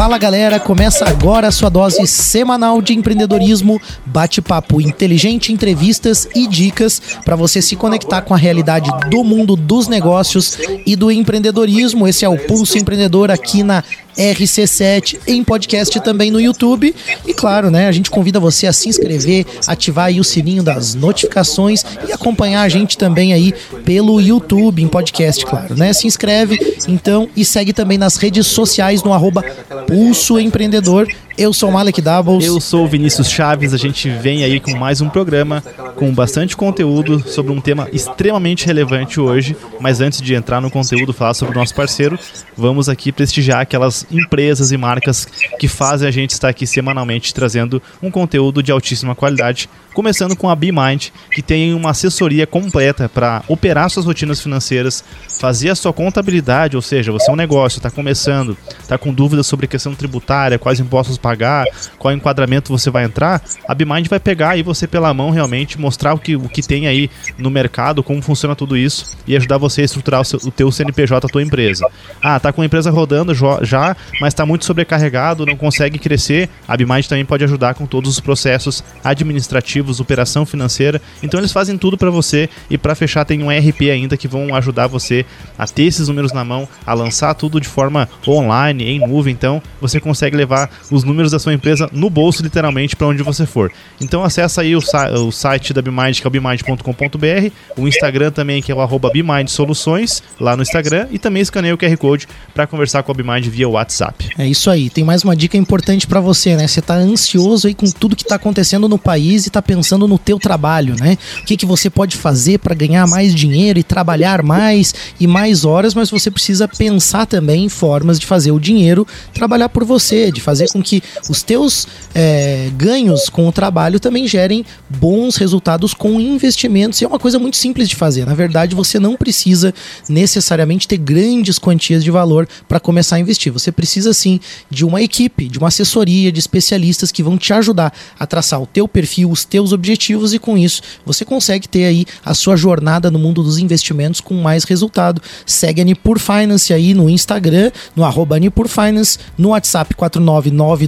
Fala 0.00 0.16
galera, 0.16 0.58
começa 0.58 1.04
agora 1.04 1.48
a 1.48 1.50
sua 1.50 1.68
dose 1.68 2.06
semanal 2.06 2.80
de 2.80 2.94
empreendedorismo, 2.94 3.78
bate-papo 4.06 4.80
inteligente, 4.80 5.52
entrevistas 5.52 6.26
e 6.34 6.46
dicas 6.46 7.02
para 7.22 7.36
você 7.36 7.60
se 7.60 7.76
conectar 7.76 8.22
com 8.22 8.32
a 8.32 8.36
realidade 8.38 8.90
do 9.10 9.22
mundo 9.22 9.54
dos 9.54 9.88
negócios 9.88 10.56
e 10.86 10.96
do 10.96 11.10
empreendedorismo. 11.10 12.08
Esse 12.08 12.24
é 12.24 12.28
o 12.30 12.38
Pulso 12.38 12.78
Empreendedor 12.78 13.30
aqui 13.30 13.62
na 13.62 13.84
RC7 14.20 15.18
em 15.26 15.42
podcast 15.42 15.98
também 16.00 16.30
no 16.30 16.40
YouTube. 16.40 16.94
E 17.26 17.32
claro, 17.32 17.70
né, 17.70 17.88
a 17.88 17.92
gente 17.92 18.10
convida 18.10 18.38
você 18.38 18.66
a 18.66 18.72
se 18.72 18.88
inscrever, 18.88 19.46
ativar 19.66 20.06
aí 20.06 20.20
o 20.20 20.24
sininho 20.24 20.62
das 20.62 20.94
notificações 20.94 21.84
e 22.06 22.12
acompanhar 22.12 22.62
a 22.62 22.68
gente 22.68 22.98
também 22.98 23.32
aí 23.32 23.54
pelo 23.84 24.20
YouTube 24.20 24.82
em 24.82 24.88
podcast, 24.88 25.44
claro, 25.44 25.74
né? 25.74 25.92
Se 25.92 26.06
inscreve 26.06 26.76
então 26.88 27.28
e 27.34 27.44
segue 27.44 27.72
também 27.72 27.98
nas 27.98 28.16
redes 28.16 28.46
sociais 28.46 29.02
no 29.02 29.12
arroba 29.12 29.42
Pulso 29.86 30.38
Empreendedor 30.38 31.06
eu 31.40 31.54
sou 31.54 31.70
o 31.70 31.72
Malek 31.72 32.02
Doubles. 32.02 32.44
Eu 32.44 32.60
sou 32.60 32.84
o 32.84 32.86
Vinícius 32.86 33.30
Chaves. 33.30 33.72
A 33.72 33.78
gente 33.78 34.10
vem 34.10 34.44
aí 34.44 34.60
com 34.60 34.76
mais 34.76 35.00
um 35.00 35.08
programa 35.08 35.62
com 35.96 36.12
bastante 36.12 36.54
conteúdo 36.54 37.26
sobre 37.26 37.50
um 37.50 37.62
tema 37.62 37.88
extremamente 37.94 38.66
relevante 38.66 39.18
hoje. 39.18 39.56
Mas 39.80 40.02
antes 40.02 40.20
de 40.20 40.34
entrar 40.34 40.60
no 40.60 40.70
conteúdo, 40.70 41.14
falar 41.14 41.32
sobre 41.32 41.56
o 41.56 41.58
nosso 41.58 41.74
parceiro, 41.74 42.18
vamos 42.54 42.90
aqui 42.90 43.10
prestigiar 43.10 43.60
aquelas 43.60 44.04
empresas 44.10 44.70
e 44.70 44.76
marcas 44.76 45.26
que 45.58 45.66
fazem 45.66 46.06
a 46.06 46.10
gente 46.10 46.32
estar 46.32 46.50
aqui 46.50 46.66
semanalmente 46.66 47.32
trazendo 47.32 47.82
um 48.02 48.10
conteúdo 48.10 48.62
de 48.62 48.70
altíssima 48.70 49.14
qualidade. 49.14 49.66
Começando 49.92 50.36
com 50.36 50.48
a 50.48 50.54
BeMind, 50.54 51.08
que 51.32 51.42
tem 51.42 51.74
uma 51.74 51.90
assessoria 51.90 52.46
completa 52.46 53.08
para 53.08 53.42
operar 53.48 53.90
suas 53.90 54.06
rotinas 54.06 54.40
financeiras, 54.40 55.02
fazer 55.40 55.70
a 55.70 55.74
sua 55.74 55.92
contabilidade, 55.92 56.76
ou 56.76 56.82
seja, 56.82 57.10
você 57.10 57.30
é 57.30 57.32
um 57.32 57.36
negócio, 57.36 57.78
está 57.78 57.90
começando, 57.90 58.56
está 58.80 58.96
com 58.96 59.12
dúvidas 59.12 59.46
sobre 59.46 59.66
questão 59.66 59.94
tributária, 59.94 60.58
quais 60.58 60.78
impostos 60.78 61.18
pagar, 61.18 61.64
qual 61.98 62.14
enquadramento 62.14 62.70
você 62.70 62.88
vai 62.90 63.04
entrar, 63.04 63.42
a 63.66 63.74
BeMind 63.74 64.06
vai 64.08 64.20
pegar 64.20 64.50
aí 64.50 64.62
você 64.62 64.86
pela 64.86 65.12
mão 65.12 65.30
realmente, 65.30 65.80
mostrar 65.80 66.14
o 66.14 66.18
que, 66.18 66.36
o 66.36 66.48
que 66.48 66.62
tem 66.62 66.86
aí 66.86 67.10
no 67.36 67.50
mercado, 67.50 68.02
como 68.02 68.22
funciona 68.22 68.54
tudo 68.54 68.76
isso 68.76 69.16
e 69.26 69.36
ajudar 69.36 69.58
você 69.58 69.82
a 69.82 69.84
estruturar 69.84 70.20
o, 70.20 70.24
seu, 70.24 70.38
o 70.44 70.50
teu 70.50 70.70
CNPJ, 70.70 71.26
a 71.26 71.30
tua 71.30 71.42
empresa. 71.42 71.86
Ah, 72.22 72.38
tá 72.38 72.52
com 72.52 72.62
a 72.62 72.66
empresa 72.66 72.90
rodando 72.90 73.34
já, 73.34 73.96
mas 74.20 74.28
está 74.34 74.46
muito 74.46 74.64
sobrecarregado, 74.64 75.46
não 75.46 75.56
consegue 75.56 75.98
crescer, 75.98 76.48
a 76.68 76.76
BeMind 76.76 77.06
também 77.06 77.24
pode 77.24 77.42
ajudar 77.44 77.74
com 77.74 77.86
todos 77.86 78.10
os 78.10 78.20
processos 78.20 78.84
administrativos, 79.02 79.79
operação 80.00 80.44
financeira. 80.44 81.00
Então 81.22 81.40
eles 81.40 81.52
fazem 81.52 81.78
tudo 81.78 81.96
para 81.96 82.10
você 82.10 82.48
e 82.68 82.76
para 82.76 82.94
fechar 82.94 83.24
tem 83.24 83.42
um 83.42 83.50
ERP 83.50 83.82
ainda 83.90 84.16
que 84.16 84.28
vão 84.28 84.54
ajudar 84.54 84.86
você 84.86 85.24
a 85.58 85.66
ter 85.66 85.84
esses 85.84 86.08
números 86.08 86.32
na 86.32 86.44
mão, 86.44 86.68
a 86.86 86.94
lançar 86.94 87.34
tudo 87.34 87.60
de 87.60 87.68
forma 87.68 88.08
online, 88.26 88.84
em 88.84 88.98
nuvem. 88.98 89.32
Então 89.32 89.62
você 89.80 90.00
consegue 90.00 90.36
levar 90.36 90.70
os 90.90 91.04
números 91.04 91.30
da 91.32 91.38
sua 91.38 91.54
empresa 91.54 91.88
no 91.92 92.10
bolso, 92.10 92.42
literalmente, 92.42 92.96
para 92.96 93.06
onde 93.06 93.22
você 93.22 93.46
for. 93.46 93.70
Então 94.00 94.24
acessa 94.24 94.62
aí 94.62 94.74
o, 94.74 94.80
o 94.80 95.30
site 95.30 95.72
da 95.72 95.82
BeMind, 95.82 96.20
que 96.20 96.26
é 96.26 96.28
o 96.28 96.30
bemind.com.br, 96.30 97.52
o 97.76 97.88
Instagram 97.88 98.30
também, 98.30 98.62
que 98.62 98.72
é 98.72 98.74
o 98.74 98.80
arroba 98.80 99.10
Soluções, 99.46 100.22
lá 100.38 100.56
no 100.56 100.62
Instagram, 100.62 101.06
e 101.10 101.18
também 101.18 101.42
escaneia 101.42 101.74
o 101.74 101.78
QR 101.78 101.96
Code 101.96 102.26
para 102.54 102.66
conversar 102.66 103.02
com 103.02 103.12
a 103.12 103.14
BeMind 103.14 103.46
via 103.46 103.68
WhatsApp. 103.68 104.30
É 104.38 104.46
isso 104.46 104.70
aí. 104.70 104.90
Tem 104.90 105.04
mais 105.04 105.22
uma 105.24 105.36
dica 105.36 105.56
importante 105.56 106.06
para 106.06 106.20
você, 106.20 106.56
né? 106.56 106.66
Você 106.66 106.80
tá 106.80 106.94
ansioso 106.94 107.66
aí 107.66 107.74
com 107.74 107.86
tudo 107.86 108.16
que 108.16 108.24
tá 108.24 108.36
acontecendo 108.36 108.88
no 108.88 108.98
país 108.98 109.46
e 109.46 109.50
tá 109.50 109.62
pensando 109.70 110.08
no 110.08 110.18
teu 110.18 110.36
trabalho, 110.36 110.96
né? 110.98 111.16
O 111.42 111.44
que, 111.44 111.56
que 111.56 111.64
você 111.64 111.88
pode 111.88 112.16
fazer 112.16 112.58
para 112.58 112.74
ganhar 112.74 113.06
mais 113.06 113.32
dinheiro 113.32 113.78
e 113.78 113.84
trabalhar 113.84 114.42
mais 114.42 114.92
e 115.20 115.28
mais 115.28 115.64
horas, 115.64 115.94
mas 115.94 116.10
você 116.10 116.28
precisa 116.28 116.66
pensar 116.66 117.24
também 117.24 117.66
em 117.66 117.68
formas 117.68 118.18
de 118.18 118.26
fazer 118.26 118.50
o 118.50 118.58
dinheiro 118.58 119.06
trabalhar 119.32 119.68
por 119.68 119.84
você, 119.84 120.32
de 120.32 120.40
fazer 120.40 120.68
com 120.72 120.82
que 120.82 121.00
os 121.28 121.44
teus 121.44 121.86
é, 122.12 122.68
ganhos 122.76 123.28
com 123.28 123.46
o 123.46 123.52
trabalho 123.52 124.00
também 124.00 124.26
gerem 124.26 124.64
bons 124.88 125.36
resultados 125.36 125.94
com 125.94 126.20
investimentos. 126.20 127.00
E 127.00 127.04
é 127.04 127.06
uma 127.06 127.20
coisa 127.20 127.38
muito 127.38 127.56
simples 127.56 127.88
de 127.88 127.94
fazer. 127.94 128.26
Na 128.26 128.34
verdade, 128.34 128.74
você 128.74 128.98
não 128.98 129.14
precisa 129.14 129.72
necessariamente 130.08 130.88
ter 130.88 130.96
grandes 130.96 131.60
quantias 131.60 132.02
de 132.02 132.10
valor 132.10 132.48
para 132.66 132.80
começar 132.80 133.16
a 133.16 133.20
investir. 133.20 133.52
Você 133.52 133.70
precisa 133.70 134.12
sim 134.12 134.40
de 134.68 134.84
uma 134.84 135.00
equipe, 135.00 135.46
de 135.46 135.60
uma 135.60 135.68
assessoria, 135.68 136.32
de 136.32 136.40
especialistas 136.40 137.12
que 137.12 137.22
vão 137.22 137.38
te 137.38 137.52
ajudar 137.52 137.92
a 138.18 138.26
traçar 138.26 138.60
o 138.60 138.66
teu 138.66 138.88
perfil, 138.88 139.30
os 139.30 139.44
teus 139.44 139.59
objetivos 139.72 140.34
e 140.34 140.38
com 140.38 140.56
isso 140.56 140.82
você 141.04 141.24
consegue 141.24 141.68
ter 141.68 141.84
aí 141.84 142.04
a 142.24 142.34
sua 142.34 142.56
jornada 142.56 143.10
no 143.10 143.18
mundo 143.18 143.42
dos 143.42 143.58
investimentos 143.58 144.20
com 144.20 144.34
mais 144.34 144.64
resultado. 144.64 145.22
Segue 145.46 145.80
a 145.80 145.84
Nipur 145.84 146.18
Finance 146.18 146.72
aí 146.72 146.94
no 146.94 147.08
Instagram, 147.08 147.70
no 147.94 148.04
arroba 148.04 148.38
Nipur 148.38 148.68
Finance, 148.68 149.18
no 149.36 149.50
WhatsApp 149.50 149.94
499 149.94 150.86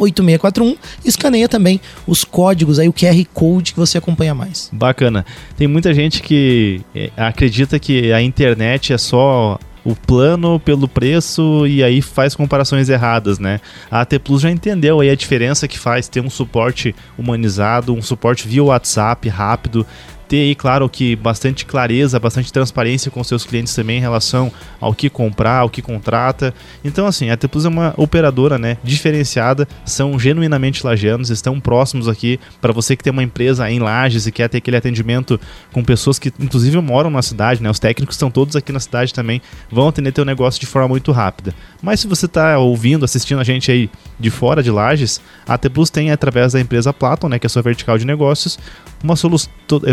999568641. 0.00 0.76
Escaneia 1.04 1.48
também 1.48 1.80
os 2.06 2.24
códigos 2.24 2.78
aí, 2.78 2.88
o 2.88 2.92
QR 2.92 3.24
Code 3.32 3.72
que 3.72 3.78
você 3.78 3.98
acompanha 3.98 4.34
mais. 4.34 4.70
Bacana. 4.72 5.26
Tem 5.56 5.66
muita 5.68 5.92
gente 5.92 6.22
que 6.22 6.80
é, 6.94 7.10
acredita 7.16 7.78
que 7.78 8.12
a 8.12 8.22
internet 8.22 8.92
é 8.92 8.98
só 8.98 9.58
o 9.84 9.94
plano 9.94 10.60
pelo 10.60 10.86
preço 10.86 11.66
e 11.66 11.82
aí 11.82 12.02
faz 12.02 12.34
comparações 12.34 12.88
erradas, 12.88 13.38
né? 13.38 13.60
A 13.90 14.00
AT 14.00 14.18
Plus 14.18 14.42
já 14.42 14.50
entendeu 14.50 15.00
aí 15.00 15.10
a 15.10 15.14
diferença 15.14 15.66
que 15.66 15.78
faz 15.78 16.08
ter 16.08 16.20
um 16.20 16.30
suporte 16.30 16.94
humanizado, 17.16 17.94
um 17.94 18.02
suporte 18.02 18.46
via 18.46 18.62
WhatsApp 18.64 19.28
rápido, 19.28 19.86
ter 20.30 20.42
aí, 20.42 20.54
claro, 20.54 20.88
que 20.88 21.16
bastante 21.16 21.66
clareza, 21.66 22.20
bastante 22.20 22.52
transparência 22.52 23.10
com 23.10 23.22
seus 23.24 23.44
clientes 23.44 23.74
também 23.74 23.98
em 23.98 24.00
relação 24.00 24.52
ao 24.80 24.94
que 24.94 25.10
comprar, 25.10 25.58
ao 25.58 25.68
que 25.68 25.82
contrata. 25.82 26.54
Então, 26.84 27.04
assim, 27.04 27.30
a 27.30 27.36
T 27.36 27.48
Plus 27.48 27.64
é 27.64 27.68
uma 27.68 27.92
operadora, 27.96 28.56
né, 28.56 28.76
diferenciada, 28.84 29.66
são 29.84 30.16
genuinamente 30.20 30.86
lagianos, 30.86 31.30
estão 31.30 31.58
próximos 31.58 32.06
aqui 32.06 32.38
para 32.60 32.72
você 32.72 32.94
que 32.94 33.02
tem 33.02 33.12
uma 33.12 33.24
empresa 33.24 33.68
em 33.68 33.80
Lages 33.80 34.24
e 34.28 34.30
quer 34.30 34.48
ter 34.48 34.58
aquele 34.58 34.76
atendimento 34.76 35.38
com 35.72 35.82
pessoas 35.82 36.16
que 36.16 36.32
inclusive 36.38 36.80
moram 36.80 37.10
na 37.10 37.22
cidade, 37.22 37.60
né? 37.60 37.68
Os 37.68 37.80
técnicos 37.80 38.14
estão 38.14 38.30
todos 38.30 38.54
aqui 38.54 38.70
na 38.70 38.78
cidade 38.78 39.12
também, 39.12 39.42
vão 39.68 39.88
atender 39.88 40.12
teu 40.12 40.24
negócio 40.24 40.60
de 40.60 40.66
forma 40.66 40.86
muito 40.86 41.10
rápida. 41.10 41.52
Mas 41.82 42.00
se 42.00 42.06
você 42.06 42.26
está 42.26 42.58
ouvindo, 42.58 43.04
assistindo 43.04 43.40
a 43.40 43.44
gente 43.44 43.70
aí 43.70 43.90
de 44.18 44.30
fora 44.30 44.62
de 44.62 44.70
Lages, 44.70 45.20
a 45.46 45.56
T 45.56 45.68
Plus 45.68 45.90
tem 45.90 46.10
através 46.10 46.52
da 46.52 46.60
empresa 46.60 46.92
Platon, 46.92 47.28
né, 47.28 47.38
que 47.38 47.46
é 47.46 47.48
a 47.48 47.50
sua 47.50 47.62
vertical 47.62 47.96
de 47.96 48.04
negócios, 48.04 48.58
uma 49.02 49.16
solu 49.16 49.36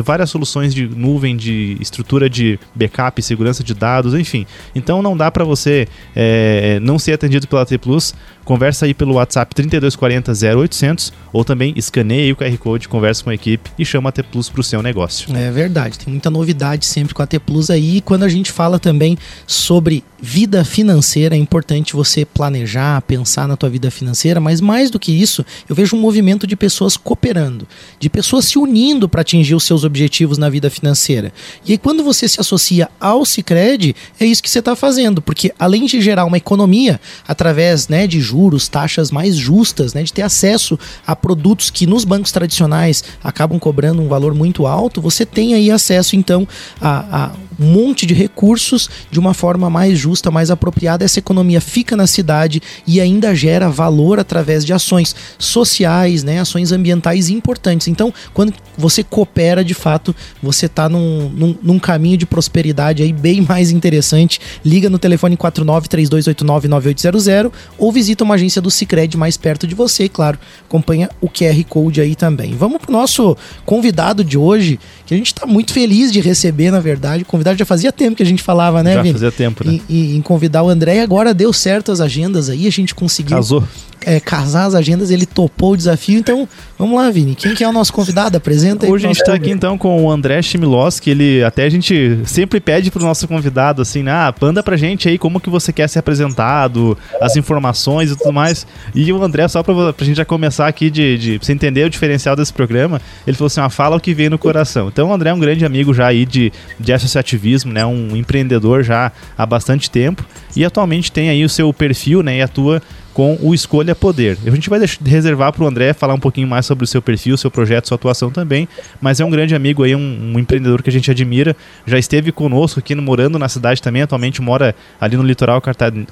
várias 0.03 0.29
soluções 0.29 0.73
de 0.73 0.87
nuvem, 0.87 1.37
de 1.37 1.77
estrutura 1.79 2.29
de 2.29 2.59
backup, 2.75 3.21
segurança 3.21 3.63
de 3.63 3.73
dados, 3.73 4.13
enfim. 4.13 4.45
Então 4.75 5.01
não 5.01 5.15
dá 5.15 5.31
para 5.31 5.45
você 5.45 5.87
é, 6.15 6.79
não 6.81 6.99
ser 6.99 7.13
atendido 7.13 7.47
pela 7.47 7.65
T 7.65 7.77
Plus. 7.77 8.13
Conversa 8.47 8.85
aí 8.85 8.93
pelo 8.93 9.15
WhatsApp 9.15 9.53
3240 9.53 10.31
0800 10.57 11.11
ou 11.33 11.43
também 11.43 11.73
escaneie 11.75 12.31
o 12.31 12.35
QR 12.37 12.57
Code, 12.57 12.87
conversa 12.87 13.21
com 13.21 13.29
a 13.29 13.33
equipe 13.33 13.69
e 13.77 13.83
chama 13.83 14.07
a 14.07 14.11
T 14.13 14.23
Plus 14.23 14.47
para 14.47 14.61
o 14.61 14.63
seu 14.63 14.81
negócio. 14.81 15.35
É 15.35 15.51
verdade, 15.51 15.99
tem 15.99 16.13
muita 16.13 16.29
novidade 16.29 16.85
sempre 16.85 17.13
com 17.13 17.21
a 17.21 17.27
T 17.27 17.39
Plus 17.39 17.69
aí. 17.69 17.97
E 17.97 18.01
quando 18.01 18.23
a 18.23 18.29
gente 18.29 18.49
fala 18.49 18.79
também 18.79 19.17
sobre 19.45 20.01
vida 20.17 20.63
financeira, 20.63 21.35
é 21.35 21.37
importante 21.37 21.93
você 21.93 22.23
planejar, 22.23 23.01
pensar 23.01 23.49
na 23.49 23.57
tua 23.57 23.69
vida 23.69 23.91
financeira, 23.91 24.39
mas 24.39 24.61
mais 24.61 24.89
do 24.89 24.97
que 24.97 25.11
isso, 25.11 25.45
eu 25.67 25.75
vejo 25.75 25.97
um 25.97 25.99
movimento 25.99 26.47
de 26.47 26.55
pessoas 26.55 26.95
cooperando, 26.95 27.67
de 27.99 28.09
pessoas 28.09 28.45
se 28.45 28.57
unindo 28.57 29.09
para 29.09 29.21
atingir 29.21 29.55
os 29.55 29.65
seus 29.65 29.83
objetivos 29.83 30.37
na 30.37 30.49
vida 30.49 30.69
financeira. 30.69 31.33
E 31.65 31.73
aí, 31.73 31.77
quando 31.77 32.01
você 32.01 32.29
se 32.29 32.39
associa 32.39 32.89
ao 32.97 33.25
Cicred, 33.25 33.93
é 34.21 34.25
isso 34.25 34.41
que 34.41 34.49
você 34.49 34.59
está 34.59 34.73
fazendo, 34.73 35.21
porque 35.21 35.53
além 35.59 35.85
de 35.85 35.99
gerar 35.99 36.23
uma 36.23 36.37
economia 36.37 36.99
através 37.27 37.89
né, 37.89 38.07
de 38.07 38.21
juros, 38.21 38.36
taxas 38.67 39.11
mais 39.11 39.35
justas, 39.35 39.93
né, 39.93 40.03
de 40.03 40.13
ter 40.13 40.21
acesso 40.21 40.79
a 41.05 41.15
produtos 41.15 41.69
que 41.69 41.85
nos 41.85 42.05
bancos 42.05 42.31
tradicionais 42.31 43.03
acabam 43.23 43.59
cobrando 43.59 44.01
um 44.01 44.07
valor 44.07 44.33
muito 44.33 44.67
alto, 44.67 45.01
você 45.01 45.25
tem 45.25 45.53
aí 45.53 45.71
acesso 45.71 46.15
então 46.15 46.47
a, 46.79 47.25
a 47.25 47.31
um 47.59 47.65
monte 47.65 48.05
de 48.05 48.13
recursos 48.13 48.87
de 49.09 49.19
uma 49.19 49.33
forma 49.33 49.67
mais 49.69 49.97
justa, 49.97 50.29
mais 50.29 50.51
apropriada. 50.51 51.03
Essa 51.03 51.17
economia 51.19 51.59
fica 51.59 51.95
na 51.95 52.05
cidade 52.05 52.61
e 52.85 53.01
ainda 53.01 53.33
gera 53.33 53.67
valor 53.69 54.19
através 54.19 54.63
de 54.63 54.73
ações 54.73 55.15
sociais, 55.39 56.23
né, 56.23 56.39
ações 56.39 56.71
ambientais 56.71 57.29
importantes. 57.29 57.87
Então, 57.87 58.13
quando 58.33 58.53
você 58.77 59.03
coopera 59.03 59.63
de 59.63 59.73
fato, 59.73 60.13
você 60.41 60.67
está 60.67 60.87
num, 60.87 61.29
num, 61.29 61.57
num, 61.61 61.79
caminho 61.79 62.17
de 62.17 62.25
prosperidade 62.25 63.01
aí 63.01 63.13
bem 63.13 63.41
mais 63.41 63.71
interessante. 63.71 64.39
Liga 64.63 64.89
no 64.89 64.99
telefone 64.99 65.37
4932899800 65.37 67.51
ou 67.77 67.91
visita 67.91 68.23
uma 68.27 68.35
agência 68.35 68.61
do 68.61 68.69
Cicred 68.69 69.17
mais 69.17 69.37
perto 69.37 69.65
de 69.65 69.73
você 69.73 70.03
e, 70.03 70.09
claro, 70.09 70.37
acompanha 70.65 71.09
o 71.19 71.27
QR 71.27 71.63
Code 71.67 72.01
aí 72.01 72.15
também. 72.15 72.55
Vamos 72.55 72.81
pro 72.81 72.91
nosso 72.91 73.35
convidado 73.65 74.23
de 74.23 74.37
hoje, 74.37 74.79
que 75.05 75.13
a 75.13 75.17
gente 75.17 75.27
está 75.27 75.45
muito 75.45 75.73
feliz 75.73 76.11
de 76.11 76.19
receber, 76.19 76.71
na 76.71 76.79
verdade. 76.79 77.23
O 77.23 77.25
convidado 77.25 77.57
já 77.57 77.65
fazia 77.65 77.91
tempo 77.91 78.15
que 78.15 78.23
a 78.23 78.25
gente 78.25 78.43
falava, 78.43 78.83
né, 78.83 78.93
Já 78.93 79.01
Vini? 79.01 79.13
fazia 79.13 79.31
tempo, 79.31 79.65
né? 79.65 79.79
Em, 79.89 80.17
em, 80.17 80.21
convidar 80.21 80.63
o 80.63 80.69
André 80.69 80.97
e 80.97 80.99
agora 80.99 81.33
deu 81.33 81.51
certo 81.53 81.91
as 81.91 82.01
agendas 82.01 82.49
aí, 82.49 82.67
a 82.67 82.71
gente 82.71 82.93
conseguiu. 82.93 83.35
Casou 83.35 83.63
é, 84.05 84.19
casar 84.19 84.65
as 84.65 84.75
agendas, 84.75 85.11
ele 85.11 85.25
topou 85.25 85.73
o 85.73 85.77
desafio. 85.77 86.19
Então, 86.19 86.47
vamos 86.77 86.97
lá, 86.97 87.09
Vini. 87.09 87.35
Quem 87.35 87.53
que 87.53 87.63
é 87.63 87.67
o 87.67 87.73
nosso 87.73 87.91
convidado? 87.93 88.37
Apresenta 88.37 88.85
aí. 88.85 88.91
Hoje 88.91 89.05
a 89.05 89.09
gente 89.09 89.19
está 89.19 89.33
aqui 89.33 89.51
então 89.51 89.77
com 89.77 90.03
o 90.03 90.11
André 90.11 90.41
Chimiloski, 90.41 91.09
ele 91.09 91.43
até 91.43 91.63
a 91.63 91.69
gente 91.69 92.19
sempre 92.25 92.59
pede 92.59 92.91
pro 92.91 93.03
nosso 93.03 93.27
convidado 93.27 93.81
assim, 93.81 94.03
né, 94.03 94.11
ah, 94.11 94.33
manda 94.39 94.61
pra 94.61 94.77
gente 94.77 95.09
aí 95.09 95.17
como 95.17 95.39
que 95.39 95.49
você 95.49 95.73
quer 95.73 95.87
ser 95.87 95.99
apresentado, 95.99 96.97
as 97.21 97.35
informações 97.35 98.11
e 98.11 98.15
tudo 98.15 98.31
mais. 98.31 98.65
E 98.93 99.11
o 99.11 99.23
André, 99.23 99.47
só 99.47 99.63
pra, 99.63 99.93
pra 99.93 100.05
gente 100.05 100.17
já 100.17 100.25
começar 100.25 100.67
aqui 100.67 100.89
de, 100.89 101.17
de 101.17 101.37
você 101.37 101.53
entender 101.53 101.85
o 101.85 101.89
diferencial 101.89 102.35
desse 102.35 102.53
programa, 102.53 103.01
ele 103.25 103.35
falou 103.35 103.47
assim, 103.47 103.61
ah, 103.61 103.69
fala 103.69 103.97
o 103.97 103.99
que 103.99 104.13
vem 104.13 104.29
no 104.29 104.37
coração. 104.37 104.87
Então 104.87 105.09
o 105.09 105.13
André 105.13 105.29
é 105.29 105.33
um 105.33 105.39
grande 105.39 105.65
amigo 105.65 105.93
já 105.93 106.07
aí 106.07 106.25
de, 106.25 106.51
de 106.79 106.93
associativismo, 106.93 107.71
né, 107.71 107.85
um 107.85 108.15
empreendedor 108.15 108.83
já 108.83 109.11
há 109.37 109.45
bastante 109.45 109.89
tempo 109.89 110.25
e 110.55 110.65
atualmente 110.65 111.11
tem 111.11 111.29
aí 111.29 111.43
o 111.43 111.49
seu 111.49 111.71
perfil, 111.73 112.23
né, 112.23 112.37
e 112.37 112.41
atua 112.41 112.81
com 113.17 113.35
o 113.41 113.51
Escolha 113.51 113.95
Poder. 113.95 114.37
A 114.45 114.51
gente 114.51 114.69
vai 114.69 114.79
reservar 115.03 115.51
para 115.51 115.63
o 115.63 115.67
André 115.67 115.91
falar 115.91 116.13
um 116.13 116.19
pouquinho 116.19 116.47
mais 116.47 116.67
sobre 116.67 116.83
o 116.83 116.87
seu 116.87 117.01
perfil, 117.01 117.35
seu 117.35 117.49
projeto, 117.49 117.87
sua 117.87 117.95
atuação 117.95 118.29
também, 118.29 118.69
mas 119.01 119.19
é 119.19 119.25
um 119.25 119.29
grande 119.31 119.55
amigo 119.55 119.81
aí, 119.81 119.95
um, 119.95 120.33
um 120.35 120.37
empreendedor 120.37 120.83
que 120.83 120.89
a 120.91 120.93
gente 120.93 121.09
admira, 121.09 121.55
já 121.87 121.97
esteve 121.97 122.31
conosco 122.31 122.79
aqui, 122.79 122.93
morando 122.93 123.39
na 123.39 123.49
cidade 123.49 123.81
também, 123.81 124.03
atualmente 124.03 124.39
mora 124.39 124.75
ali 125.01 125.17
no 125.17 125.23
litoral 125.23 125.59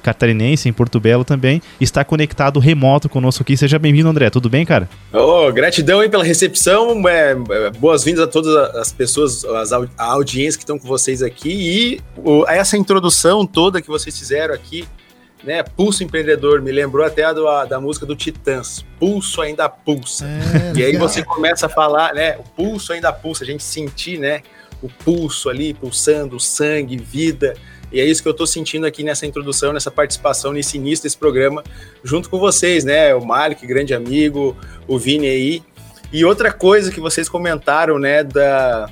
catarinense, 0.02 0.68
em 0.68 0.72
Porto 0.72 0.98
Belo 0.98 1.22
também, 1.22 1.62
está 1.80 2.04
conectado 2.04 2.58
remoto 2.58 3.08
conosco 3.08 3.44
aqui. 3.44 3.56
Seja 3.56 3.78
bem-vindo, 3.78 4.08
André. 4.08 4.28
Tudo 4.28 4.50
bem, 4.50 4.66
cara? 4.66 4.88
Oh, 5.12 5.52
gratidão 5.52 6.00
aí 6.00 6.08
pela 6.08 6.24
recepção, 6.24 7.08
é, 7.08 7.36
é, 7.50 7.70
boas-vindas 7.78 8.24
a 8.24 8.26
todas 8.26 8.52
as 8.74 8.92
pessoas, 8.92 9.44
as, 9.44 9.70
a 9.72 9.86
audiência 9.96 10.58
que 10.58 10.64
estão 10.64 10.76
com 10.76 10.88
vocês 10.88 11.22
aqui 11.22 11.50
e 11.52 12.00
o, 12.16 12.44
essa 12.48 12.76
introdução 12.76 13.46
toda 13.46 13.80
que 13.80 13.86
vocês 13.86 14.18
fizeram 14.18 14.52
aqui 14.52 14.84
né? 15.44 15.62
Pulso 15.62 16.02
empreendedor, 16.02 16.60
me 16.60 16.72
lembrou 16.72 17.04
até 17.04 17.24
a, 17.24 17.32
do, 17.32 17.46
a, 17.46 17.64
da 17.64 17.80
música 17.80 18.06
do 18.06 18.16
Titãs. 18.16 18.84
Pulso 18.98 19.40
ainda 19.40 19.68
pulsa. 19.68 20.26
É, 20.26 20.78
e 20.78 20.84
aí 20.84 20.96
você 20.96 21.22
começa 21.22 21.66
a 21.66 21.68
falar, 21.68 22.14
né? 22.14 22.36
O 22.38 22.42
pulso 22.42 22.92
ainda 22.92 23.12
pulsa, 23.12 23.44
a 23.44 23.46
gente 23.46 23.62
sentir, 23.62 24.18
né? 24.18 24.42
O 24.82 24.88
pulso 24.88 25.48
ali 25.48 25.72
pulsando, 25.74 26.38
sangue, 26.40 26.96
vida. 26.96 27.54
E 27.92 28.00
é 28.00 28.04
isso 28.04 28.22
que 28.22 28.28
eu 28.28 28.32
estou 28.32 28.46
sentindo 28.46 28.86
aqui 28.86 29.02
nessa 29.02 29.26
introdução, 29.26 29.72
nessa 29.72 29.90
participação, 29.90 30.52
nesse 30.52 30.76
início 30.76 31.04
desse 31.04 31.16
programa, 31.16 31.62
junto 32.02 32.28
com 32.28 32.38
vocês, 32.38 32.84
né? 32.84 33.14
O 33.14 33.24
Malik, 33.24 33.66
grande 33.66 33.94
amigo, 33.94 34.56
o 34.88 34.98
Vini 34.98 35.28
aí. 35.28 35.62
E 36.12 36.24
outra 36.24 36.52
coisa 36.52 36.90
que 36.90 37.00
vocês 37.00 37.28
comentaram, 37.28 37.98
né, 37.98 38.22
da 38.22 38.88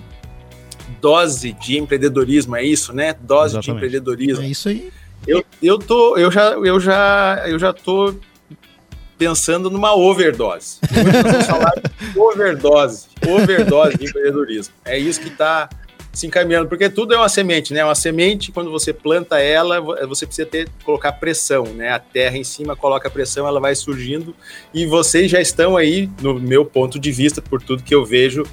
dose 1.00 1.52
de 1.52 1.78
empreendedorismo, 1.78 2.56
é 2.56 2.64
isso, 2.64 2.92
né? 2.92 3.14
Dose 3.20 3.54
Exatamente. 3.54 3.64
de 3.64 3.70
empreendedorismo. 3.70 4.44
É 4.44 4.48
isso 4.48 4.68
aí. 4.68 4.92
Eu, 5.26 5.44
eu, 5.62 5.78
tô, 5.78 6.16
eu, 6.16 6.30
já, 6.30 6.52
eu, 6.52 6.80
já, 6.80 7.44
eu 7.46 7.58
já 7.58 7.72
tô 7.72 8.14
pensando 9.16 9.70
numa 9.70 9.94
overdose. 9.94 10.78
vamos 10.90 11.46
falar 11.46 11.72
de 11.72 12.18
overdose, 12.18 13.06
overdose 13.26 13.96
de 13.96 14.04
empreendedorismo. 14.06 14.74
É 14.84 14.98
isso 14.98 15.20
que 15.20 15.28
está 15.28 15.68
se 16.14 16.28
encaminhando, 16.28 16.68
porque 16.68 16.88
tudo 16.88 17.12
é 17.12 17.16
uma 17.16 17.28
semente, 17.28 17.74
né? 17.74 17.84
Uma 17.84 17.94
semente, 17.94 18.52
quando 18.52 18.70
você 18.70 18.92
planta 18.92 19.40
ela, 19.40 19.80
você 20.06 20.24
precisa 20.24 20.46
ter, 20.46 20.68
colocar 20.84 21.12
pressão, 21.12 21.64
né? 21.64 21.90
A 21.90 21.98
terra 21.98 22.36
em 22.36 22.44
cima 22.44 22.76
coloca 22.76 23.10
pressão, 23.10 23.48
ela 23.48 23.58
vai 23.58 23.74
surgindo, 23.74 24.34
e 24.72 24.86
vocês 24.86 25.28
já 25.30 25.40
estão 25.40 25.76
aí, 25.76 26.08
no 26.22 26.38
meu 26.38 26.64
ponto 26.64 27.00
de 27.00 27.10
vista, 27.10 27.42
por 27.42 27.60
tudo 27.60 27.82
que 27.82 27.94
eu 27.94 28.04
vejo, 28.04 28.44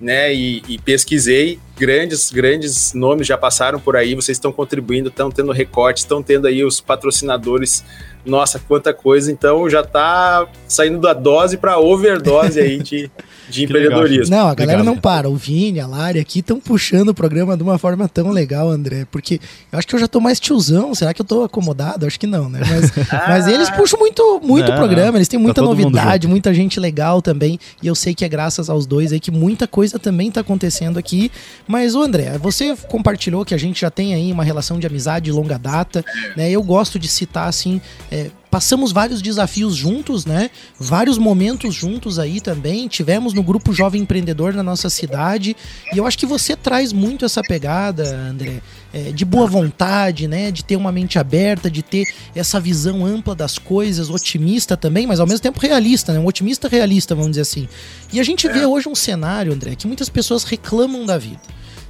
né? 0.00 0.32
E, 0.34 0.62
e, 0.66 0.78
pesquisei, 0.78 1.58
grandes, 1.78 2.30
grandes 2.30 2.94
nomes 2.94 3.26
já 3.26 3.36
passaram 3.36 3.78
por 3.78 3.96
aí, 3.96 4.14
vocês 4.14 4.36
estão 4.36 4.52
contribuindo, 4.52 5.08
estão 5.08 5.30
tendo 5.30 5.52
recortes, 5.52 6.02
estão 6.02 6.22
tendo 6.22 6.46
aí 6.46 6.64
os 6.64 6.80
patrocinadores. 6.80 7.84
Nossa, 8.24 8.58
quanta 8.58 8.92
coisa! 8.92 9.30
Então 9.32 9.68
já 9.68 9.80
está 9.80 10.46
saindo 10.68 10.98
da 10.98 11.12
dose 11.12 11.56
para 11.56 11.78
overdose 11.78 12.60
aí 12.60 12.82
de, 12.82 13.10
de 13.48 13.64
empreendedorismo. 13.64 14.34
Não, 14.34 14.48
a 14.48 14.54
galera 14.54 14.78
legal, 14.78 14.84
não 14.84 14.94
né? 14.94 15.00
para. 15.00 15.28
O 15.28 15.36
Vini, 15.36 15.80
a 15.80 15.86
Lari 15.86 16.18
aqui 16.18 16.40
estão 16.40 16.60
puxando 16.60 17.10
o 17.10 17.14
programa 17.14 17.56
de 17.56 17.62
uma 17.62 17.78
forma 17.78 18.08
tão 18.08 18.30
legal, 18.30 18.68
André. 18.68 19.06
Porque 19.10 19.40
eu 19.72 19.78
acho 19.78 19.88
que 19.88 19.94
eu 19.94 19.98
já 19.98 20.06
tô 20.06 20.20
mais 20.20 20.38
tiozão. 20.38 20.94
Será 20.94 21.14
que 21.14 21.22
eu 21.22 21.26
tô 21.26 21.42
acomodado? 21.42 22.06
Acho 22.06 22.18
que 22.20 22.26
não, 22.26 22.48
né? 22.48 22.60
Mas, 22.60 22.92
ah. 23.10 23.24
mas 23.28 23.46
eles 23.48 23.70
puxam 23.70 23.98
muito, 23.98 24.40
muito 24.42 24.72
programa. 24.72 25.18
Eles 25.18 25.28
têm 25.28 25.38
tá 25.38 25.42
muita 25.42 25.60
tá 25.60 25.66
novidade, 25.66 26.28
muita 26.28 26.52
gente 26.52 26.78
legal 26.78 27.22
também. 27.22 27.58
E 27.82 27.86
eu 27.86 27.94
sei 27.94 28.14
que 28.14 28.24
é 28.24 28.28
graças 28.28 28.68
aos 28.68 28.86
dois 28.86 29.12
aí 29.12 29.20
que 29.20 29.30
muita 29.30 29.66
coisa 29.66 29.98
também 29.98 30.30
tá 30.30 30.40
acontecendo 30.40 30.98
aqui. 30.98 31.30
Mas, 31.66 31.94
ô 31.94 32.02
André, 32.02 32.38
você 32.38 32.76
compartilhou 32.88 33.44
que 33.44 33.54
a 33.54 33.58
gente 33.58 33.80
já 33.80 33.90
tem 33.90 34.14
aí 34.14 34.32
uma 34.32 34.44
relação 34.44 34.78
de 34.78 34.86
amizade 34.86 35.26
de 35.26 35.32
longa 35.32 35.58
data, 35.58 36.04
né? 36.36 36.50
Eu 36.50 36.62
gosto 36.62 36.98
de 36.98 37.08
citar, 37.08 37.48
assim, 37.48 37.80
é, 38.10 38.30
passamos 38.50 38.90
vários 38.90 39.22
desafios 39.22 39.76
juntos, 39.76 40.26
né? 40.26 40.50
Vários 40.78 41.16
momentos 41.16 41.72
juntos 41.74 42.18
aí 42.18 42.40
também. 42.40 42.88
Tivemos 42.88 43.32
no 43.32 43.42
grupo 43.42 43.72
Jovem 43.72 44.02
Empreendedor 44.02 44.52
na 44.52 44.62
nossa 44.62 44.90
cidade. 44.90 45.56
E 45.94 45.98
eu 45.98 46.04
acho 46.04 46.18
que 46.18 46.26
você 46.26 46.56
traz 46.56 46.92
muito 46.92 47.24
essa 47.24 47.40
pegada, 47.40 48.02
André, 48.16 48.60
é, 48.92 49.12
de 49.12 49.24
boa 49.24 49.46
vontade, 49.46 50.26
né? 50.26 50.50
De 50.50 50.64
ter 50.64 50.74
uma 50.74 50.90
mente 50.90 51.18
aberta, 51.20 51.70
de 51.70 51.82
ter 51.82 52.04
essa 52.34 52.58
visão 52.58 53.06
ampla 53.06 53.34
das 53.34 53.58
coisas, 53.58 54.10
otimista 54.10 54.76
também, 54.76 55.06
mas 55.06 55.20
ao 55.20 55.26
mesmo 55.26 55.42
tempo 55.42 55.60
realista, 55.60 56.12
né? 56.12 56.18
Um 56.18 56.26
otimista 56.26 56.66
realista, 56.66 57.14
vamos 57.14 57.30
dizer 57.30 57.42
assim. 57.42 57.68
E 58.12 58.18
a 58.18 58.24
gente 58.24 58.48
vê 58.48 58.66
hoje 58.66 58.88
um 58.88 58.94
cenário, 58.94 59.52
André, 59.52 59.76
que 59.76 59.86
muitas 59.86 60.08
pessoas 60.08 60.42
reclamam 60.42 61.06
da 61.06 61.16
vida. 61.16 61.40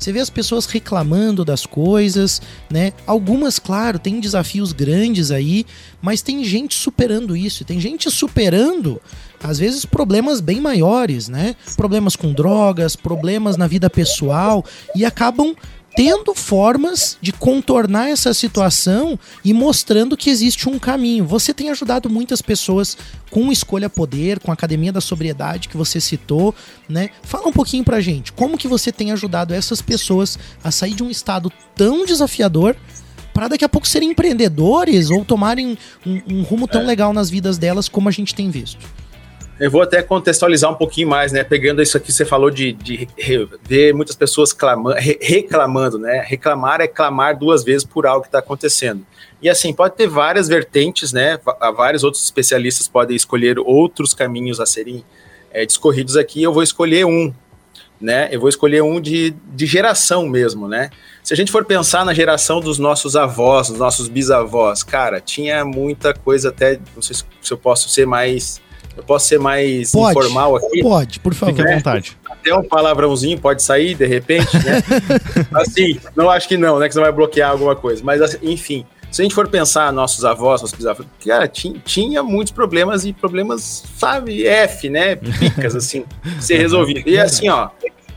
Você 0.00 0.12
vê 0.12 0.20
as 0.20 0.31
pessoas 0.31 0.64
reclamando 0.64 1.44
das 1.44 1.67
coisas, 1.67 2.41
né? 2.70 2.94
Algumas, 3.06 3.58
claro, 3.58 3.99
têm 3.99 4.19
desafios 4.19 4.73
grandes 4.73 5.31
aí, 5.31 5.67
mas 6.00 6.23
tem 6.23 6.43
gente 6.43 6.75
superando 6.75 7.37
isso. 7.37 7.67
Tem 7.67 7.79
gente 7.79 8.11
superando, 8.11 8.99
às 9.43 9.58
vezes, 9.58 9.85
problemas 9.85 10.41
bem 10.41 10.58
maiores, 10.58 11.29
né? 11.29 11.55
Problemas 11.76 12.17
com 12.17 12.32
drogas, 12.32 12.97
problemas 12.97 13.58
na 13.58 13.67
vida 13.67 13.91
pessoal 13.91 14.64
e 14.97 15.05
acabam 15.05 15.55
tendo 15.95 16.35
formas 16.35 17.19
de 17.21 17.33
contornar 17.33 18.09
essa 18.09 18.33
situação 18.33 19.19
e 19.45 19.53
mostrando 19.53 20.17
que 20.17 20.31
existe 20.31 20.69
um 20.69 20.79
caminho. 20.79 21.25
Você 21.27 21.53
tem 21.53 21.71
ajudado 21.71 22.09
muitas 22.09 22.41
pessoas 22.41 22.97
com 23.31 23.51
Escolha 23.51 23.91
Poder, 23.91 24.41
com 24.41 24.51
a 24.51 24.55
Academia 24.55 24.93
da 24.93 25.01
Sobriedade 25.01 25.69
que 25.69 25.77
você 25.77 26.01
citou, 26.01 26.55
né? 26.89 27.11
Fala 27.23 27.49
um 27.49 27.53
pouquinho 27.53 27.85
pra 27.85 28.01
gente, 28.01 28.33
como 28.33 28.59
que 28.59 28.69
você 28.69 28.93
tem 28.93 29.13
ajudado 29.13 29.55
essas 29.55 29.83
pessoas 29.83 30.39
a 30.63 30.71
sair 30.71 30.95
de 30.95 31.03
um 31.03 31.11
estado 31.11 31.53
tão 31.75 32.05
desafiador 32.05 32.77
para 33.33 33.49
daqui 33.49 33.65
a 33.65 33.69
pouco 33.69 33.87
serem 33.87 34.11
empreendedores 34.11 35.11
ou 35.11 35.25
tomarem 35.25 35.79
um, 36.07 36.23
um 36.29 36.43
rumo 36.43 36.67
tão 36.67 36.83
é. 36.83 36.87
legal 36.87 37.13
nas 37.13 37.31
vidas 37.31 37.59
delas 37.59 37.89
como 37.89 38.09
a 38.09 38.13
gente 38.13 38.35
tem 38.35 38.51
visto. 38.51 38.87
Eu 39.61 39.71
vou 39.71 39.83
até 39.83 40.03
contextualizar 40.03 40.71
um 40.73 40.75
pouquinho 40.75 41.07
mais, 41.07 41.33
né? 41.33 41.45
Pegando 41.45 41.83
isso 41.83 41.95
aqui 41.95 42.07
que 42.07 42.15
você 42.15 42.25
falou 42.25 42.51
de, 42.51 42.73
de 42.73 43.07
ver 43.62 43.93
muitas 43.93 44.17
pessoas 44.17 44.55
clamando, 44.55 44.97
reclamando, 45.21 45.99
né? 45.99 46.25
Reclamar 46.27 46.81
é 46.81 46.89
clamar 46.89 47.39
duas 47.39 47.62
vezes 47.62 47.85
por 47.85 48.07
algo 48.07 48.23
que 48.23 48.29
está 48.29 48.39
acontecendo. 48.39 49.05
E 49.43 49.51
assim, 49.51 49.75
pode 49.75 49.97
ter 49.97 50.07
várias 50.07 50.49
vertentes, 50.49 51.12
né? 51.12 51.39
Vários 51.77 52.03
outros 52.03 52.25
especialistas 52.25 52.89
podem 52.89 53.15
escolher 53.15 53.58
outros 53.58 54.15
caminhos 54.15 54.61
a 54.61 54.65
serem 54.65 55.05
é, 55.51 55.67
discorridos 55.67 56.17
aqui. 56.17 56.43
Eu 56.43 56.55
vou 56.55 56.63
escolher 56.63 57.05
um, 57.05 57.31
né? 58.01 58.31
Eu 58.32 58.41
vou 58.41 58.49
escolher 58.49 58.82
um 58.82 58.99
de, 58.99 59.34
de 59.53 59.67
geração 59.67 60.27
mesmo, 60.27 60.69
né? 60.69 60.89
Se 61.23 61.34
a 61.34 61.37
gente 61.37 61.53
for 61.53 61.67
pensar 61.67 62.03
na 62.06 62.15
geração 62.15 62.61
dos 62.61 62.79
nossos 62.79 63.15
avós, 63.15 63.69
dos 63.69 63.79
nossos 63.79 64.08
bisavós, 64.08 64.82
cara, 64.82 65.20
tinha 65.20 65.67
muita 65.67 66.15
coisa 66.15 66.49
até, 66.49 66.81
não 66.94 67.03
sei 67.03 67.15
se 67.15 67.53
eu 67.53 67.58
posso 67.58 67.91
ser 67.91 68.06
mais 68.06 68.58
eu 68.97 69.03
posso 69.05 69.27
ser 69.29 69.39
mais 69.39 69.93
pode, 69.93 70.19
informal 70.19 70.56
aqui? 70.56 70.82
Pode, 70.82 71.20
por 71.20 71.35
favor. 71.35 71.55
Fique 71.55 71.69
à 71.69 71.75
vontade. 71.75 72.17
Até 72.29 72.55
um 72.55 72.63
palavrãozinho 72.63 73.39
pode 73.39 73.63
sair, 73.63 73.94
de 73.94 74.06
repente, 74.06 74.56
né? 74.56 74.82
assim, 75.55 75.99
não 76.17 76.29
acho 76.29 76.49
que 76.49 76.56
não, 76.56 76.79
né? 76.79 76.89
Que 76.89 76.94
você 76.94 77.01
vai 77.01 77.13
bloquear 77.13 77.51
alguma 77.51 77.77
coisa. 77.77 78.03
Mas, 78.05 78.20
assim, 78.20 78.39
enfim, 78.43 78.85
se 79.11 79.23
a 79.23 79.25
gente 79.25 79.35
for 79.35 79.49
pensar 79.49 79.93
nossos 79.93 80.25
avós, 80.25 80.61
nossos 80.61 80.77
bisavós, 80.77 81.06
cara, 81.25 81.49
tinha, 81.49 81.81
tinha 81.85 82.23
muitos 82.23 82.53
problemas 82.53 83.05
e 83.05 83.13
problemas, 83.13 83.85
sabe, 83.97 84.47
F, 84.47 84.89
né? 84.89 85.17
Picas, 85.17 85.75
assim, 85.75 86.05
ser 86.41 86.59
resolvido. 86.59 87.03
E 87.09 87.19
assim, 87.19 87.49
ó, 87.49 87.70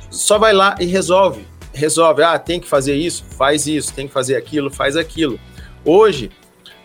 só 0.09 0.37
vai 0.37 0.53
lá 0.53 0.75
e 0.79 0.85
resolve. 0.85 1.45
Resolve. 1.73 2.21
Ah, 2.21 2.37
tem 2.37 2.59
que 2.59 2.67
fazer 2.67 2.93
isso, 2.93 3.23
faz 3.37 3.65
isso, 3.65 3.91
tem 3.93 4.07
que 4.07 4.13
fazer 4.13 4.35
aquilo, 4.35 4.69
faz 4.69 4.95
aquilo. 4.95 5.39
Hoje, 5.83 6.29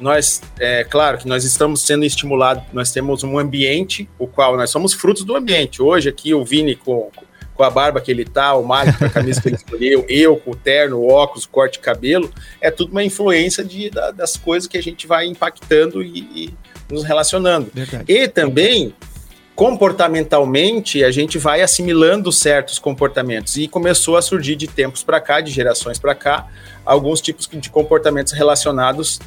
nós, 0.00 0.40
é 0.59 0.85
claro 0.85 1.19
que 1.19 1.26
nós 1.26 1.45
estamos 1.45 1.83
sendo 1.83 2.05
estimulados, 2.05 2.62
nós 2.73 2.90
temos 2.90 3.25
um 3.25 3.38
ambiente, 3.38 4.09
o 4.19 4.26
qual 4.26 4.57
nós 4.57 4.71
somos 4.71 4.93
frutos 4.93 5.25
do 5.25 5.35
ambiente. 5.35 5.83
Hoje 5.83 6.09
aqui 6.09 6.33
o 6.33 6.45
Vini 6.45 6.76
com, 6.76 7.11
com 7.55 7.62
a 7.64 7.71
barba 7.71 8.00
que 8.00 8.11
ele 8.11 8.25
tá, 8.25 8.55
o 8.55 8.64
Mário 8.64 8.97
com 8.97 9.05
a 9.05 9.11
camisa 9.11 9.40
que 9.40 9.49
ele 9.49 9.57
escolheu, 9.57 10.07
eu 10.09 10.37
com 10.37 10.52
o 10.52 10.57
terno, 10.57 10.99
o 10.99 11.09
óculos, 11.09 11.45
o 11.45 11.49
corte 11.49 11.75
de 11.75 11.78
cabelo, 11.81 12.31
é 12.61 12.71
tudo 12.71 12.93
uma 12.93 13.02
influência 13.02 13.64
de, 13.64 13.90
da, 13.90 14.11
das 14.11 14.37
coisas 14.37 14.69
que 14.69 14.78
a 14.78 14.83
gente 14.83 15.07
vai 15.07 15.26
impactando 15.26 16.02
e, 16.02 16.19
e 16.35 16.55
nos 16.90 17.05
relacionando. 17.05 17.71
Verdade. 17.75 18.05
E 18.07 18.28
também 18.28 18.95
comportamentalmente 19.57 21.02
a 21.02 21.11
gente 21.11 21.37
vai 21.37 21.62
assimilando 21.62 22.31
certos 22.31 22.78
comportamentos 22.78 23.57
e 23.57 23.67
começou 23.67 24.17
a 24.17 24.23
surgir 24.23 24.55
de 24.55 24.69
tempos 24.69 25.02
para 25.02 25.21
cá, 25.21 25.40
de 25.40 25.50
gerações 25.50 25.99
para 25.99 26.14
cá, 26.14 26.47
alguns 26.87 27.21
tipos 27.21 27.49
de 27.52 27.69
comportamentos 27.69 28.33
relacionados 28.33 29.19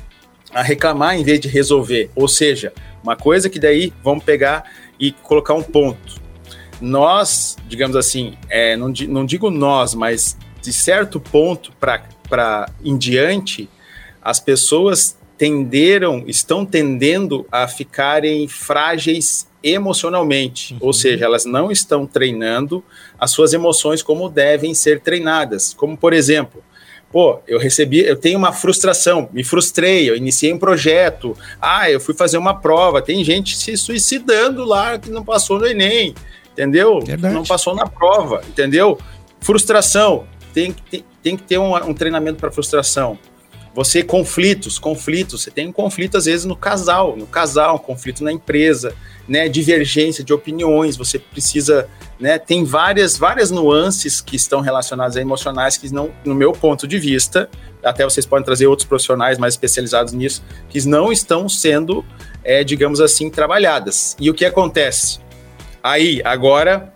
a 0.53 0.61
reclamar 0.61 1.15
em 1.15 1.23
vez 1.23 1.39
de 1.39 1.47
resolver. 1.47 2.09
Ou 2.15 2.27
seja, 2.27 2.73
Uma 3.03 3.15
coisa 3.15 3.49
que 3.49 3.59
daí 3.59 3.91
vamos 4.03 4.23
pegar 4.23 4.63
e 4.99 5.11
colocar 5.11 5.55
um 5.55 5.63
ponto. 5.63 6.21
Nós, 6.79 7.57
digamos 7.67 7.95
assim, 7.95 8.37
é, 8.49 8.75
não, 8.75 8.93
não 9.07 9.25
digo 9.25 9.49
nós, 9.49 9.95
mas 9.95 10.37
de 10.61 10.71
certo 10.71 11.19
ponto 11.19 11.73
para 11.79 12.69
em 12.83 12.97
diante, 12.97 13.67
as 14.21 14.39
pessoas 14.39 15.17
tenderam, 15.37 16.23
estão 16.27 16.63
tendendo 16.63 17.47
a 17.51 17.67
ficarem 17.67 18.47
frágeis 18.47 19.47
emocionalmente, 19.63 20.73
uhum. 20.73 20.79
ou 20.81 20.93
seja, 20.93 21.25
elas 21.25 21.45
não 21.45 21.71
estão 21.71 22.05
treinando 22.05 22.83
as 23.19 23.31
suas 23.31 23.53
emoções 23.53 24.01
como 24.03 24.29
devem 24.29 24.73
ser 24.73 25.01
treinadas. 25.01 25.73
Como 25.73 25.97
por 25.97 26.13
exemplo, 26.13 26.63
pô, 27.11 27.39
eu 27.47 27.59
recebi, 27.59 27.99
eu 27.99 28.15
tenho 28.15 28.37
uma 28.37 28.53
frustração, 28.53 29.29
me 29.33 29.43
frustrei, 29.43 30.09
eu 30.09 30.15
iniciei 30.15 30.53
um 30.53 30.57
projeto, 30.57 31.35
ah, 31.61 31.89
eu 31.89 31.99
fui 31.99 32.13
fazer 32.13 32.37
uma 32.37 32.53
prova, 32.53 33.01
tem 33.01 33.23
gente 33.23 33.57
se 33.57 33.75
suicidando 33.75 34.63
lá 34.63 34.97
que 34.97 35.09
não 35.09 35.23
passou 35.23 35.59
no 35.59 35.67
Enem, 35.67 36.15
entendeu? 36.53 36.99
Verdade. 37.01 37.33
Não 37.33 37.43
passou 37.43 37.75
na 37.75 37.85
prova, 37.85 38.41
entendeu? 38.47 38.97
Frustração, 39.39 40.25
tem, 40.53 40.73
tem, 40.89 41.03
tem 41.21 41.37
que 41.37 41.43
ter 41.43 41.57
um, 41.57 41.75
um 41.75 41.93
treinamento 41.93 42.39
para 42.39 42.51
frustração. 42.51 43.17
Você, 43.73 44.03
conflitos, 44.03 44.77
conflitos, 44.77 45.43
você 45.43 45.51
tem 45.51 45.67
um 45.67 45.71
conflito 45.71 46.17
às 46.17 46.25
vezes 46.25 46.45
no 46.45 46.57
casal, 46.57 47.15
no 47.15 47.25
casal, 47.25 47.75
um 47.75 47.79
conflito 47.79 48.21
na 48.21 48.31
empresa, 48.31 48.93
né, 49.27 49.47
divergência 49.47 50.23
de 50.25 50.33
opiniões, 50.33 50.97
você 50.97 51.17
precisa, 51.17 51.87
né, 52.19 52.37
tem 52.37 52.65
várias, 52.65 53.17
várias 53.17 53.49
nuances 53.49 54.19
que 54.19 54.35
estão 54.35 54.59
relacionadas 54.59 55.15
a 55.15 55.21
emocionais 55.21 55.77
que 55.77 55.91
não, 55.93 56.11
no 56.25 56.35
meu 56.35 56.51
ponto 56.51 56.85
de 56.85 56.99
vista, 56.99 57.49
até 57.81 58.03
vocês 58.03 58.25
podem 58.25 58.43
trazer 58.43 58.67
outros 58.67 58.87
profissionais 58.87 59.37
mais 59.37 59.53
especializados 59.53 60.11
nisso, 60.11 60.43
que 60.69 60.85
não 60.85 61.09
estão 61.09 61.47
sendo, 61.47 62.03
é, 62.43 62.65
digamos 62.65 62.99
assim, 62.99 63.29
trabalhadas. 63.29 64.17
E 64.19 64.29
o 64.29 64.33
que 64.33 64.43
acontece? 64.43 65.19
Aí, 65.81 66.21
agora, 66.25 66.93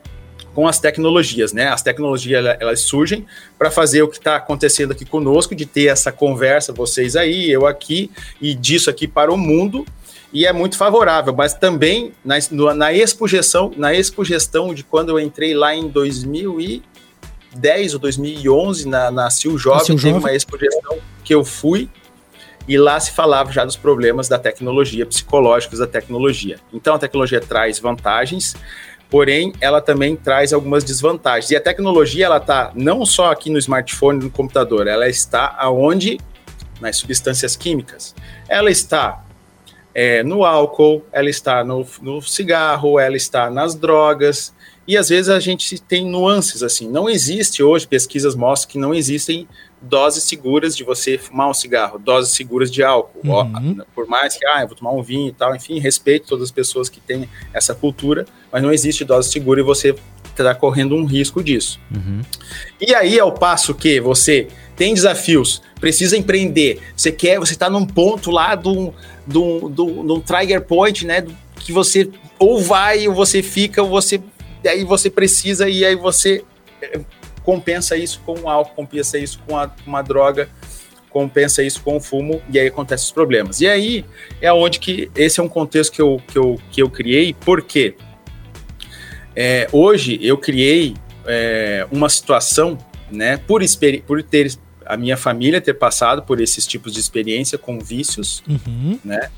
com 0.55 0.67
as 0.67 0.79
tecnologias, 0.79 1.51
né? 1.51 1.67
As 1.67 1.83
tecnologias 1.83 2.55
elas 2.59 2.79
surgem 2.79 3.25
para 3.59 3.69
fazer 3.69 4.01
o 4.01 4.07
que 4.07 4.17
está 4.17 4.37
acontecendo 4.37 4.93
aqui 4.93 5.03
conosco, 5.03 5.53
de 5.53 5.65
ter 5.65 5.87
essa 5.87 6.13
conversa, 6.13 6.71
vocês 6.71 7.17
aí, 7.17 7.51
eu 7.51 7.67
aqui, 7.67 8.09
e 8.41 8.55
disso 8.55 8.89
aqui 8.89 9.05
para 9.05 9.33
o 9.33 9.37
mundo, 9.37 9.85
e 10.31 10.45
é 10.45 10.53
muito 10.53 10.77
favorável, 10.77 11.35
mas 11.35 11.53
também 11.53 12.13
na, 12.23 12.37
na 12.73 12.93
expogestão, 12.93 13.73
na 13.75 13.93
expogestão 13.93 14.73
de 14.73 14.81
quando 14.83 15.09
eu 15.09 15.19
entrei 15.19 15.53
lá 15.53 15.75
em 15.75 15.89
2010 15.89 17.93
ou 17.93 17.99
2011 17.99 18.87
na, 18.87 19.11
na 19.11 19.29
Sil 19.29 19.59
Jovem, 19.59 19.85
teve 19.85 19.99
Jovem. 19.99 20.19
uma 20.19 20.33
expogestão 20.33 20.99
que 21.23 21.35
eu 21.35 21.43
fui 21.43 21.89
e 22.67 22.77
lá 22.77 22.99
se 22.99 23.11
falava 23.11 23.51
já 23.51 23.63
dos 23.63 23.75
problemas 23.75 24.27
da 24.27 24.39
tecnologia, 24.39 25.05
psicológicos 25.05 25.79
da 25.79 25.87
tecnologia. 25.87 26.59
Então 26.73 26.95
a 26.95 26.99
tecnologia 26.99 27.39
traz 27.39 27.77
vantagens, 27.77 28.55
porém 29.09 29.53
ela 29.61 29.81
também 29.81 30.15
traz 30.15 30.53
algumas 30.53 30.83
desvantagens. 30.83 31.51
E 31.51 31.55
a 31.55 31.61
tecnologia 31.61 32.25
ela 32.25 32.37
está 32.37 32.71
não 32.75 33.05
só 33.05 33.31
aqui 33.31 33.49
no 33.49 33.57
smartphone, 33.57 34.23
no 34.23 34.29
computador, 34.29 34.87
ela 34.87 35.07
está 35.07 35.55
aonde 35.57 36.19
nas 36.81 36.97
substâncias 36.97 37.55
químicas. 37.55 38.15
Ela 38.47 38.69
está 38.69 39.23
é, 39.93 40.23
no 40.23 40.43
álcool, 40.43 41.03
ela 41.11 41.29
está 41.29 41.63
no, 41.63 41.85
no 42.01 42.21
cigarro, 42.21 42.99
ela 42.99 43.15
está 43.15 43.49
nas 43.49 43.75
drogas. 43.75 44.53
E 44.87 44.97
às 44.97 45.09
vezes 45.09 45.29
a 45.29 45.39
gente 45.39 45.79
tem 45.81 46.05
nuances 46.05 46.61
assim. 46.61 46.89
Não 46.89 47.09
existe 47.09 47.63
hoje, 47.63 47.87
pesquisas 47.87 48.35
mostram 48.35 48.71
que 48.71 48.77
não 48.77 48.93
existem 48.93 49.47
doses 49.85 50.23
seguras 50.23 50.75
de 50.75 50.83
você 50.83 51.17
fumar 51.17 51.49
um 51.49 51.53
cigarro, 51.53 51.99
doses 51.99 52.33
seguras 52.33 52.71
de 52.71 52.83
álcool. 52.83 53.21
Uhum. 53.23 53.77
Por 53.93 54.07
mais 54.07 54.35
que, 54.35 54.45
ah, 54.45 54.61
eu 54.61 54.67
vou 54.67 54.75
tomar 54.75 54.91
um 54.91 55.01
vinho 55.01 55.29
e 55.29 55.33
tal, 55.33 55.55
enfim, 55.55 55.79
respeito 55.79 56.27
todas 56.27 56.45
as 56.45 56.51
pessoas 56.51 56.89
que 56.89 56.99
têm 56.99 57.29
essa 57.53 57.73
cultura, 57.73 58.25
mas 58.51 58.61
não 58.61 58.71
existe 58.71 59.03
dose 59.05 59.31
segura 59.31 59.61
e 59.61 59.63
você 59.63 59.95
está 60.29 60.53
correndo 60.53 60.95
um 60.95 61.05
risco 61.05 61.43
disso. 61.43 61.79
Uhum. 61.93 62.21
E 62.81 62.93
aí 62.93 63.17
é 63.17 63.23
o 63.23 63.31
passo 63.31 63.73
que 63.73 64.01
você 64.01 64.47
tem 64.75 64.93
desafios, 64.93 65.61
precisa 65.79 66.17
empreender, 66.17 66.81
você 66.95 67.11
quer, 67.11 67.39
você 67.39 67.53
está 67.53 67.69
num 67.69 67.85
ponto 67.85 68.29
lá 68.29 68.55
do, 68.55 68.93
do, 69.25 69.69
do, 69.69 70.03
do 70.03 70.19
trigger 70.19 70.61
point, 70.61 71.05
né, 71.05 71.25
que 71.59 71.71
você 71.71 72.09
ou 72.37 72.61
vai 72.61 73.07
ou 73.07 73.13
você 73.13 73.41
fica, 73.41 73.81
ou 73.81 73.89
você 73.89 74.21
aí 74.67 74.83
você 74.83 75.09
precisa 75.09 75.69
e 75.69 75.85
aí 75.85 75.95
você 75.95 76.43
eh, 76.81 76.99
compensa 77.45 77.95
isso 77.95 78.19
com 78.25 78.33
o 78.41 78.49
álcool, 78.49 78.73
compensa 78.75 79.17
isso 79.17 79.39
com 79.47 79.55
a, 79.55 79.71
uma 79.85 80.01
droga, 80.01 80.49
compensa 81.09 81.63
isso 81.63 81.81
com 81.81 81.95
o 81.95 82.01
fumo 82.01 82.41
e 82.51 82.59
aí 82.59 82.67
acontecem 82.67 83.05
os 83.05 83.11
problemas. 83.11 83.61
E 83.61 83.67
aí 83.67 84.03
é 84.41 84.51
onde 84.51 84.79
que 84.79 85.09
esse 85.15 85.39
é 85.39 85.43
um 85.43 85.47
contexto 85.47 85.93
que 85.93 86.01
eu, 86.01 86.21
que 86.27 86.37
eu, 86.37 86.59
que 86.71 86.81
eu 86.81 86.89
criei, 86.89 87.33
porque 87.33 87.95
é, 89.35 89.69
hoje 89.71 90.19
eu 90.21 90.37
criei 90.37 90.95
é, 91.25 91.87
uma 91.91 92.09
situação, 92.09 92.77
né, 93.11 93.37
por, 93.37 93.61
por 94.07 94.23
ter 94.23 94.57
a 94.85 94.97
minha 94.97 95.15
família 95.15 95.61
ter 95.61 95.75
passado 95.75 96.23
por 96.23 96.41
esses 96.41 96.65
tipos 96.65 96.93
de 96.93 96.99
experiência 96.99 97.57
com 97.57 97.79
vícios, 97.79 98.43
uhum. 98.47 98.99
né? 99.03 99.29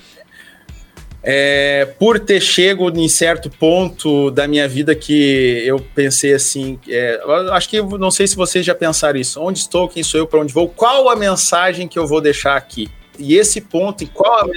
É, 1.29 1.84
por 2.00 2.22
ter 2.22 2.39
chego 2.39 2.89
em 2.89 3.10
certo 3.10 3.50
ponto 3.50 4.31
da 4.31 4.48
minha 4.48 4.65
vida 4.65 4.96
que 4.96 5.62
eu 5.65 5.77
pensei 5.93 6.34
assim, 6.34 6.79
é, 6.88 7.22
acho 7.51 7.67
que 7.67 7.81
não 7.81 8.10
sei 8.10 8.25
se 8.27 8.34
vocês 8.34 8.65
já 8.65 8.74
pensaram 8.74 9.19
isso. 9.19 9.41
Onde 9.41 9.60
estou? 9.60 9.89
Quem 9.89 10.01
sou 10.03 10.22
eu? 10.22 10.25
Para 10.25 10.39
onde 10.39 10.53
vou? 10.53 10.69
Qual 10.69 11.10
a 11.10 11.17
mensagem 11.17 11.86
que 11.86 12.00
eu 12.00 12.07
vou 12.07 12.22
deixar 12.22 12.55
aqui? 12.55 12.89
E 13.19 13.36
esse 13.36 13.60
ponto, 13.60 14.05
e 14.05 14.07
qual 14.07 14.39
a, 14.39 14.48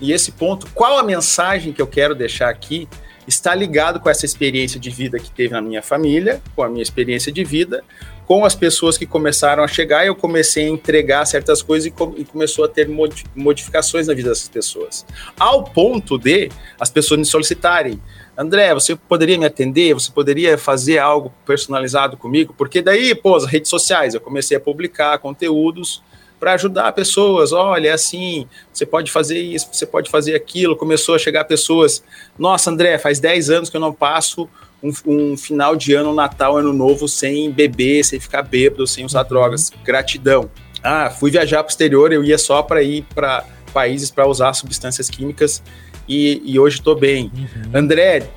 e 0.00 0.12
esse 0.12 0.32
ponto, 0.32 0.66
qual 0.72 0.96
a 0.96 1.02
mensagem 1.02 1.74
que 1.74 1.82
eu 1.82 1.86
quero 1.86 2.14
deixar 2.14 2.48
aqui? 2.48 2.88
Está 3.28 3.54
ligado 3.54 4.00
com 4.00 4.08
essa 4.08 4.24
experiência 4.24 4.80
de 4.80 4.88
vida 4.88 5.18
que 5.18 5.30
teve 5.30 5.52
na 5.52 5.60
minha 5.60 5.82
família, 5.82 6.40
com 6.56 6.62
a 6.62 6.70
minha 6.70 6.82
experiência 6.82 7.30
de 7.30 7.44
vida, 7.44 7.84
com 8.26 8.44
as 8.44 8.54
pessoas 8.54 8.96
que 8.96 9.06
começaram 9.06 9.62
a 9.62 9.68
chegar, 9.68 10.06
eu 10.06 10.14
comecei 10.14 10.66
a 10.66 10.68
entregar 10.68 11.24
certas 11.26 11.62
coisas 11.62 11.86
e, 11.86 11.90
com, 11.90 12.14
e, 12.16 12.24
começou 12.24 12.64
a 12.64 12.68
ter 12.68 12.88
modificações 13.34 14.06
na 14.06 14.14
vida 14.14 14.30
dessas 14.30 14.48
pessoas. 14.48 15.04
Ao 15.38 15.64
ponto 15.64 16.18
de 16.18 16.50
as 16.80 16.90
pessoas 16.90 17.18
me 17.18 17.26
solicitarem. 17.26 18.00
André, 18.36 18.72
você 18.72 18.96
poderia 18.96 19.38
me 19.38 19.44
atender? 19.44 19.94
Você 19.94 20.10
poderia 20.10 20.56
fazer 20.56 20.98
algo 20.98 21.32
personalizado 21.46 22.16
comigo? 22.16 22.54
Porque 22.56 22.80
daí, 22.80 23.14
pô, 23.14 23.36
as 23.36 23.44
redes 23.44 23.68
sociais, 23.68 24.14
eu 24.14 24.20
comecei 24.20 24.56
a 24.56 24.60
publicar 24.60 25.18
conteúdos 25.18 26.02
para 26.40 26.54
ajudar 26.54 26.92
pessoas. 26.92 27.52
Olha, 27.52 27.88
é 27.88 27.92
assim, 27.92 28.48
você 28.72 28.84
pode 28.84 29.10
fazer 29.10 29.40
isso, 29.40 29.68
você 29.70 29.86
pode 29.86 30.10
fazer 30.10 30.34
aquilo. 30.34 30.76
Começou 30.76 31.14
a 31.14 31.18
chegar 31.18 31.44
pessoas. 31.44 32.02
Nossa, 32.38 32.70
André, 32.70 32.98
faz 32.98 33.20
10 33.20 33.50
anos 33.50 33.70
que 33.70 33.76
eu 33.76 33.80
não 33.80 33.92
passo 33.92 34.48
um, 34.84 34.92
um, 35.06 35.36
final 35.36 35.74
de 35.74 35.94
ano, 35.94 36.14
Natal, 36.14 36.58
Ano 36.58 36.72
Novo, 36.72 37.08
sem 37.08 37.50
beber, 37.50 38.04
sem 38.04 38.20
ficar 38.20 38.42
bêbado, 38.42 38.86
sem 38.86 39.04
usar 39.04 39.22
uhum. 39.22 39.28
drogas. 39.28 39.72
Gratidão. 39.82 40.50
Ah, 40.82 41.08
fui 41.08 41.30
viajar 41.30 41.62
para 41.62 41.70
o 41.70 41.70
exterior, 41.70 42.12
eu 42.12 42.22
ia 42.22 42.36
só 42.36 42.62
para 42.62 42.82
ir 42.82 43.06
para 43.14 43.44
países 43.72 44.10
para 44.10 44.28
usar 44.28 44.52
substâncias 44.52 45.10
químicas 45.10 45.62
e, 46.06 46.42
e 46.44 46.58
hoje 46.58 46.76
estou 46.76 46.94
bem. 46.94 47.32
Uhum. 47.34 47.70
André, 47.72 48.28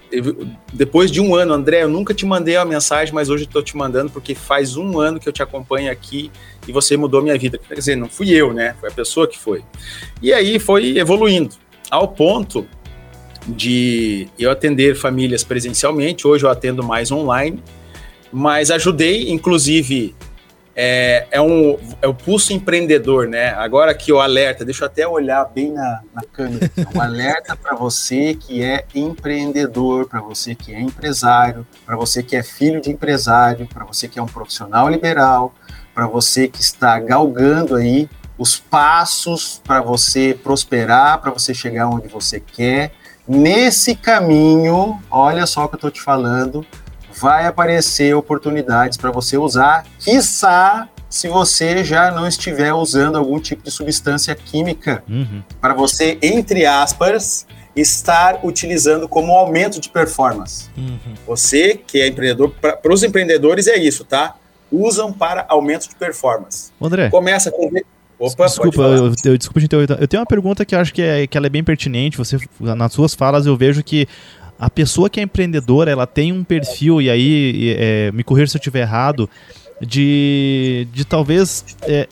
depois 0.73 1.11
de 1.11 1.19
um 1.19 1.35
ano, 1.35 1.53
André, 1.53 1.83
eu 1.83 1.89
nunca 1.89 2.13
te 2.13 2.25
mandei 2.25 2.55
uma 2.55 2.65
mensagem, 2.65 3.13
mas 3.13 3.29
hoje 3.29 3.43
estou 3.43 3.61
te 3.61 3.75
mandando 3.75 4.09
porque 4.09 4.33
faz 4.33 4.77
um 4.77 4.99
ano 4.99 5.19
que 5.19 5.27
eu 5.27 5.33
te 5.33 5.43
acompanho 5.43 5.91
aqui 5.91 6.31
e 6.67 6.71
você 6.71 6.95
mudou 6.95 7.21
minha 7.21 7.37
vida. 7.37 7.57
Quer 7.57 7.75
dizer, 7.75 7.97
não 7.97 8.07
fui 8.07 8.31
eu, 8.31 8.53
né? 8.53 8.75
Foi 8.79 8.89
a 8.89 8.91
pessoa 8.91 9.27
que 9.27 9.37
foi. 9.37 9.63
E 10.21 10.33
aí 10.33 10.57
foi 10.57 10.97
evoluindo, 10.97 11.55
ao 11.91 12.07
ponto 12.07 12.65
de 13.47 14.27
eu 14.37 14.51
atender 14.51 14.95
famílias 14.95 15.43
presencialmente, 15.43 16.27
hoje 16.27 16.45
eu 16.45 16.49
atendo 16.49 16.83
mais 16.83 17.11
online, 17.11 17.63
mas 18.31 18.69
ajudei, 18.69 19.31
inclusive, 19.31 20.13
é, 20.75 21.25
é, 21.31 21.41
um, 21.41 21.75
é 22.01 22.07
o 22.07 22.13
pulso 22.13 22.53
empreendedor, 22.53 23.27
né? 23.27 23.49
Agora 23.53 23.95
que 23.95 24.13
o 24.13 24.19
alerta, 24.19 24.63
deixa 24.63 24.83
eu 24.83 24.85
até 24.85 25.07
olhar 25.07 25.43
bem 25.45 25.71
na, 25.71 26.01
na 26.13 26.21
câmera, 26.21 26.69
um 26.93 27.01
alerta 27.01 27.55
para 27.55 27.75
você 27.75 28.35
que 28.35 28.61
é 28.61 28.85
empreendedor, 28.93 30.07
para 30.07 30.21
você 30.21 30.53
que 30.53 30.71
é 30.71 30.79
empresário, 30.79 31.65
para 31.83 31.95
você 31.95 32.21
que 32.21 32.35
é 32.35 32.43
filho 32.43 32.79
de 32.79 32.91
empresário, 32.91 33.65
para 33.65 33.85
você 33.85 34.07
que 34.07 34.19
é 34.19 34.21
um 34.21 34.27
profissional 34.27 34.87
liberal, 34.87 35.55
para 35.95 36.05
você 36.05 36.47
que 36.47 36.61
está 36.61 36.99
galgando 36.99 37.75
aí 37.75 38.07
os 38.37 38.55
passos 38.59 39.59
para 39.65 39.81
você 39.81 40.37
prosperar, 40.43 41.19
para 41.19 41.31
você 41.31 41.55
chegar 41.55 41.89
onde 41.89 42.07
você 42.07 42.39
quer. 42.39 42.91
Nesse 43.27 43.95
caminho, 43.95 45.01
olha 45.11 45.45
só 45.45 45.65
o 45.65 45.67
que 45.67 45.75
eu 45.75 45.77
estou 45.77 45.91
te 45.91 46.01
falando, 46.01 46.65
vai 47.19 47.45
aparecer 47.45 48.15
oportunidades 48.15 48.97
para 48.97 49.11
você 49.11 49.37
usar, 49.37 49.85
quiçá 49.99 50.87
se 51.09 51.27
você 51.27 51.83
já 51.83 52.11
não 52.11 52.27
estiver 52.27 52.73
usando 52.73 53.17
algum 53.17 53.39
tipo 53.39 53.63
de 53.63 53.71
substância 53.71 54.35
química, 54.35 55.03
uhum. 55.09 55.41
para 55.59 55.73
você, 55.73 56.17
entre 56.21 56.65
aspas, 56.65 57.45
estar 57.75 58.39
utilizando 58.43 59.07
como 59.07 59.33
aumento 59.33 59.79
de 59.79 59.89
performance. 59.89 60.69
Uhum. 60.77 60.97
Você 61.25 61.75
que 61.75 62.01
é 62.01 62.07
empreendedor, 62.07 62.51
para 62.51 62.93
os 62.93 63.03
empreendedores 63.03 63.67
é 63.67 63.77
isso, 63.77 64.03
tá? 64.03 64.35
Usam 64.71 65.13
para 65.13 65.45
aumento 65.47 65.87
de 65.87 65.95
performance. 65.95 66.71
André. 66.81 67.09
Começa 67.09 67.51
com 67.51 67.69
Opa, 68.19 68.45
desculpa, 68.45 68.81
eu, 68.81 69.13
eu, 69.25 69.37
desculpa 69.37 69.59
Eu 69.99 70.07
tenho 70.07 70.21
uma 70.21 70.27
pergunta 70.27 70.65
que 70.65 70.73
eu 70.73 70.79
acho 70.79 70.93
que, 70.93 71.01
é, 71.01 71.27
que 71.27 71.37
ela 71.37 71.45
é 71.45 71.49
bem 71.49 71.63
pertinente. 71.63 72.17
Você, 72.17 72.37
nas 72.59 72.91
suas 72.91 73.13
falas, 73.13 73.45
eu 73.45 73.55
vejo 73.55 73.83
que 73.83 74.07
a 74.59 74.69
pessoa 74.69 75.09
que 75.09 75.19
é 75.19 75.23
empreendedora, 75.23 75.91
ela 75.91 76.07
tem 76.07 76.33
um 76.33 76.43
perfil, 76.43 76.99
e 76.99 77.09
aí, 77.09 77.75
é, 77.77 78.11
me 78.11 78.23
corrija 78.23 78.47
se 78.47 78.57
eu 78.57 78.59
estiver 78.59 78.81
errado, 78.81 79.29
de, 79.79 80.87
de 80.91 81.05
talvez 81.05 81.63
é, 81.83 82.07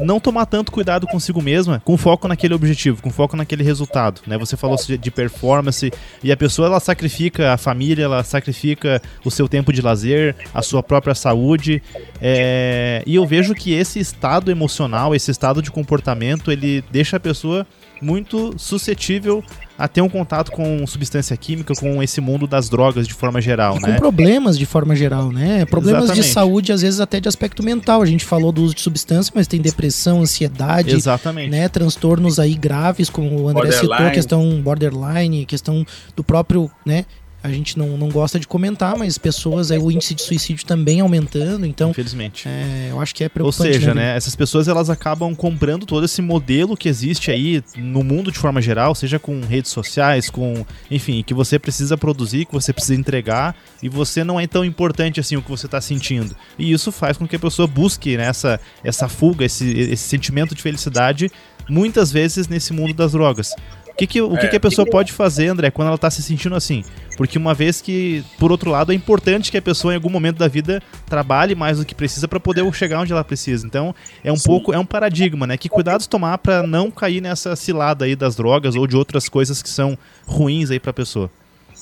não 0.00 0.20
tomar 0.20 0.46
tanto 0.46 0.72
cuidado 0.72 1.06
consigo 1.06 1.42
mesma, 1.42 1.80
com 1.84 1.96
foco 1.96 2.28
naquele 2.28 2.54
objetivo, 2.54 3.02
com 3.02 3.10
foco 3.10 3.36
naquele 3.36 3.62
resultado, 3.62 4.20
né? 4.26 4.38
Você 4.38 4.56
falou 4.56 4.76
de 4.76 5.10
performance 5.10 5.92
e 6.22 6.32
a 6.32 6.36
pessoa 6.36 6.68
ela 6.68 6.80
sacrifica 6.80 7.52
a 7.52 7.56
família, 7.56 8.04
ela 8.04 8.22
sacrifica 8.22 9.00
o 9.24 9.30
seu 9.30 9.48
tempo 9.48 9.72
de 9.72 9.82
lazer, 9.82 10.36
a 10.54 10.62
sua 10.62 10.82
própria 10.82 11.14
saúde, 11.14 11.82
é... 12.20 13.02
e 13.06 13.14
eu 13.14 13.26
vejo 13.26 13.54
que 13.54 13.72
esse 13.72 13.98
estado 13.98 14.50
emocional, 14.50 15.14
esse 15.14 15.30
estado 15.30 15.62
de 15.62 15.70
comportamento, 15.70 16.50
ele 16.52 16.84
deixa 16.90 17.16
a 17.16 17.20
pessoa 17.20 17.66
muito 18.00 18.54
suscetível 18.58 19.42
a 19.78 19.86
ter 19.86 20.00
um 20.00 20.08
contato 20.08 20.50
com 20.50 20.84
substância 20.86 21.36
química, 21.36 21.72
com 21.74 22.02
esse 22.02 22.20
mundo 22.20 22.48
das 22.48 22.68
drogas 22.68 23.06
de 23.06 23.14
forma 23.14 23.40
geral, 23.40 23.76
e 23.76 23.80
né? 23.80 23.92
Com 23.92 23.98
problemas 23.98 24.58
de 24.58 24.66
forma 24.66 24.96
geral, 24.96 25.30
né? 25.30 25.64
Problemas 25.66 26.04
Exatamente. 26.04 26.26
de 26.26 26.32
saúde, 26.32 26.72
às 26.72 26.82
vezes 26.82 26.98
até 26.98 27.20
de 27.20 27.28
aspecto 27.28 27.62
mental. 27.62 28.02
A 28.02 28.06
gente 28.06 28.24
falou 28.24 28.50
do 28.50 28.62
uso 28.62 28.74
de 28.74 28.80
substância, 28.80 29.32
mas 29.36 29.46
tem 29.46 29.60
depressão, 29.60 30.20
ansiedade, 30.20 30.94
Exatamente. 30.94 31.50
né? 31.50 31.68
Transtornos 31.68 32.40
aí 32.40 32.54
graves, 32.54 33.08
como 33.08 33.42
o 33.42 33.48
André 33.48 33.70
borderline. 33.70 33.96
citou, 33.96 34.10
questão 34.10 34.62
borderline, 34.62 35.46
questão 35.46 35.86
do 36.16 36.24
próprio, 36.24 36.68
né? 36.84 37.04
A 37.48 37.52
gente 37.52 37.78
não, 37.78 37.96
não 37.96 38.08
gosta 38.08 38.38
de 38.38 38.46
comentar, 38.46 38.96
mas 38.96 39.18
pessoas, 39.18 39.70
aí, 39.70 39.78
o 39.78 39.90
índice 39.90 40.14
de 40.14 40.22
suicídio 40.22 40.66
também 40.66 41.00
aumentando, 41.00 41.66
então... 41.66 41.90
Infelizmente. 41.90 42.48
É, 42.48 42.88
eu 42.90 43.00
acho 43.00 43.14
que 43.14 43.24
é 43.24 43.28
preocupante. 43.28 43.68
Ou 43.68 43.74
seja, 43.74 43.94
né, 43.94 44.02
né, 44.02 44.16
essas 44.16 44.36
pessoas 44.36 44.68
elas 44.68 44.90
acabam 44.90 45.34
comprando 45.34 45.86
todo 45.86 46.04
esse 46.04 46.22
modelo 46.22 46.76
que 46.76 46.88
existe 46.88 47.30
aí 47.30 47.62
no 47.76 48.02
mundo 48.02 48.30
de 48.30 48.38
forma 48.38 48.60
geral, 48.60 48.94
seja 48.94 49.18
com 49.18 49.40
redes 49.40 49.70
sociais, 49.70 50.30
com... 50.30 50.64
Enfim, 50.90 51.22
que 51.22 51.34
você 51.34 51.58
precisa 51.58 51.96
produzir, 51.96 52.44
que 52.46 52.52
você 52.52 52.72
precisa 52.72 52.94
entregar, 52.94 53.56
e 53.82 53.88
você 53.88 54.22
não 54.22 54.38
é 54.38 54.46
tão 54.46 54.64
importante 54.64 55.20
assim 55.20 55.36
o 55.36 55.42
que 55.42 55.50
você 55.50 55.66
está 55.66 55.80
sentindo. 55.80 56.36
E 56.58 56.72
isso 56.72 56.92
faz 56.92 57.16
com 57.16 57.26
que 57.26 57.36
a 57.36 57.40
pessoa 57.40 57.66
busque 57.66 58.16
né, 58.16 58.24
essa, 58.24 58.60
essa 58.84 59.08
fuga, 59.08 59.44
esse, 59.44 59.68
esse 59.70 60.08
sentimento 60.08 60.54
de 60.54 60.62
felicidade, 60.62 61.30
muitas 61.68 62.10
vezes 62.10 62.48
nesse 62.48 62.72
mundo 62.72 62.94
das 62.94 63.12
drogas 63.12 63.54
que 63.98 64.06
que, 64.06 64.22
o 64.22 64.36
que, 64.36 64.46
é, 64.46 64.48
que 64.48 64.56
a 64.56 64.60
pessoa 64.60 64.88
pode 64.88 65.12
fazer, 65.12 65.48
André, 65.48 65.72
quando 65.72 65.88
ela 65.88 65.96
está 65.96 66.08
se 66.08 66.22
sentindo 66.22 66.54
assim? 66.54 66.84
Porque 67.16 67.36
uma 67.36 67.52
vez 67.52 67.80
que, 67.80 68.24
por 68.38 68.52
outro 68.52 68.70
lado, 68.70 68.92
é 68.92 68.94
importante 68.94 69.50
que 69.50 69.58
a 69.58 69.62
pessoa 69.62 69.92
em 69.92 69.96
algum 69.96 70.08
momento 70.08 70.38
da 70.38 70.46
vida 70.46 70.80
trabalhe 71.06 71.56
mais 71.56 71.78
do 71.78 71.84
que 71.84 71.96
precisa 71.96 72.28
para 72.28 72.38
poder 72.38 72.72
chegar 72.72 73.00
onde 73.00 73.12
ela 73.12 73.24
precisa. 73.24 73.66
Então, 73.66 73.92
é 74.22 74.30
um 74.30 74.36
Sim. 74.36 74.46
pouco, 74.46 74.72
é 74.72 74.78
um 74.78 74.86
paradigma, 74.86 75.48
né? 75.48 75.56
Que 75.56 75.68
cuidados 75.68 76.06
tomar 76.06 76.38
para 76.38 76.62
não 76.62 76.92
cair 76.92 77.20
nessa 77.20 77.56
cilada 77.56 78.04
aí 78.04 78.14
das 78.14 78.36
drogas 78.36 78.76
ou 78.76 78.86
de 78.86 78.96
outras 78.96 79.28
coisas 79.28 79.60
que 79.60 79.68
são 79.68 79.98
ruins 80.24 80.70
aí 80.70 80.78
para 80.78 80.90
a 80.90 80.94
pessoa? 80.94 81.28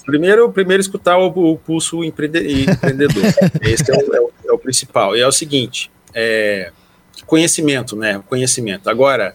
Primeiro, 0.07 0.51
primeiro 0.51 0.81
escutar 0.81 1.19
o, 1.19 1.27
o 1.27 1.59
pulso 1.59 2.03
empreendedor. 2.03 3.25
Esse 3.61 3.91
é 3.91 3.95
o, 3.95 4.15
é, 4.15 4.21
o, 4.21 4.31
é 4.49 4.53
o, 4.53 4.59
principal. 4.59 5.15
E 5.15 5.21
é 5.21 5.27
o 5.27 5.33
seguinte, 5.33 5.91
é, 6.15 6.73
conhecimento, 7.27 7.95
né? 7.95 8.23
Conhecimento. 8.27 8.89
Agora, 8.89 9.35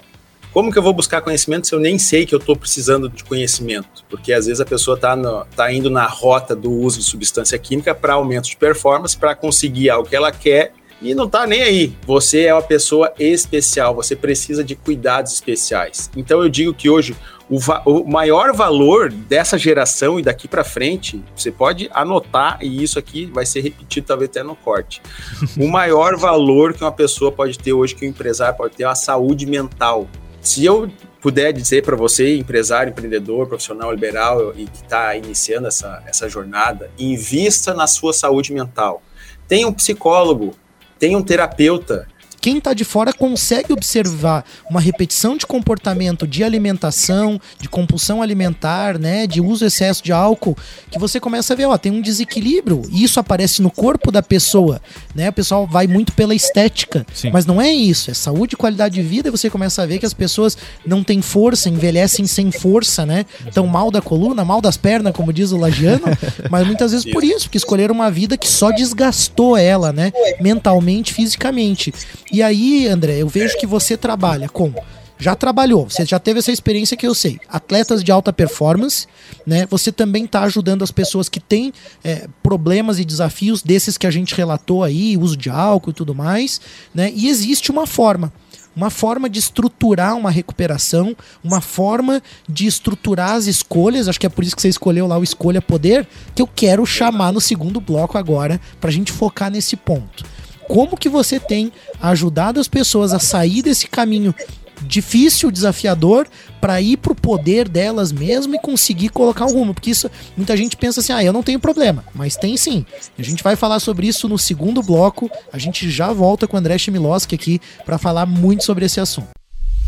como 0.53 0.71
que 0.71 0.77
eu 0.77 0.83
vou 0.83 0.93
buscar 0.93 1.21
conhecimento 1.21 1.67
se 1.67 1.73
eu 1.73 1.79
nem 1.79 1.97
sei 1.97 2.25
que 2.25 2.35
eu 2.35 2.39
estou 2.39 2.55
precisando 2.55 3.09
de 3.09 3.23
conhecimento? 3.23 4.03
Porque 4.09 4.33
às 4.33 4.45
vezes 4.45 4.59
a 4.59 4.65
pessoa 4.65 4.95
está 4.95 5.15
tá 5.55 5.71
indo 5.71 5.89
na 5.89 6.05
rota 6.05 6.55
do 6.55 6.71
uso 6.71 6.99
de 6.99 7.05
substância 7.05 7.57
química 7.57 7.95
para 7.95 8.13
aumento 8.13 8.49
de 8.49 8.57
performance, 8.57 9.17
para 9.17 9.33
conseguir 9.33 9.89
algo 9.89 10.09
que 10.09 10.15
ela 10.15 10.31
quer 10.31 10.73
e 11.01 11.15
não 11.15 11.25
está 11.25 11.47
nem 11.47 11.63
aí. 11.63 11.95
Você 12.05 12.43
é 12.43 12.53
uma 12.53 12.61
pessoa 12.61 13.11
especial, 13.17 13.95
você 13.95 14.15
precisa 14.15 14.63
de 14.63 14.75
cuidados 14.75 15.33
especiais. 15.33 16.11
Então 16.15 16.41
eu 16.41 16.49
digo 16.49 16.73
que 16.73 16.89
hoje 16.89 17.15
o, 17.49 17.57
o 17.85 18.09
maior 18.09 18.53
valor 18.53 19.11
dessa 19.11 19.57
geração 19.57 20.19
e 20.19 20.23
daqui 20.23 20.47
para 20.47 20.63
frente, 20.63 21.21
você 21.35 21.51
pode 21.51 21.89
anotar 21.93 22.59
e 22.61 22.83
isso 22.83 22.99
aqui 22.99 23.25
vai 23.25 23.45
ser 23.45 23.61
repetido 23.61 24.07
talvez 24.07 24.29
até 24.29 24.43
no 24.43 24.55
corte. 24.55 25.01
o 25.57 25.67
maior 25.67 26.15
valor 26.17 26.73
que 26.73 26.83
uma 26.83 26.91
pessoa 26.91 27.31
pode 27.31 27.57
ter 27.57 27.73
hoje, 27.73 27.95
que 27.95 28.05
um 28.05 28.09
empresário 28.09 28.55
pode 28.55 28.75
ter, 28.75 28.83
é 28.83 28.87
a 28.87 28.95
saúde 28.95 29.45
mental. 29.45 30.07
Se 30.41 30.65
eu 30.65 30.91
puder 31.21 31.53
dizer 31.53 31.83
para 31.83 31.95
você, 31.95 32.35
empresário, 32.37 32.89
empreendedor, 32.89 33.47
profissional 33.47 33.91
liberal 33.91 34.53
e 34.57 34.65
que 34.65 34.83
está 34.83 35.15
iniciando 35.15 35.67
essa, 35.67 36.03
essa 36.07 36.27
jornada, 36.27 36.89
invista 36.97 37.73
na 37.75 37.85
sua 37.85 38.11
saúde 38.11 38.51
mental. 38.51 39.03
Tenha 39.47 39.67
um 39.67 39.73
psicólogo, 39.73 40.55
tenha 40.97 41.15
um 41.17 41.21
terapeuta, 41.21 42.07
quem 42.41 42.57
está 42.57 42.73
de 42.73 42.83
fora 42.83 43.13
consegue 43.13 43.71
observar 43.71 44.43
uma 44.67 44.81
repetição 44.81 45.37
de 45.37 45.45
comportamento 45.45 46.25
de 46.25 46.43
alimentação, 46.43 47.39
de 47.59 47.69
compulsão 47.69 48.19
alimentar, 48.21 48.97
né, 48.97 49.27
de 49.27 49.39
uso 49.39 49.63
excesso 49.63 50.03
de 50.03 50.11
álcool, 50.11 50.57
que 50.89 50.97
você 50.97 51.19
começa 51.19 51.53
a 51.53 51.55
ver, 51.55 51.65
ó, 51.65 51.77
tem 51.77 51.91
um 51.91 52.01
desequilíbrio. 52.01 52.81
E 52.91 53.03
isso 53.03 53.19
aparece 53.19 53.61
no 53.61 53.69
corpo 53.69 54.11
da 54.11 54.23
pessoa, 54.23 54.81
né? 55.13 55.29
O 55.29 55.33
pessoal 55.33 55.67
vai 55.67 55.85
muito 55.85 56.13
pela 56.13 56.33
estética, 56.33 57.05
Sim. 57.13 57.29
mas 57.31 57.45
não 57.45 57.61
é 57.61 57.71
isso, 57.71 58.09
é 58.09 58.13
saúde 58.13 58.55
e 58.55 58.57
qualidade 58.57 58.95
de 58.95 59.03
vida, 59.03 59.27
e 59.27 59.31
você 59.31 59.49
começa 59.49 59.83
a 59.83 59.85
ver 59.85 59.99
que 59.99 60.05
as 60.05 60.13
pessoas 60.13 60.57
não 60.85 61.03
têm 61.03 61.21
força, 61.21 61.69
envelhecem 61.69 62.25
sem 62.25 62.51
força, 62.51 63.05
né? 63.05 63.25
Tão 63.53 63.67
mal 63.67 63.91
da 63.91 64.01
coluna, 64.01 64.43
mal 64.43 64.61
das 64.61 64.77
pernas, 64.77 65.13
como 65.13 65.31
diz 65.31 65.51
o 65.51 65.57
Lagiano, 65.57 66.05
mas 66.49 66.65
muitas 66.65 66.91
vezes 66.91 67.11
por 67.11 67.23
isso, 67.23 67.41
porque 67.41 67.57
escolheram 67.57 67.93
uma 67.93 68.09
vida 68.09 68.35
que 68.35 68.47
só 68.47 68.71
desgastou 68.71 69.55
ela, 69.55 69.93
né? 69.93 70.11
Mentalmente, 70.39 71.13
fisicamente. 71.13 71.93
E 72.31 72.41
aí, 72.41 72.87
André, 72.87 73.21
eu 73.21 73.27
vejo 73.27 73.57
que 73.57 73.67
você 73.67 73.97
trabalha 73.97 74.47
com 74.47 74.73
já 75.21 75.35
trabalhou, 75.35 75.87
você 75.87 76.03
já 76.03 76.17
teve 76.17 76.39
essa 76.39 76.51
experiência 76.51 76.97
que 76.97 77.05
eu 77.05 77.13
sei. 77.13 77.39
Atletas 77.47 78.03
de 78.03 78.11
alta 78.11 78.33
performance, 78.33 79.05
né? 79.45 79.67
Você 79.69 79.91
também 79.91 80.25
está 80.25 80.41
ajudando 80.41 80.83
as 80.83 80.89
pessoas 80.89 81.29
que 81.29 81.39
têm 81.39 81.71
é, 82.03 82.27
problemas 82.41 82.97
e 82.97 83.05
desafios 83.05 83.61
desses 83.61 83.99
que 83.99 84.07
a 84.07 84.11
gente 84.11 84.33
relatou 84.33 84.83
aí, 84.83 85.15
uso 85.15 85.37
de 85.37 85.47
álcool 85.47 85.91
e 85.91 85.93
tudo 85.93 86.15
mais, 86.15 86.59
né? 86.91 87.11
E 87.13 87.29
existe 87.29 87.69
uma 87.69 87.85
forma. 87.85 88.33
Uma 88.75 88.89
forma 88.89 89.29
de 89.29 89.37
estruturar 89.37 90.17
uma 90.17 90.31
recuperação, 90.31 91.15
uma 91.43 91.61
forma 91.61 92.23
de 92.49 92.65
estruturar 92.65 93.33
as 93.33 93.45
escolhas. 93.45 94.07
Acho 94.07 94.19
que 94.19 94.25
é 94.25 94.29
por 94.29 94.43
isso 94.43 94.55
que 94.55 94.61
você 94.61 94.69
escolheu 94.69 95.05
lá 95.05 95.19
o 95.19 95.23
Escolha 95.23 95.61
Poder, 95.61 96.07
que 96.33 96.41
eu 96.41 96.47
quero 96.47 96.83
chamar 96.83 97.31
no 97.31 97.41
segundo 97.41 97.79
bloco 97.79 98.17
agora, 98.17 98.59
para 98.79 98.89
a 98.89 98.93
gente 98.93 99.11
focar 99.11 99.51
nesse 99.51 99.75
ponto 99.75 100.25
como 100.71 100.95
que 100.95 101.09
você 101.09 101.37
tem 101.37 101.69
ajudado 102.01 102.59
as 102.59 102.67
pessoas 102.67 103.13
a 103.13 103.19
sair 103.19 103.61
desse 103.61 103.87
caminho 103.87 104.33
difícil, 104.81 105.51
desafiador, 105.51 106.27
para 106.61 106.81
ir 106.81 106.97
pro 106.97 107.13
poder 107.13 107.67
delas 107.67 108.11
mesmo 108.11 108.55
e 108.55 108.59
conseguir 108.59 109.09
colocar 109.09 109.45
um 109.45 109.51
rumo. 109.53 109.73
Porque 109.73 109.91
isso, 109.91 110.09
muita 110.35 110.55
gente 110.55 110.77
pensa 110.77 111.01
assim, 111.01 111.13
ah, 111.13 111.23
eu 111.23 111.33
não 111.33 111.43
tenho 111.43 111.59
problema. 111.59 112.05
Mas 112.15 112.37
tem 112.37 112.55
sim. 112.55 112.85
A 113.19 113.21
gente 113.21 113.43
vai 113.43 113.55
falar 113.55 113.79
sobre 113.79 114.07
isso 114.07 114.29
no 114.29 114.37
segundo 114.37 114.81
bloco. 114.81 115.29
A 115.51 115.57
gente 115.57 115.89
já 115.89 116.11
volta 116.13 116.47
com 116.47 116.55
o 116.55 116.59
André 116.59 116.77
Chmielowski 116.77 117.35
aqui 117.35 117.61
para 117.85 117.97
falar 117.97 118.25
muito 118.25 118.63
sobre 118.63 118.85
esse 118.85 118.99
assunto. 118.99 119.40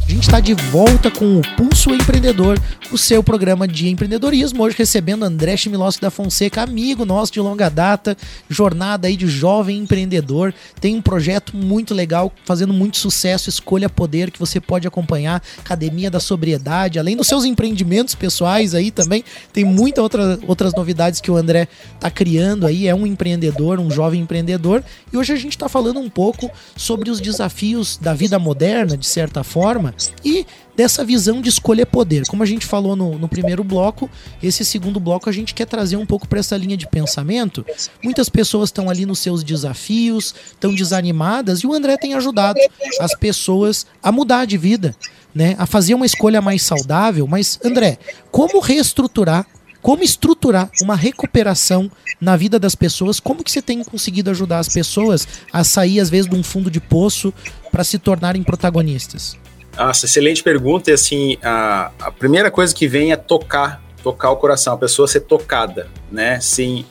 A 0.05 0.11
gente 0.11 0.23
está 0.23 0.41
de 0.41 0.53
volta 0.53 1.09
com 1.09 1.37
o 1.37 1.41
Pulso 1.55 1.91
Empreendedor, 1.91 2.59
o 2.91 2.97
seu 2.97 3.23
programa 3.23 3.65
de 3.65 3.87
empreendedorismo. 3.87 4.61
Hoje 4.61 4.75
recebendo 4.77 5.23
André 5.23 5.55
Chmielowski 5.55 6.01
da 6.01 6.11
Fonseca, 6.11 6.61
amigo 6.61 7.05
nosso 7.05 7.31
de 7.31 7.39
longa 7.39 7.69
data, 7.69 8.15
jornada 8.49 9.07
aí 9.07 9.15
de 9.15 9.27
jovem 9.27 9.77
empreendedor. 9.79 10.53
Tem 10.79 10.95
um 10.95 11.01
projeto 11.01 11.55
muito 11.55 11.93
legal, 11.93 12.33
fazendo 12.43 12.73
muito 12.73 12.97
sucesso, 12.97 13.49
Escolha 13.49 13.89
Poder, 13.89 14.29
que 14.29 14.39
você 14.39 14.59
pode 14.59 14.85
acompanhar, 14.85 15.41
Academia 15.59 16.11
da 16.11 16.19
Sobriedade, 16.19 16.99
além 16.99 17.15
dos 17.15 17.27
seus 17.27 17.45
empreendimentos 17.45 18.13
pessoais 18.13 18.75
aí 18.75 18.91
também. 18.91 19.23
Tem 19.53 19.63
muitas 19.63 20.03
outra, 20.03 20.37
outras 20.45 20.73
novidades 20.75 21.21
que 21.21 21.31
o 21.31 21.37
André 21.37 21.67
está 21.95 22.11
criando 22.11 22.67
aí. 22.67 22.87
É 22.87 22.93
um 22.93 23.07
empreendedor, 23.07 23.79
um 23.79 23.89
jovem 23.89 24.21
empreendedor. 24.21 24.83
E 25.11 25.17
hoje 25.17 25.31
a 25.31 25.37
gente 25.37 25.53
está 25.53 25.69
falando 25.69 25.99
um 25.99 26.09
pouco 26.09 26.51
sobre 26.75 27.09
os 27.09 27.21
desafios 27.21 27.97
da 27.97 28.13
vida 28.13 28.37
moderna, 28.37 28.97
de 28.97 29.07
certa 29.07 29.43
forma 29.45 29.92
e 30.23 30.45
dessa 30.75 31.05
visão 31.05 31.41
de 31.41 31.49
escolher 31.49 31.85
poder. 31.85 32.25
Como 32.27 32.43
a 32.43 32.45
gente 32.45 32.65
falou 32.65 32.95
no, 32.95 33.17
no 33.17 33.27
primeiro 33.27 33.63
bloco, 33.63 34.09
esse 34.41 34.65
segundo 34.65 34.99
bloco 34.99 35.29
a 35.29 35.33
gente 35.33 35.53
quer 35.53 35.65
trazer 35.65 35.95
um 35.95 36.05
pouco 36.05 36.27
para 36.27 36.39
essa 36.39 36.57
linha 36.57 36.75
de 36.75 36.87
pensamento. 36.87 37.65
Muitas 38.03 38.29
pessoas 38.29 38.69
estão 38.69 38.89
ali 38.89 39.05
nos 39.05 39.19
seus 39.19 39.43
desafios, 39.43 40.33
estão 40.47 40.73
desanimadas, 40.73 41.59
e 41.59 41.67
o 41.67 41.73
André 41.73 41.97
tem 41.97 42.13
ajudado 42.13 42.59
as 42.99 43.15
pessoas 43.15 43.85
a 44.01 44.11
mudar 44.11 44.45
de 44.45 44.57
vida. 44.57 44.95
Né, 45.35 45.55
a 45.57 45.65
fazer 45.65 45.95
uma 45.95 46.05
escolha 46.05 46.39
mais 46.43 46.61
saudável, 46.61 47.25
mas 47.25 47.59
André, 47.65 47.97
como 48.29 48.59
reestruturar 48.59 49.47
como 49.83 50.01
estruturar 50.01 50.71
uma 50.81 50.95
recuperação 50.95 51.91
na 52.19 52.37
vida 52.37 52.57
das 52.57 52.73
pessoas? 52.73 53.19
Como 53.19 53.43
que 53.43 53.51
você 53.51 53.61
tem 53.61 53.83
conseguido 53.83 54.29
ajudar 54.29 54.59
as 54.59 54.69
pessoas 54.69 55.27
a 55.51 55.61
sair 55.63 55.99
às 55.99 56.09
vezes 56.09 56.29
de 56.29 56.35
um 56.37 56.41
fundo 56.41 56.71
de 56.71 56.79
poço 56.79 57.33
para 57.69 57.83
se 57.83 57.99
tornarem 57.99 58.43
protagonistas? 58.43 59.37
Nossa, 59.77 60.05
excelente 60.05 60.43
pergunta. 60.43 60.91
E 60.91 60.93
assim, 60.93 61.37
a, 61.41 61.91
a 61.99 62.11
primeira 62.11 62.51
coisa 62.51 62.73
que 62.73 62.87
vem 62.87 63.11
é 63.11 63.15
tocar, 63.15 63.81
tocar 64.01 64.31
o 64.31 64.35
coração, 64.37 64.73
a 64.73 64.77
pessoa 64.77 65.07
ser 65.07 65.21
tocada, 65.21 65.87
né? 66.11 66.39
Sim, 66.39 66.85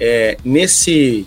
é, 0.00 0.36
nesse 0.44 1.26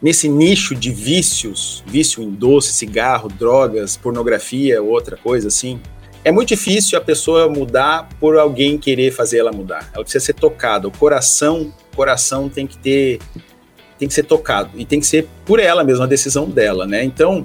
nesse 0.00 0.28
nicho 0.28 0.74
de 0.74 0.90
vícios, 0.90 1.82
vício 1.86 2.22
em 2.22 2.30
doce, 2.30 2.72
cigarro, 2.72 3.28
drogas, 3.28 3.96
pornografia, 3.96 4.82
outra 4.82 5.16
coisa 5.16 5.48
assim, 5.48 5.80
é 6.22 6.30
muito 6.30 6.48
difícil 6.48 6.98
a 6.98 7.00
pessoa 7.00 7.48
mudar 7.48 8.08
por 8.20 8.36
alguém 8.36 8.76
querer 8.78 9.12
fazer 9.12 9.38
ela 9.38 9.52
mudar. 9.52 9.90
Ela 9.94 10.02
precisa 10.02 10.24
ser 10.24 10.34
tocada. 10.34 10.88
O 10.88 10.90
coração, 10.90 11.72
o 11.92 11.96
coração 11.96 12.48
tem 12.48 12.66
que 12.66 12.76
ter, 12.76 13.20
tem 13.98 14.08
que 14.08 14.14
ser 14.14 14.24
tocado 14.24 14.70
e 14.74 14.84
tem 14.84 15.00
que 15.00 15.06
ser 15.06 15.28
por 15.44 15.60
ela 15.60 15.84
mesma 15.84 16.04
a 16.04 16.08
decisão 16.08 16.50
dela, 16.50 16.84
né? 16.84 17.04
Então, 17.04 17.44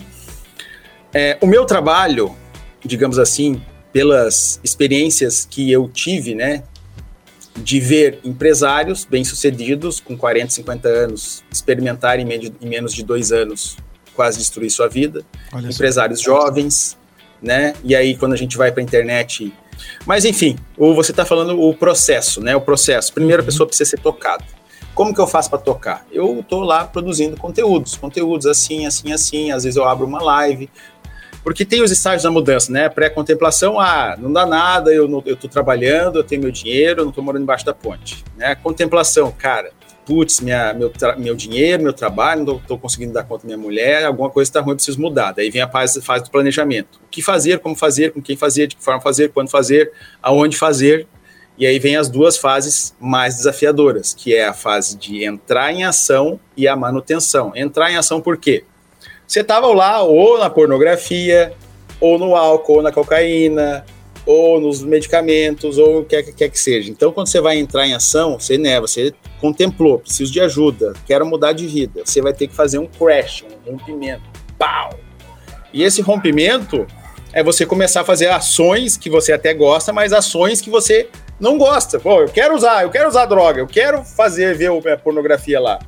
é, 1.13 1.37
o 1.41 1.47
meu 1.47 1.65
trabalho, 1.65 2.35
digamos 2.83 3.19
assim, 3.19 3.61
pelas 3.91 4.59
experiências 4.63 5.45
que 5.49 5.71
eu 5.71 5.89
tive, 5.89 6.33
né, 6.33 6.63
de 7.57 7.79
ver 7.79 8.19
empresários 8.23 9.05
bem-sucedidos 9.05 9.99
com 9.99 10.17
40, 10.17 10.51
50 10.51 10.87
anos 10.87 11.43
experimentarem 11.51 12.25
em 12.61 12.67
menos 12.67 12.93
de 12.93 13.03
dois 13.03 13.31
anos 13.31 13.77
quase 14.15 14.37
destruir 14.37 14.69
sua 14.69 14.87
vida, 14.87 15.23
Olha 15.53 15.69
empresários 15.69 16.19
só. 16.21 16.25
jovens, 16.25 16.97
né? 17.41 17.73
E 17.83 17.95
aí 17.95 18.15
quando 18.15 18.33
a 18.33 18.37
gente 18.37 18.57
vai 18.57 18.71
para 18.71 18.81
a 18.81 18.83
internet, 18.83 19.53
mas 20.05 20.25
enfim, 20.25 20.57
o, 20.77 20.93
você 20.93 21.11
está 21.11 21.25
falando 21.25 21.59
o 21.59 21.73
processo, 21.73 22.41
né? 22.41 22.55
O 22.55 22.61
processo. 22.61 23.13
Primeiro 23.13 23.41
a 23.41 23.43
uhum. 23.43 23.45
pessoa 23.47 23.67
precisa 23.67 23.89
ser 23.89 23.99
tocada. 23.99 24.43
Como 24.93 25.13
que 25.13 25.21
eu 25.21 25.27
faço 25.27 25.49
para 25.49 25.59
tocar? 25.59 26.05
Eu 26.11 26.41
estou 26.41 26.61
lá 26.61 26.85
produzindo 26.85 27.37
conteúdos, 27.37 27.95
conteúdos 27.95 28.45
assim, 28.45 28.85
assim, 28.85 29.13
assim. 29.13 29.51
Às 29.51 29.63
vezes 29.63 29.77
eu 29.77 29.85
abro 29.85 30.05
uma 30.05 30.21
live, 30.21 30.69
porque 31.43 31.65
tem 31.65 31.81
os 31.81 31.91
estágios 31.91 32.23
da 32.23 32.31
mudança, 32.31 32.71
né? 32.71 32.87
Pré-contemplação, 32.89 33.79
ah, 33.79 34.15
não 34.17 34.31
dá 34.31 34.45
nada, 34.45 34.93
eu, 34.93 35.07
não, 35.07 35.23
eu 35.25 35.35
tô 35.35 35.47
trabalhando, 35.47 36.19
eu 36.19 36.23
tenho 36.23 36.41
meu 36.41 36.51
dinheiro, 36.51 37.01
eu 37.01 37.05
não 37.05 37.11
tô 37.11 37.21
morando 37.21 37.43
embaixo 37.43 37.65
da 37.65 37.73
ponte. 37.73 38.23
Né? 38.37 38.53
Contemplação, 38.55 39.31
cara, 39.31 39.71
putz, 40.05 40.39
minha, 40.39 40.73
meu, 40.73 40.91
meu 41.17 41.35
dinheiro, 41.35 41.81
meu 41.81 41.93
trabalho, 41.93 42.43
não 42.43 42.57
estou 42.57 42.77
conseguindo 42.77 43.13
dar 43.13 43.23
conta 43.23 43.43
da 43.43 43.47
minha 43.47 43.57
mulher, 43.57 44.05
alguma 44.05 44.29
coisa 44.29 44.49
está 44.49 44.61
ruim, 44.61 44.75
preciso 44.75 45.01
mudar. 45.01 45.31
Daí 45.31 45.49
vem 45.49 45.61
a 45.61 45.69
fase, 45.69 46.01
fase 46.01 46.25
do 46.25 46.31
planejamento. 46.31 46.99
O 47.05 47.09
que 47.09 47.21
fazer, 47.21 47.59
como 47.59 47.75
fazer, 47.75 48.11
com 48.11 48.21
quem 48.21 48.35
fazer, 48.35 48.67
de 48.67 48.75
que 48.75 48.83
forma 48.83 49.01
fazer, 49.01 49.31
quando 49.31 49.49
fazer, 49.49 49.91
aonde 50.21 50.57
fazer. 50.57 51.07
E 51.57 51.65
aí 51.65 51.79
vem 51.79 51.95
as 51.95 52.09
duas 52.09 52.37
fases 52.37 52.95
mais 52.99 53.35
desafiadoras, 53.35 54.13
que 54.13 54.33
é 54.33 54.47
a 54.47 54.53
fase 54.53 54.97
de 54.97 55.23
entrar 55.23 55.71
em 55.71 55.83
ação 55.83 56.39
e 56.55 56.67
a 56.67 56.75
manutenção. 56.75 57.51
Entrar 57.55 57.91
em 57.91 57.97
ação 57.97 58.21
por 58.21 58.37
quê? 58.37 58.63
Você 59.31 59.39
estava 59.39 59.67
lá 59.67 60.01
ou 60.01 60.37
na 60.37 60.49
pornografia, 60.49 61.53
ou 62.01 62.19
no 62.19 62.35
álcool, 62.35 62.73
ou 62.73 62.81
na 62.81 62.91
cocaína, 62.91 63.85
ou 64.25 64.59
nos 64.59 64.83
medicamentos, 64.83 65.77
ou 65.77 65.99
o 65.99 66.03
que 66.03 66.21
quer 66.33 66.49
que 66.49 66.59
seja. 66.59 66.91
Então, 66.91 67.13
quando 67.13 67.27
você 67.27 67.39
vai 67.39 67.57
entrar 67.57 67.87
em 67.87 67.93
ação, 67.93 68.37
você, 68.37 68.57
né, 68.57 68.77
você 68.81 69.13
contemplou, 69.39 69.99
preciso 69.99 70.33
de 70.33 70.41
ajuda, 70.41 70.91
quero 71.07 71.25
mudar 71.25 71.53
de 71.53 71.65
vida. 71.65 72.01
Você 72.03 72.21
vai 72.21 72.33
ter 72.33 72.45
que 72.49 72.53
fazer 72.53 72.77
um 72.77 72.85
crash, 72.85 73.45
um 73.45 73.71
rompimento. 73.71 74.23
Pau! 74.59 74.99
E 75.71 75.81
esse 75.81 76.01
rompimento 76.01 76.85
é 77.31 77.41
você 77.41 77.65
começar 77.65 78.01
a 78.01 78.03
fazer 78.03 78.27
ações 78.27 78.97
que 78.97 79.09
você 79.09 79.31
até 79.31 79.53
gosta, 79.53 79.93
mas 79.93 80.11
ações 80.11 80.59
que 80.59 80.69
você 80.69 81.07
não 81.39 81.57
gosta. 81.57 82.01
Pô, 82.01 82.19
eu 82.19 82.27
quero 82.27 82.53
usar, 82.53 82.83
eu 82.83 82.89
quero 82.89 83.07
usar 83.07 83.27
droga, 83.27 83.61
eu 83.61 83.67
quero 83.67 84.03
fazer 84.03 84.57
ver 84.57 84.73
a 84.91 84.97
pornografia 84.97 85.57
lá 85.57 85.79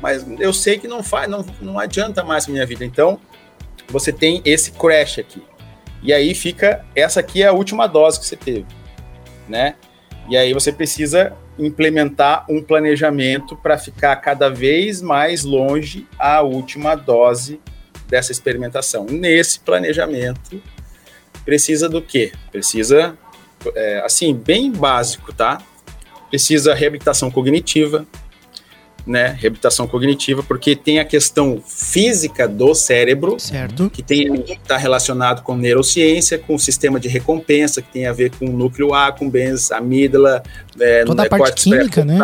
mas 0.00 0.24
eu 0.38 0.52
sei 0.52 0.78
que 0.78 0.88
não 0.88 1.02
faz, 1.02 1.28
não, 1.28 1.44
não 1.60 1.78
adianta 1.78 2.24
mais 2.24 2.46
minha 2.46 2.64
vida. 2.64 2.84
Então, 2.84 3.20
você 3.88 4.12
tem 4.12 4.40
esse 4.44 4.72
crash 4.72 5.18
aqui. 5.18 5.42
E 6.02 6.12
aí 6.12 6.34
fica, 6.34 6.84
essa 6.94 7.20
aqui 7.20 7.42
é 7.42 7.46
a 7.46 7.52
última 7.52 7.86
dose 7.86 8.18
que 8.18 8.26
você 8.26 8.36
teve, 8.36 8.66
né? 9.48 9.74
E 10.28 10.36
aí 10.36 10.54
você 10.54 10.72
precisa 10.72 11.32
implementar 11.58 12.46
um 12.48 12.62
planejamento 12.62 13.56
para 13.56 13.76
ficar 13.76 14.16
cada 14.16 14.48
vez 14.48 15.02
mais 15.02 15.44
longe 15.44 16.06
a 16.18 16.40
última 16.40 16.94
dose 16.94 17.60
dessa 18.08 18.32
experimentação. 18.32 19.04
Nesse 19.04 19.60
planejamento, 19.60 20.62
precisa 21.44 21.88
do 21.88 22.00
quê? 22.00 22.32
Precisa, 22.50 23.16
é, 23.74 24.00
assim, 24.04 24.34
bem 24.34 24.70
básico, 24.70 25.32
tá? 25.32 25.60
Precisa 26.30 26.74
reabilitação 26.74 27.30
cognitiva, 27.30 28.06
né, 29.06 29.36
reabilitação 29.38 29.86
cognitiva, 29.86 30.42
porque 30.42 30.76
tem 30.76 30.98
a 30.98 31.04
questão 31.04 31.62
física 31.66 32.46
do 32.46 32.74
cérebro, 32.74 33.38
certo. 33.38 33.90
que 33.90 34.02
está 34.02 34.76
relacionado 34.76 35.42
com 35.42 35.56
neurociência, 35.56 36.38
com 36.38 36.54
o 36.54 36.58
sistema 36.58 37.00
de 37.00 37.08
recompensa, 37.08 37.82
que 37.82 37.92
tem 37.92 38.06
a 38.06 38.12
ver 38.12 38.30
com 38.36 38.46
o 38.46 38.52
núcleo 38.52 38.94
A, 38.94 39.12
com 39.12 39.28
bens, 39.28 39.70
amígdala, 39.70 40.42
é, 40.78 41.04
toda 41.04 41.24
a 41.24 41.28
parte 41.28 41.64
química, 41.64 42.04
né? 42.04 42.18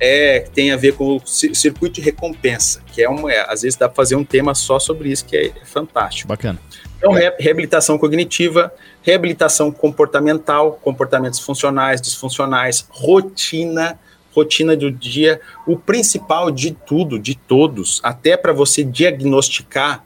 É, 0.00 0.40
que 0.40 0.50
tem 0.50 0.72
a 0.72 0.76
ver 0.76 0.94
com 0.94 1.16
o 1.16 1.22
circuito 1.24 1.96
de 1.96 2.00
recompensa, 2.00 2.82
que 2.92 3.00
é 3.00 3.08
uma, 3.08 3.32
é, 3.32 3.46
às 3.48 3.62
vezes 3.62 3.78
dá 3.78 3.88
para 3.88 3.94
fazer 3.94 4.16
um 4.16 4.24
tema 4.24 4.52
só 4.52 4.80
sobre 4.80 5.10
isso, 5.10 5.24
que 5.24 5.36
é, 5.36 5.46
é 5.46 5.64
fantástico. 5.64 6.28
Bacana. 6.28 6.58
Então, 6.98 7.12
re 7.12 7.32
reabilitação 7.38 7.96
cognitiva, 7.98 8.72
reabilitação 9.02 9.70
comportamental, 9.70 10.72
comportamentos 10.82 11.38
funcionais, 11.38 12.00
disfuncionais, 12.00 12.84
rotina, 12.90 13.98
rotina 14.34 14.76
do 14.76 14.90
dia, 14.90 15.40
o 15.66 15.76
principal 15.76 16.50
de 16.50 16.72
tudo, 16.72 17.18
de 17.18 17.34
todos, 17.34 18.00
até 18.02 18.36
para 18.36 18.52
você 18.52 18.82
diagnosticar, 18.82 20.04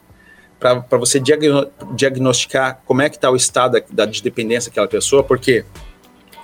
para 0.58 0.98
você 0.98 1.20
diagno 1.20 1.70
diagnosticar 1.94 2.80
como 2.84 3.02
é 3.02 3.08
que 3.08 3.16
está 3.16 3.30
o 3.30 3.36
estado 3.36 3.72
da, 3.72 4.04
da 4.04 4.06
de 4.06 4.22
dependência 4.22 4.70
daquela 4.70 4.88
pessoa, 4.88 5.22
porque 5.22 5.64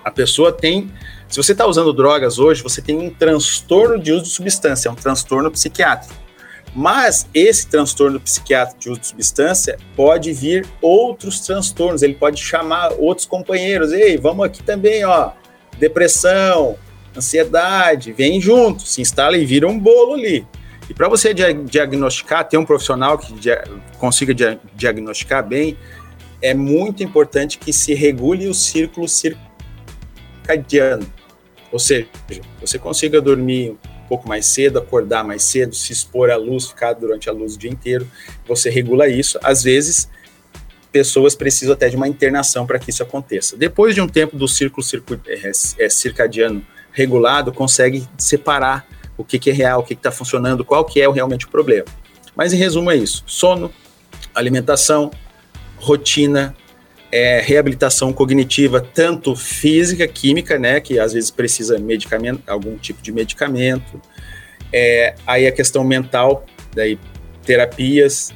a 0.04 0.10
pessoa 0.10 0.52
tem, 0.52 0.92
se 1.28 1.36
você 1.36 1.52
está 1.52 1.66
usando 1.66 1.92
drogas 1.92 2.38
hoje, 2.38 2.62
você 2.62 2.82
tem 2.82 2.98
um 2.98 3.10
transtorno 3.10 3.98
de 3.98 4.12
uso 4.12 4.24
de 4.24 4.30
substância, 4.30 4.88
é 4.88 4.92
um 4.92 4.96
transtorno 4.96 5.50
psiquiátrico. 5.50 6.22
Mas 6.74 7.28
esse 7.34 7.66
transtorno 7.66 8.18
psiquiátrico 8.18 8.80
de 8.80 8.90
uso 8.90 9.00
de 9.00 9.06
substância 9.08 9.78
pode 9.94 10.32
vir 10.32 10.66
outros 10.80 11.40
transtornos, 11.40 12.02
ele 12.02 12.14
pode 12.14 12.40
chamar 12.40 12.92
outros 12.98 13.26
companheiros, 13.26 13.92
ei, 13.92 14.16
vamos 14.16 14.44
aqui 14.44 14.62
também, 14.62 15.04
ó, 15.04 15.32
depressão, 15.78 16.76
ansiedade, 17.16 18.12
vem 18.12 18.40
junto, 18.40 18.82
se 18.82 19.00
instala 19.00 19.36
e 19.36 19.44
vira 19.44 19.68
um 19.68 19.78
bolo 19.78 20.14
ali. 20.14 20.46
E 20.88 20.94
para 20.94 21.08
você 21.08 21.32
diagnosticar, 21.32 22.48
ter 22.48 22.56
um 22.58 22.64
profissional 22.64 23.16
que 23.16 23.32
dia 23.34 23.64
consiga 23.98 24.34
dia 24.34 24.60
diagnosticar 24.74 25.46
bem, 25.46 25.76
é 26.40 26.52
muito 26.52 27.02
importante 27.04 27.58
que 27.58 27.72
se 27.72 27.94
regule 27.94 28.48
o 28.48 28.54
círculo 28.54 29.06
circadiano. 30.42 31.06
Ou 31.70 31.78
seja, 31.78 32.08
você 32.60 32.78
consiga 32.78 33.20
dormir 33.20 33.70
um 33.70 34.08
pouco 34.08 34.28
mais 34.28 34.44
cedo, 34.46 34.78
acordar 34.78 35.24
mais 35.24 35.44
cedo, 35.44 35.74
se 35.74 35.92
expor 35.92 36.30
à 36.30 36.36
luz, 36.36 36.66
ficar 36.66 36.92
durante 36.94 37.30
a 37.30 37.32
luz 37.32 37.54
o 37.54 37.58
dia 37.58 37.70
inteiro, 37.70 38.06
você 38.46 38.68
regula 38.68 39.08
isso. 39.08 39.38
Às 39.42 39.62
vezes, 39.62 40.10
pessoas 40.90 41.34
precisam 41.34 41.72
até 41.72 41.88
de 41.88 41.96
uma 41.96 42.06
internação 42.06 42.66
para 42.66 42.78
que 42.78 42.90
isso 42.90 43.02
aconteça. 43.02 43.56
Depois 43.56 43.94
de 43.94 44.02
um 44.02 44.08
tempo 44.08 44.36
do 44.36 44.46
círculo 44.46 44.84
é, 45.26 45.52
é, 45.78 45.88
circadiano 45.88 46.64
regulado 46.92 47.52
consegue 47.52 48.06
separar 48.18 48.86
o 49.16 49.24
que, 49.24 49.38
que 49.38 49.50
é 49.50 49.52
real, 49.52 49.80
o 49.80 49.82
que 49.82 49.94
está 49.94 50.10
funcionando, 50.10 50.64
qual 50.64 50.84
que 50.84 51.00
é 51.00 51.10
realmente 51.10 51.46
o 51.46 51.48
problema. 51.48 51.86
Mas 52.36 52.52
em 52.52 52.56
resumo 52.56 52.90
é 52.90 52.96
isso: 52.96 53.22
sono, 53.26 53.72
alimentação, 54.34 55.10
rotina, 55.76 56.54
é, 57.10 57.40
reabilitação 57.40 58.12
cognitiva, 58.12 58.80
tanto 58.80 59.36
física, 59.36 60.06
química, 60.08 60.58
né, 60.58 60.80
que 60.80 60.98
às 60.98 61.12
vezes 61.12 61.30
precisa 61.30 61.78
medicamento, 61.78 62.42
algum 62.46 62.76
tipo 62.76 63.02
de 63.02 63.12
medicamento, 63.12 64.00
é, 64.72 65.14
aí 65.26 65.46
a 65.46 65.52
questão 65.52 65.84
mental, 65.84 66.46
daí 66.74 66.98
terapias, 67.44 68.32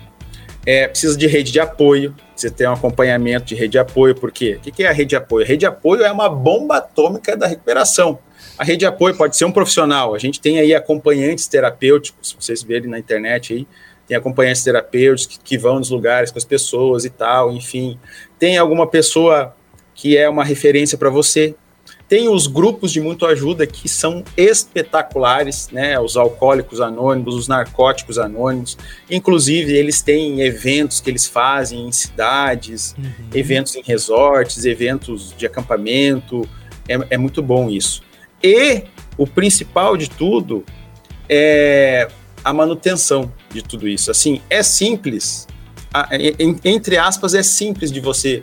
é, 0.66 0.88
precisa 0.88 1.16
de 1.16 1.26
rede 1.26 1.52
de 1.52 1.60
apoio, 1.60 2.14
você 2.34 2.50
ter 2.50 2.68
um 2.68 2.72
acompanhamento 2.72 3.46
de 3.46 3.54
rede 3.54 3.72
de 3.72 3.78
apoio, 3.78 4.14
porque 4.14 4.56
o 4.56 4.60
que, 4.60 4.70
que 4.70 4.82
é 4.82 4.88
a 4.88 4.92
rede 4.92 5.10
de 5.10 5.16
apoio? 5.16 5.44
A 5.44 5.48
rede 5.48 5.60
de 5.60 5.66
apoio 5.66 6.02
é 6.02 6.12
uma 6.12 6.28
bomba 6.28 6.76
atômica 6.76 7.36
da 7.36 7.46
recuperação. 7.46 8.18
A 8.58 8.64
rede 8.64 8.78
de 8.80 8.86
apoio 8.86 9.14
pode 9.16 9.36
ser 9.36 9.44
um 9.44 9.52
profissional. 9.52 10.14
A 10.14 10.18
gente 10.18 10.40
tem 10.40 10.58
aí 10.58 10.74
acompanhantes 10.74 11.46
terapêuticos, 11.46 12.30
se 12.30 12.36
vocês 12.38 12.62
verem 12.62 12.88
na 12.88 12.98
internet 12.98 13.52
aí, 13.52 13.66
tem 14.06 14.16
acompanhantes 14.16 14.62
terapêuticos 14.62 15.36
que, 15.36 15.44
que, 15.44 15.58
vão 15.58 15.78
nos 15.78 15.90
lugares 15.90 16.30
com 16.30 16.38
as 16.38 16.44
pessoas 16.44 17.04
e 17.04 17.10
tal, 17.10 17.52
enfim. 17.52 17.98
Tem 18.38 18.56
alguma 18.56 18.86
pessoa 18.86 19.54
que 19.94 20.16
é 20.16 20.28
uma 20.28 20.44
referência 20.44 20.96
para 20.96 21.10
você. 21.10 21.54
Tem 22.08 22.28
os 22.28 22.46
grupos 22.46 22.92
de 22.92 23.00
muito 23.00 23.26
ajuda 23.26 23.66
que 23.66 23.88
são 23.88 24.22
espetaculares, 24.36 25.68
né? 25.72 25.98
Os 25.98 26.16
alcoólicos 26.16 26.80
anônimos, 26.80 27.34
os 27.34 27.48
narcóticos 27.48 28.16
anônimos. 28.16 28.78
Inclusive, 29.10 29.74
eles 29.74 30.02
têm 30.02 30.40
eventos 30.42 31.00
que 31.00 31.10
eles 31.10 31.26
fazem 31.26 31.88
em 31.88 31.92
cidades, 31.92 32.94
uhum. 32.96 33.30
eventos 33.34 33.74
em 33.74 33.82
resorts, 33.82 34.64
eventos 34.64 35.34
de 35.36 35.46
acampamento. 35.46 36.48
É, 36.88 36.96
é 37.10 37.18
muito 37.18 37.42
bom 37.42 37.68
isso. 37.68 38.05
E 38.42 38.84
o 39.16 39.26
principal 39.26 39.96
de 39.96 40.08
tudo 40.10 40.64
é 41.28 42.08
a 42.44 42.52
manutenção 42.52 43.32
de 43.50 43.62
tudo 43.62 43.88
isso. 43.88 44.10
Assim, 44.10 44.40
é 44.48 44.62
simples, 44.62 45.46
entre 46.64 46.96
aspas, 46.96 47.34
é 47.34 47.42
simples 47.42 47.90
de 47.90 48.00
você 48.00 48.42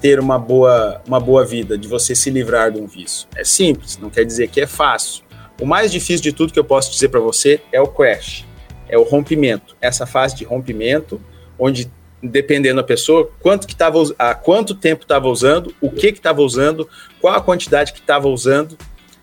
ter 0.00 0.20
uma 0.20 0.38
boa, 0.38 1.02
uma 1.06 1.20
boa 1.20 1.44
vida, 1.44 1.76
de 1.76 1.88
você 1.88 2.14
se 2.14 2.30
livrar 2.30 2.70
de 2.70 2.78
um 2.78 2.86
vício. 2.86 3.28
É 3.34 3.44
simples, 3.44 3.98
não 3.98 4.08
quer 4.08 4.24
dizer 4.24 4.48
que 4.48 4.60
é 4.60 4.66
fácil. 4.66 5.24
O 5.60 5.66
mais 5.66 5.92
difícil 5.92 6.22
de 6.22 6.32
tudo 6.32 6.52
que 6.52 6.58
eu 6.58 6.64
posso 6.64 6.90
dizer 6.90 7.08
para 7.08 7.20
você 7.20 7.60
é 7.72 7.80
o 7.80 7.86
crash. 7.86 8.46
é 8.90 8.98
o 8.98 9.04
rompimento. 9.04 9.76
Essa 9.80 10.04
fase 10.04 10.34
de 10.36 10.44
rompimento, 10.44 11.20
onde 11.58 11.90
dependendo 12.22 12.76
da 12.76 12.82
pessoa, 12.82 13.30
quanto 13.40 13.66
que 13.66 13.74
tava, 13.74 14.02
há 14.18 14.34
quanto 14.34 14.74
tempo 14.74 15.04
estava 15.04 15.26
usando, 15.28 15.74
o 15.80 15.90
que 15.90 16.12
que 16.12 16.18
estava 16.18 16.42
usando, 16.42 16.86
qual 17.18 17.34
a 17.34 17.40
quantidade 17.40 17.94
que 17.94 18.00
estava 18.00 18.28
usando, 18.28 18.76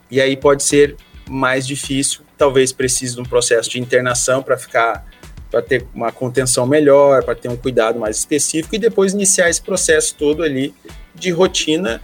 e 0.10 0.22
aí 0.22 0.38
pode 0.38 0.64
ser 0.64 0.96
mais 1.30 1.68
difícil, 1.68 2.22
talvez 2.38 2.72
precise 2.72 3.16
de 3.16 3.22
um 3.22 3.26
processo 3.26 3.70
de 3.70 3.80
internação 3.80 4.42
para 4.42 4.58
ficar 4.58 5.06
para 5.50 5.62
ter 5.62 5.88
uma 5.94 6.12
contenção 6.12 6.66
melhor, 6.66 7.24
para 7.24 7.34
ter 7.34 7.48
um 7.48 7.56
cuidado 7.56 7.98
mais 7.98 8.18
específico 8.18 8.76
e 8.76 8.80
depois 8.80 9.14
iniciar 9.14 9.50
esse 9.50 9.62
processo 9.62 10.14
todo 10.16 10.44
ali 10.44 10.74
de 11.16 11.32
rotina. 11.32 12.02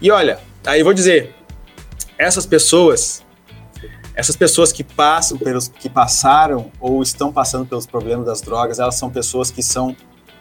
E 0.00 0.10
olha, 0.10 0.38
aí 0.64 0.82
vou 0.82 0.94
dizer, 0.94 1.34
essas 2.18 2.46
pessoas, 2.46 3.22
essas 4.14 4.34
pessoas 4.34 4.72
que 4.72 4.82
passam 4.82 5.36
pelos 5.36 5.68
que 5.68 5.90
passaram 5.90 6.70
ou 6.80 7.02
estão 7.02 7.32
passando 7.32 7.66
pelos 7.66 7.86
problemas 7.86 8.24
das 8.24 8.40
drogas, 8.40 8.78
elas 8.78 8.94
são 8.94 9.10
pessoas 9.10 9.50
que 9.50 9.62
são 9.62 9.94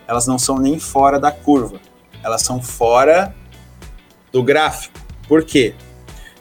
elas 0.08 0.28
não 0.28 0.38
são 0.38 0.60
nem 0.60 0.80
fora 0.80 1.20
da 1.20 1.32
curva, 1.32 1.80
elas 2.24 2.42
são 2.44 2.62
fora 2.62 3.36
do 4.32 4.44
gráfico. 4.44 5.00
Por 5.28 5.44
quê? 5.44 5.74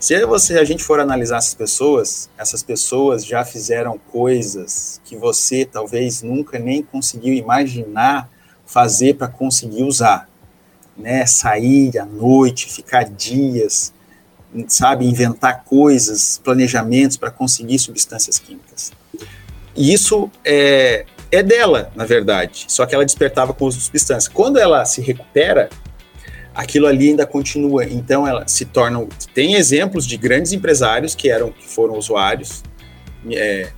Se 0.04 0.26
você, 0.26 0.58
a 0.58 0.64
gente 0.64 0.84
for 0.84 1.00
analisar 1.00 1.38
essas 1.38 1.54
pessoas, 1.54 2.28
essas 2.36 2.62
pessoas 2.62 3.24
já 3.24 3.42
fizeram 3.42 3.98
coisas 4.12 5.00
que 5.02 5.16
você 5.16 5.64
talvez 5.64 6.20
nunca 6.20 6.58
nem 6.58 6.82
conseguiu 6.82 7.32
imaginar 7.32 8.28
fazer 8.66 9.14
para 9.14 9.28
conseguir 9.28 9.82
usar, 9.82 10.28
né? 10.94 11.24
Sair 11.24 11.98
à 11.98 12.04
noite, 12.04 12.70
ficar 12.70 13.04
dias, 13.04 13.94
sabe, 14.68 15.06
inventar 15.06 15.64
coisas, 15.64 16.38
planejamentos 16.44 17.16
para 17.16 17.30
conseguir 17.30 17.78
substâncias 17.78 18.38
químicas. 18.38 18.92
E 19.74 19.90
isso 19.90 20.30
é, 20.44 21.06
é 21.32 21.42
dela, 21.42 21.90
na 21.96 22.04
verdade, 22.04 22.66
só 22.68 22.84
que 22.84 22.94
ela 22.94 23.06
despertava 23.06 23.54
com 23.54 23.64
uso 23.64 23.78
de 23.78 23.84
substância. 23.84 24.30
Quando 24.34 24.58
ela 24.58 24.84
se 24.84 25.00
recupera, 25.00 25.70
aquilo 26.54 26.86
ali 26.86 27.10
ainda 27.10 27.26
continua. 27.26 27.84
Então 27.84 28.26
ela 28.26 28.46
se 28.46 28.64
torna. 28.64 29.06
Tem 29.34 29.54
exemplos 29.54 30.06
de 30.06 30.16
grandes 30.16 30.52
empresários 30.52 31.14
que 31.14 31.28
eram 31.28 31.50
que 31.50 31.68
foram 31.68 31.98
usuários, 31.98 32.62
é, 33.30 33.70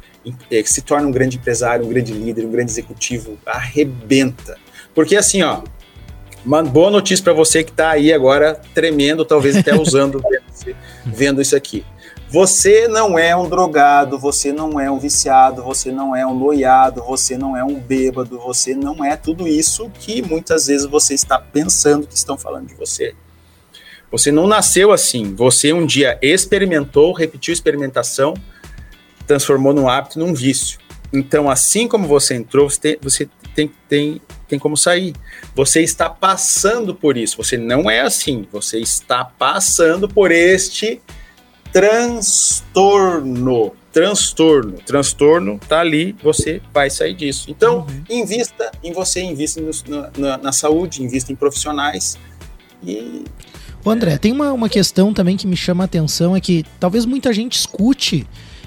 é, 0.50 0.62
que 0.62 0.70
se 0.70 0.82
torna 0.82 1.06
um 1.06 1.10
grande 1.10 1.36
empresário, 1.36 1.86
um 1.86 1.88
grande 1.88 2.12
líder, 2.12 2.44
um 2.44 2.50
grande 2.50 2.70
executivo, 2.70 3.38
arrebenta. 3.46 4.56
Porque 4.94 5.16
assim, 5.16 5.42
ó, 5.42 5.62
uma 6.44 6.62
boa 6.62 6.90
notícia 6.90 7.24
para 7.24 7.32
você 7.32 7.64
que 7.64 7.70
está 7.70 7.90
aí 7.90 8.12
agora 8.12 8.60
tremendo, 8.74 9.24
talvez 9.24 9.56
até 9.56 9.74
usando, 9.74 10.22
vendo 11.04 11.40
isso 11.40 11.56
aqui. 11.56 11.84
Você 12.36 12.86
não 12.86 13.18
é 13.18 13.34
um 13.34 13.48
drogado, 13.48 14.18
você 14.18 14.52
não 14.52 14.78
é 14.78 14.90
um 14.90 14.98
viciado, 14.98 15.62
você 15.62 15.90
não 15.90 16.14
é 16.14 16.26
um 16.26 16.38
noiado, 16.38 17.02
você 17.02 17.38
não 17.38 17.56
é 17.56 17.64
um 17.64 17.80
bêbado, 17.80 18.38
você 18.38 18.74
não 18.74 19.02
é 19.02 19.16
tudo 19.16 19.48
isso 19.48 19.90
que 19.98 20.20
muitas 20.20 20.66
vezes 20.66 20.86
você 20.86 21.14
está 21.14 21.38
pensando 21.38 22.06
que 22.06 22.14
estão 22.14 22.36
falando 22.36 22.66
de 22.66 22.74
você. 22.74 23.14
Você 24.12 24.30
não 24.30 24.46
nasceu 24.46 24.92
assim. 24.92 25.34
Você 25.34 25.72
um 25.72 25.86
dia 25.86 26.18
experimentou, 26.20 27.14
repetiu 27.14 27.52
a 27.52 27.54
experimentação, 27.54 28.34
transformou 29.26 29.72
num 29.72 29.88
hábito, 29.88 30.18
num 30.18 30.34
vício. 30.34 30.78
Então, 31.10 31.48
assim 31.48 31.88
como 31.88 32.06
você 32.06 32.34
entrou, 32.34 32.68
você 32.68 32.78
tem, 32.78 32.98
você 33.00 33.30
tem, 33.54 33.72
tem, 33.88 34.20
tem 34.46 34.58
como 34.58 34.76
sair. 34.76 35.14
Você 35.54 35.80
está 35.80 36.10
passando 36.10 36.94
por 36.94 37.16
isso. 37.16 37.38
Você 37.38 37.56
não 37.56 37.90
é 37.90 38.00
assim. 38.02 38.46
Você 38.52 38.78
está 38.78 39.24
passando 39.24 40.06
por 40.06 40.30
este 40.30 41.00
transtorno. 41.76 43.72
Transtorno. 43.92 44.78
Transtorno 44.86 45.60
tá 45.68 45.80
ali, 45.80 46.16
você 46.22 46.62
vai 46.72 46.88
sair 46.88 47.14
disso. 47.14 47.50
Então, 47.50 47.80
uhum. 47.80 48.04
invista 48.08 48.72
em 48.82 48.94
você, 48.94 49.20
invista 49.22 49.60
no, 49.60 49.70
na, 50.16 50.38
na, 50.38 50.52
saúde, 50.52 51.02
invista 51.02 51.30
em 51.30 51.36
profissionais 51.36 52.18
e. 52.82 53.24
Ô 53.84 53.90
André, 53.90 54.16
tem 54.16 54.32
uma, 54.32 54.54
uma 54.54 54.70
questão 54.70 55.12
também 55.12 55.36
que 55.36 55.46
me 55.46 55.56
chama 55.56 55.84
a 55.84 55.86
atenção, 55.86 56.34
é 56.34 56.40
que 56.40 56.64
talvez 56.80 57.04
muita 57.04 57.30
gente 57.32 57.58
escute 57.58 58.26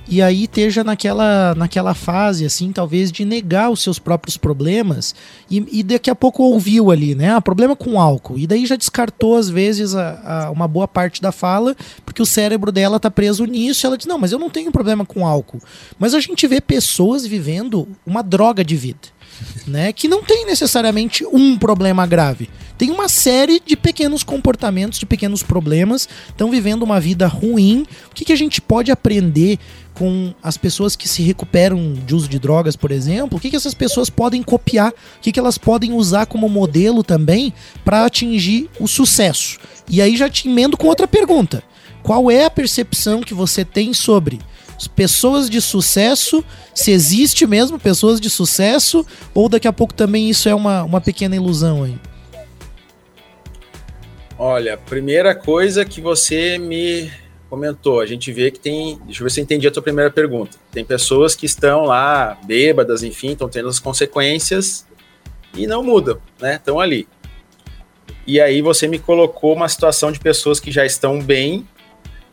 e 0.10 0.24
aí 0.24 0.46
esteja 0.46 0.84
naquela, 0.84 1.54
naquela 1.54 1.94
fase, 1.94 2.44
assim, 2.44 2.72
talvez 2.72 3.12
de 3.12 3.24
negar 3.24 3.70
os 3.70 3.82
seus 3.84 4.00
próprios 4.00 4.38
problemas 4.38 5.14
e, 5.52 5.80
e 5.80 5.84
daqui 5.84 6.10
a 6.10 6.16
pouco 6.16 6.42
ouviu 6.42 6.90
ali, 6.90 7.14
né? 7.14 7.32
Ah, 7.32 7.40
problema 7.40 7.76
com 7.76 8.02
álcool. 8.02 8.40
E 8.40 8.48
daí 8.48 8.66
já 8.66 8.76
descartou, 8.76 9.38
às 9.38 9.50
vezes, 9.50 9.94
a, 9.94 10.48
a 10.48 10.52
uma 10.52 10.68
boa 10.68 10.88
parte 10.88 11.22
da 11.22 11.32
fala, 11.32 11.76
porque 12.04 12.24
o 12.24 12.26
cérebro 12.26 12.72
dela 12.72 13.00
tá 13.00 13.12
preso 13.12 13.46
nisso. 13.46 13.86
Ela 13.86 13.98
diz: 13.98 14.08
Não, 14.08 14.18
mas 14.18 14.32
eu 14.32 14.40
não 14.40 14.50
tenho 14.50 14.72
problema 14.72 15.06
com 15.06 15.28
álcool. 15.28 15.62
Mas 16.00 16.16
a 16.16 16.20
gente 16.20 16.48
vê 16.48 16.60
pessoas 16.60 17.26
vivendo 17.26 17.88
uma 18.04 18.24
droga 18.24 18.64
de 18.64 18.76
vida 18.76 19.19
né? 19.68 19.94
Que 19.94 20.08
não 20.08 20.24
tem 20.24 20.46
necessariamente 20.46 21.26
um 21.26 21.58
problema 21.58 22.06
grave. 22.06 22.50
Tem 22.78 22.92
uma 22.92 23.10
série 23.10 23.62
de 23.64 23.76
pequenos 23.76 24.24
comportamentos, 24.24 25.00
de 25.00 25.06
pequenos 25.06 25.44
problemas, 25.44 26.08
estão 26.30 26.50
vivendo 26.50 26.84
uma 26.84 27.00
vida 27.00 27.28
ruim. 27.28 27.86
O 28.10 28.16
que, 28.16 28.24
que 28.24 28.34
a 28.34 28.38
gente 28.38 28.62
pode 28.62 28.90
aprender 28.90 29.60
com 29.94 30.34
as 30.42 30.56
pessoas 30.56 30.96
que 30.96 31.10
se 31.10 31.22
recuperam 31.22 31.94
de 31.94 32.16
uso 32.16 32.30
de 32.30 32.40
drogas, 32.40 32.78
por 32.78 32.90
exemplo? 32.90 33.38
O 33.38 33.42
que, 33.42 33.50
que 33.50 33.56
essas 33.58 33.74
pessoas 33.74 34.10
podem 34.10 34.42
copiar? 34.42 34.92
O 34.92 35.22
que, 35.22 35.32
que 35.32 35.40
elas 35.40 35.58
podem 35.58 35.92
usar 35.92 36.26
como 36.26 36.48
modelo 36.48 37.04
também 37.04 37.54
para 37.84 38.06
atingir 38.06 38.70
o 38.80 38.88
sucesso? 38.88 39.60
E 39.90 40.02
aí 40.02 40.16
já 40.16 40.30
te 40.30 40.48
emendo 40.48 40.78
com 40.78 40.88
outra 40.88 41.06
pergunta. 41.08 41.62
Qual 42.02 42.32
é 42.32 42.46
a 42.46 42.50
percepção 42.50 43.20
que 43.20 43.34
você 43.34 43.66
tem 43.66 43.94
sobre 43.94 44.40
pessoas 44.88 45.50
de 45.50 45.62
sucesso, 45.62 46.44
se 46.74 46.92
existe 46.92 47.46
mesmo 47.46 47.80
pessoas 47.80 48.20
de 48.22 48.30
sucesso, 48.30 49.06
ou 49.34 49.50
daqui 49.50 49.68
a 49.68 49.74
pouco 49.74 49.94
também 49.94 50.30
isso 50.30 50.48
é 50.48 50.56
uma, 50.56 50.84
uma 50.84 51.02
pequena 51.02 51.36
ilusão 51.36 51.84
aí? 51.84 51.98
Olha, 54.38 54.78
primeira 54.78 55.36
coisa 55.36 55.84
que 55.84 56.00
você 56.00 56.58
me 56.58 57.12
comentou, 57.50 58.00
a 58.00 58.06
gente 58.06 58.32
vê 58.32 58.50
que 58.50 58.60
tem. 58.60 58.98
Deixa 59.06 59.22
eu 59.22 59.26
ver 59.26 59.32
se 59.32 59.42
eu 59.42 59.44
entendi 59.44 59.68
a 59.68 59.72
tua 59.72 59.82
primeira 59.82 60.10
pergunta. 60.10 60.58
Tem 60.72 60.86
pessoas 60.86 61.36
que 61.36 61.46
estão 61.46 61.84
lá, 61.84 62.38
bêbadas, 62.46 63.04
enfim, 63.04 63.32
estão 63.32 63.50
tendo 63.50 63.68
as 63.68 63.80
consequências 63.80 64.88
e 65.54 65.68
não 65.68 65.84
mudam, 65.84 66.22
né? 66.40 66.56
Estão 66.56 66.80
ali. 66.80 67.08
E 68.26 68.40
aí 68.40 68.62
você 68.62 68.88
me 68.88 69.00
colocou 69.00 69.56
uma 69.56 69.68
situação 69.68 70.12
de 70.12 70.20
pessoas 70.20 70.60
que 70.60 70.72
já 70.72 70.86
estão 70.86 71.20
bem 71.20 71.68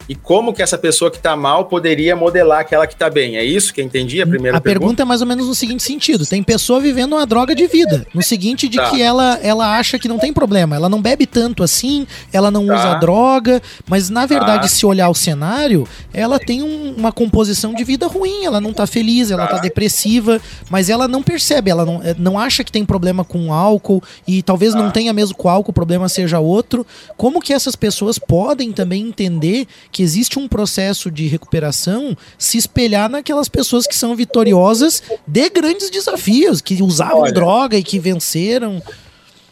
e 0.09 0.15
como 0.15 0.53
que 0.53 0.63
essa 0.63 0.79
pessoa 0.79 1.11
que 1.11 1.17
está 1.17 1.37
mal 1.37 1.65
poderia 1.65 2.15
modelar 2.15 2.61
aquela 2.61 2.87
que 2.87 2.95
está 2.95 3.11
bem. 3.11 3.37
É 3.37 3.45
isso 3.45 3.75
que 3.75 3.81
eu 3.81 3.85
entendi 3.85 4.23
a 4.23 4.27
primeira 4.27 4.57
a 4.57 4.61
pergunta? 4.61 4.79
A 4.79 4.81
pergunta 4.81 5.03
é 5.03 5.05
mais 5.05 5.21
ou 5.21 5.27
menos 5.27 5.47
no 5.47 5.55
seguinte 5.55 5.83
sentido. 5.83 6.25
Tem 6.25 6.43
pessoa 6.43 6.81
vivendo 6.81 7.15
uma 7.15 7.27
droga 7.27 7.55
de 7.55 7.67
vida. 7.67 8.07
No 8.15 8.23
seguinte 8.23 8.69
de 8.69 8.77
tá. 8.77 8.91
que 8.91 9.03
ela, 9.03 9.39
ela 9.43 9.77
acha 9.77 9.99
que 9.99 10.07
não 10.07 10.19
tem 10.19 10.33
problema. 10.33 10.77
Ela 10.77 10.89
não 10.89 11.03
bebe 11.03 11.27
tanto 11.27 11.63
assim, 11.63 12.07
ela 12.33 12.51
não 12.51 12.67
tá. 12.67 12.75
usa 12.75 12.95
droga, 12.95 13.63
mas 13.89 14.09
na 14.09 14.27
verdade, 14.27 14.63
tá. 14.63 14.69
se 14.69 14.87
olhar 14.87 15.09
o 15.09 15.15
cenário, 15.15 15.87
ela 16.13 16.39
tem 16.39 16.63
um, 16.63 16.95
uma 16.97 17.11
composição 17.11 17.75
de 17.75 17.83
vida 17.83 18.07
ruim. 18.07 18.45
Ela 18.45 18.61
não 18.61 18.71
está 18.71 18.87
feliz, 18.87 19.31
ela 19.31 19.45
está 19.45 19.57
tá. 19.57 19.63
depressiva, 19.63 20.41
mas 20.71 20.89
ela 20.89 21.09
não 21.09 21.23
percebe, 21.23 21.71
ela 21.71 21.85
não, 21.85 22.01
eh, 22.03 22.15
não 22.19 22.39
acha 22.39 22.63
que 22.63 22.71
tem 22.71 22.85
problema 22.85 23.25
com 23.25 23.53
álcool 23.53 24.03
e 24.27 24.43
talvez 24.43 24.75
não 24.75 24.87
tá. 24.87 24.93
tenha 24.93 25.13
mesmo 25.13 25.37
com 25.37 25.49
álcool, 25.49 25.71
o 25.71 25.75
problema 25.75 26.09
seja 26.09 26.39
outro. 26.39 26.87
Como 27.17 27.41
que 27.41 27.53
essas 27.53 27.75
pessoas 27.75 28.19
podem 28.19 28.71
também 28.73 29.03
entender 29.03 29.67
que 29.97 30.03
existe 30.03 30.39
um 30.39 30.47
processo 30.47 31.11
de 31.11 31.27
recuperação 31.27 32.15
se 32.37 32.59
espelhar 32.59 33.09
naquelas 33.09 33.49
pessoas 33.49 33.87
que 33.87 33.97
são 33.97 34.15
vitoriosas 34.15 35.03
de 35.27 35.49
grandes 35.49 35.89
desafios, 35.89 36.61
que 36.61 36.83
usavam 36.83 37.21
Olha, 37.21 37.33
droga 37.33 37.79
e 37.79 37.83
que 37.83 37.99
venceram. 37.99 38.83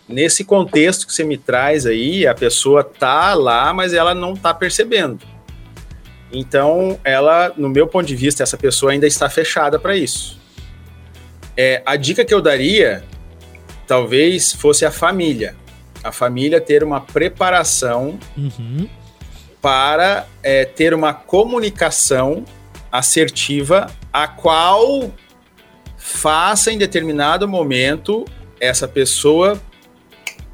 Nesse 0.07 0.45
contexto 0.45 1.07
que 1.07 1.15
você 1.15 1.25
me 1.25 1.39
traz 1.39 1.87
aí, 1.87 2.27
a 2.27 2.35
pessoa 2.35 2.85
tá 2.85 3.33
lá, 3.33 3.73
mas 3.73 3.95
ela 3.95 4.15
não 4.15 4.37
tá 4.37 4.53
percebendo. 4.53 5.19
Então, 6.31 7.01
ela, 7.03 7.51
no 7.57 7.71
meu 7.71 7.87
ponto 7.87 8.05
de 8.05 8.15
vista, 8.15 8.43
essa 8.43 8.59
pessoa 8.59 8.93
ainda 8.93 9.07
está 9.07 9.31
fechada 9.31 9.79
para 9.79 9.97
isso. 9.97 10.39
É, 11.57 11.81
a 11.87 11.97
dica 11.97 12.23
que 12.23 12.35
eu 12.35 12.43
daria, 12.43 13.03
talvez, 13.87 14.53
fosse 14.53 14.85
a 14.85 14.91
família. 14.91 15.57
A 16.03 16.13
família 16.13 16.61
ter 16.61 16.85
uma 16.85 17.01
preparação 17.01 18.19
uhum 18.37 18.87
para 19.65 20.27
é, 20.43 20.67
ter 20.67 20.93
uma 20.93 21.15
comunicação 21.15 22.45
assertiva, 22.93 23.87
a 24.13 24.29
qual 24.29 25.11
faça 25.97 26.71
em 26.71 26.77
determinado 26.77 27.49
momento 27.49 28.27
essa 28.61 28.87
pessoa 28.87 29.59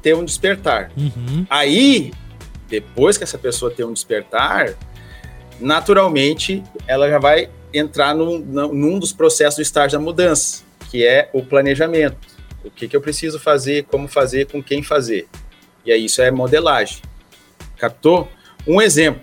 ter 0.01 0.15
um 0.15 0.23
despertar. 0.23 0.93
Uhum. 0.95 1.45
Aí, 1.49 2.13
depois 2.69 3.17
que 3.17 3.25
essa 3.25 3.37
pessoa 3.37 3.69
ter 3.69 3.83
um 3.83 3.91
despertar, 3.91 4.75
naturalmente 5.59 6.63
ela 6.87 7.09
já 7.09 7.19
vai 7.19 7.49
entrar 7.73 8.15
num, 8.15 8.39
num 8.39 8.97
dos 8.97 9.11
processos 9.11 9.57
do 9.57 9.61
estágio 9.61 9.99
da 9.99 10.05
mudança, 10.05 10.63
que 10.89 11.05
é 11.05 11.29
o 11.33 11.43
planejamento. 11.43 12.15
O 12.63 12.71
que, 12.71 12.87
que 12.87 12.95
eu 12.95 13.01
preciso 13.01 13.41
fazer, 13.41 13.83
como 13.91 14.07
fazer, 14.07 14.47
com 14.47 14.63
quem 14.63 14.81
fazer. 14.81 15.27
E 15.85 15.91
aí 15.91 16.05
isso 16.05 16.21
é 16.21 16.31
modelagem. 16.31 17.01
Captou? 17.75 18.29
Um 18.67 18.81
exemplo. 18.81 19.21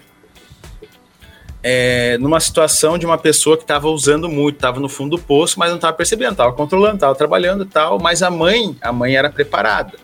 é, 1.62 2.16
numa 2.18 2.38
situação 2.40 2.96
de 2.96 3.05
uma 3.05 3.18
pessoa 3.18 3.57
que 3.57 3.64
estava 3.64 3.88
usando 3.88 4.29
muito, 4.29 4.57
estava 4.57 4.79
no 4.81 4.88
fundo 4.88 5.16
do 5.16 5.22
poço, 5.22 5.59
mas 5.59 5.68
não 5.70 5.77
estava 5.77 5.96
percebendo, 5.96 6.33
estava 6.33 6.53
controlando, 6.53 6.94
estava 6.94 7.14
trabalhando 7.14 7.64
e 7.64 7.66
tal, 7.66 7.98
mas 7.98 8.22
a 8.22 8.31
mãe, 8.31 8.77
a 8.81 8.92
mãe 8.92 9.16
era 9.16 9.29
preparada. 9.31 9.98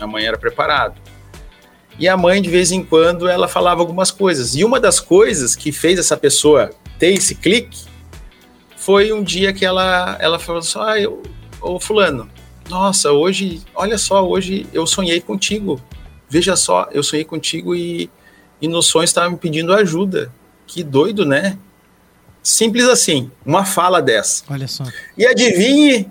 A 0.00 0.06
mãe 0.06 0.24
era 0.24 0.36
preparada. 0.38 0.94
E 1.98 2.08
a 2.08 2.16
mãe, 2.16 2.42
de 2.42 2.50
vez 2.50 2.72
em 2.72 2.82
quando, 2.82 3.28
ela 3.28 3.48
falava 3.48 3.80
algumas 3.80 4.10
coisas. 4.10 4.54
E 4.54 4.64
uma 4.64 4.78
das 4.78 5.00
coisas 5.00 5.54
que 5.56 5.72
fez 5.72 5.98
essa 5.98 6.16
pessoa 6.16 6.70
ter 6.98 7.12
esse 7.12 7.34
clique 7.34 7.84
foi 8.76 9.12
um 9.12 9.22
dia 9.22 9.52
que 9.52 9.64
ela, 9.64 10.16
ela 10.20 10.38
falou 10.38 10.60
assim: 10.60 10.78
ah, 10.78 11.00
eu, 11.00 11.22
ô 11.60 11.80
fulano, 11.80 12.28
nossa, 12.68 13.12
hoje, 13.12 13.62
olha 13.74 13.96
só, 13.96 14.26
hoje 14.26 14.66
eu 14.72 14.86
sonhei 14.86 15.20
contigo. 15.20 15.80
Veja 16.28 16.56
só, 16.56 16.88
eu 16.90 17.02
sonhei 17.02 17.24
contigo 17.24 17.74
e, 17.74 18.10
e 18.60 18.68
no 18.68 18.82
sonho 18.82 19.04
estava 19.04 19.30
me 19.30 19.36
pedindo 19.36 19.72
ajuda. 19.72 20.32
Que 20.66 20.82
doido, 20.82 21.24
né? 21.24 21.58
Simples 22.42 22.86
assim, 22.86 23.30
uma 23.44 23.64
fala 23.64 24.00
dessa. 24.00 24.44
Olha 24.48 24.68
só. 24.68 24.84
E 25.16 25.26
adivinhe 25.26 26.08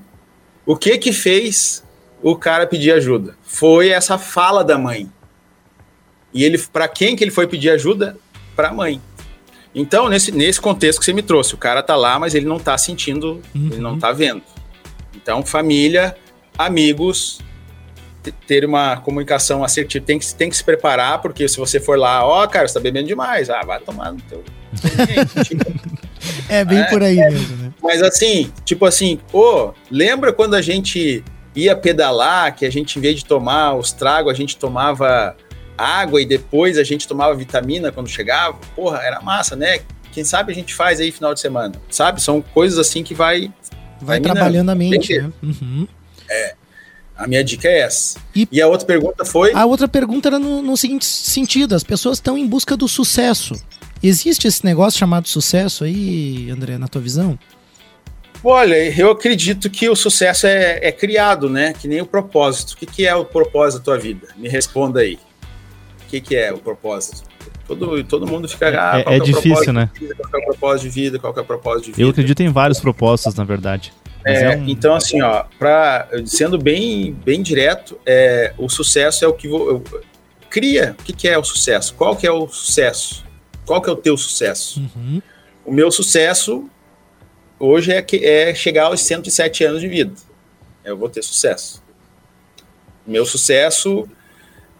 o 0.65 0.75
que 0.75 0.97
que 0.97 1.13
fez 1.13 1.83
o 2.21 2.35
cara 2.35 2.67
pedir 2.67 2.91
ajuda? 2.91 3.37
Foi 3.43 3.89
essa 3.89 4.17
fala 4.17 4.63
da 4.63 4.77
mãe. 4.77 5.09
E 6.33 6.43
ele, 6.43 6.57
para 6.57 6.87
quem 6.87 7.15
que 7.15 7.23
ele 7.23 7.31
foi 7.31 7.47
pedir 7.47 7.69
ajuda? 7.69 8.17
Para 8.55 8.69
a 8.69 8.73
mãe. 8.73 9.01
Então, 9.73 10.09
nesse, 10.09 10.31
nesse 10.31 10.59
contexto 10.59 10.99
que 10.99 11.05
você 11.05 11.13
me 11.13 11.21
trouxe, 11.21 11.53
o 11.53 11.57
cara 11.57 11.83
tá 11.83 11.95
lá, 11.95 12.17
mas 12.19 12.33
ele 12.33 12.45
não 12.45 12.59
tá 12.59 12.77
sentindo, 12.77 13.41
uhum. 13.53 13.69
ele 13.71 13.81
não 13.81 13.99
tá 13.99 14.11
vendo. 14.11 14.41
Então, 15.13 15.45
família, 15.45 16.17
amigos, 16.57 17.39
ter 18.31 18.65
uma 18.65 18.97
comunicação 18.97 19.63
assertiva, 19.63 20.05
tem 20.05 20.19
que, 20.19 20.33
tem 20.33 20.49
que 20.49 20.57
se 20.57 20.63
preparar, 20.63 21.21
porque 21.21 21.47
se 21.47 21.57
você 21.57 21.79
for 21.79 21.97
lá, 21.97 22.25
ó, 22.25 22.43
oh, 22.43 22.47
cara, 22.47 22.67
você 22.67 22.73
tá 22.73 22.79
bebendo 22.79 23.07
demais, 23.07 23.49
ah, 23.49 23.61
vai 23.61 23.79
tomar 23.79 24.11
no 24.11 24.21
teu. 24.21 24.43
é 26.49 26.65
bem 26.65 26.79
é, 26.79 26.83
por 26.85 27.03
aí 27.03 27.19
é, 27.19 27.29
mesmo, 27.29 27.57
né? 27.57 27.73
Mas 27.81 28.01
assim, 28.01 28.51
tipo 28.63 28.85
assim, 28.85 29.19
ô, 29.31 29.71
lembra 29.89 30.33
quando 30.33 30.55
a 30.55 30.61
gente 30.61 31.23
ia 31.55 31.75
pedalar, 31.75 32.55
que 32.55 32.65
a 32.65 32.71
gente, 32.71 32.99
em 32.99 33.01
vez 33.01 33.19
de 33.19 33.25
tomar 33.25 33.75
os 33.75 33.91
tragos, 33.91 34.31
a 34.31 34.35
gente 34.35 34.57
tomava 34.57 35.35
água 35.77 36.21
e 36.21 36.25
depois 36.25 36.77
a 36.77 36.83
gente 36.83 37.07
tomava 37.07 37.33
vitamina 37.35 37.91
quando 37.91 38.09
chegava? 38.09 38.57
Porra, 38.75 38.99
era 38.99 39.21
massa, 39.21 39.55
né? 39.55 39.79
Quem 40.11 40.23
sabe 40.23 40.51
a 40.51 40.55
gente 40.55 40.73
faz 40.73 40.99
aí 40.99 41.11
final 41.11 41.33
de 41.33 41.39
semana, 41.39 41.73
sabe? 41.89 42.21
São 42.21 42.41
coisas 42.41 42.79
assim 42.79 43.03
que 43.03 43.13
vai. 43.13 43.51
Vai 44.01 44.19
trabalhando 44.19 44.69
a 44.69 44.75
mente, 44.75 45.17
né? 45.17 45.31
Uhum. 45.41 45.87
É. 46.29 46.55
A 47.17 47.27
minha 47.27 47.43
dica 47.43 47.67
é 47.67 47.79
essa. 47.79 48.19
E, 48.35 48.47
e, 48.51 48.61
a 48.61 48.67
outra 48.67 48.85
pergunta 48.85 49.23
foi? 49.23 49.53
A 49.53 49.65
outra 49.65 49.87
pergunta 49.87 50.27
era 50.27 50.37
no, 50.37 50.61
no 50.61 50.75
seguinte 50.75 51.05
sentido: 51.05 51.73
as 51.73 51.83
pessoas 51.83 52.17
estão 52.17 52.37
em 52.37 52.45
busca 52.45 52.75
do 52.75 52.87
sucesso. 52.87 53.55
Existe 54.03 54.47
esse 54.47 54.63
negócio 54.65 54.99
chamado 54.99 55.27
sucesso 55.27 55.83
aí, 55.85 56.49
André, 56.51 56.77
na 56.77 56.87
tua 56.87 57.01
visão? 57.01 57.39
Olha, 58.43 58.75
eu 58.75 59.09
acredito 59.09 59.69
que 59.69 59.89
o 59.89 59.95
sucesso 59.95 60.45
é, 60.45 60.79
é 60.81 60.91
criado, 60.91 61.49
né? 61.49 61.73
Que 61.73 61.87
nem 61.87 62.01
o 62.01 62.05
propósito. 62.05 62.73
O 62.73 62.77
que, 62.77 62.85
que, 62.85 63.07
é 63.07 63.15
o 63.15 63.25
propósito 63.25 63.79
da 63.79 63.85
tua 63.85 63.97
vida? 63.97 64.27
Me 64.35 64.47
responda 64.47 64.99
aí. 64.99 65.17
O 66.05 66.09
que, 66.09 66.21
que 66.21 66.35
é 66.35 66.53
o 66.53 66.59
propósito? 66.59 67.23
Todo, 67.67 68.03
todo 68.03 68.27
mundo 68.27 68.47
fica. 68.47 68.67
Ah, 68.67 68.99
é, 68.99 69.13
é, 69.13 69.17
é 69.17 69.19
difícil, 69.19 69.73
né? 69.73 69.89
Vida, 69.99 70.15
qual 70.15 70.29
é 70.33 70.37
o 70.37 70.45
propósito 70.49 70.83
de 70.83 70.89
vida? 70.89 71.17
Qual 71.17 71.33
é 71.35 71.41
o 71.41 71.45
propósito 71.45 71.85
de 71.85 71.91
vida? 71.93 72.01
Eu 72.03 72.09
acredito 72.09 72.43
em 72.43 72.49
vários 72.49 72.79
propósitos, 72.79 73.33
na 73.33 73.43
verdade. 73.43 73.91
É, 74.25 74.57
um... 74.57 74.67
Então, 74.67 74.95
assim, 74.95 75.21
ó, 75.21 75.45
pra, 75.59 76.09
sendo 76.25 76.57
bem, 76.57 77.13
bem 77.13 77.43
direto, 77.43 77.99
é, 78.05 78.53
o 78.57 78.67
sucesso 78.67 79.23
é 79.23 79.27
o 79.27 79.33
que 79.33 79.47
vou, 79.47 79.69
eu, 79.69 79.83
cria. 80.49 80.95
O 80.99 81.03
que, 81.03 81.13
que, 81.13 81.27
é 81.27 81.37
o 81.37 81.43
sucesso? 81.43 81.93
Qual 81.93 82.15
que 82.15 82.25
é 82.25 82.31
o 82.31 82.47
sucesso? 82.47 83.23
Qual 83.65 83.79
que 83.81 83.89
é 83.89 83.93
o 83.93 83.95
teu 83.95 84.17
sucesso? 84.17 84.79
Uhum. 84.79 85.21
O 85.63 85.71
meu 85.71 85.91
sucesso 85.91 86.67
hoje 87.59 87.91
é, 87.91 88.01
que, 88.01 88.25
é 88.25 88.55
chegar 88.55 88.85
aos 88.85 89.01
107 89.01 89.63
anos 89.63 89.81
de 89.81 89.87
vida. 89.87 90.13
Eu 90.83 90.97
vou 90.97 91.07
ter 91.07 91.23
sucesso. 91.23 91.83
O 93.05 93.11
meu 93.11 93.25
sucesso 93.25 94.09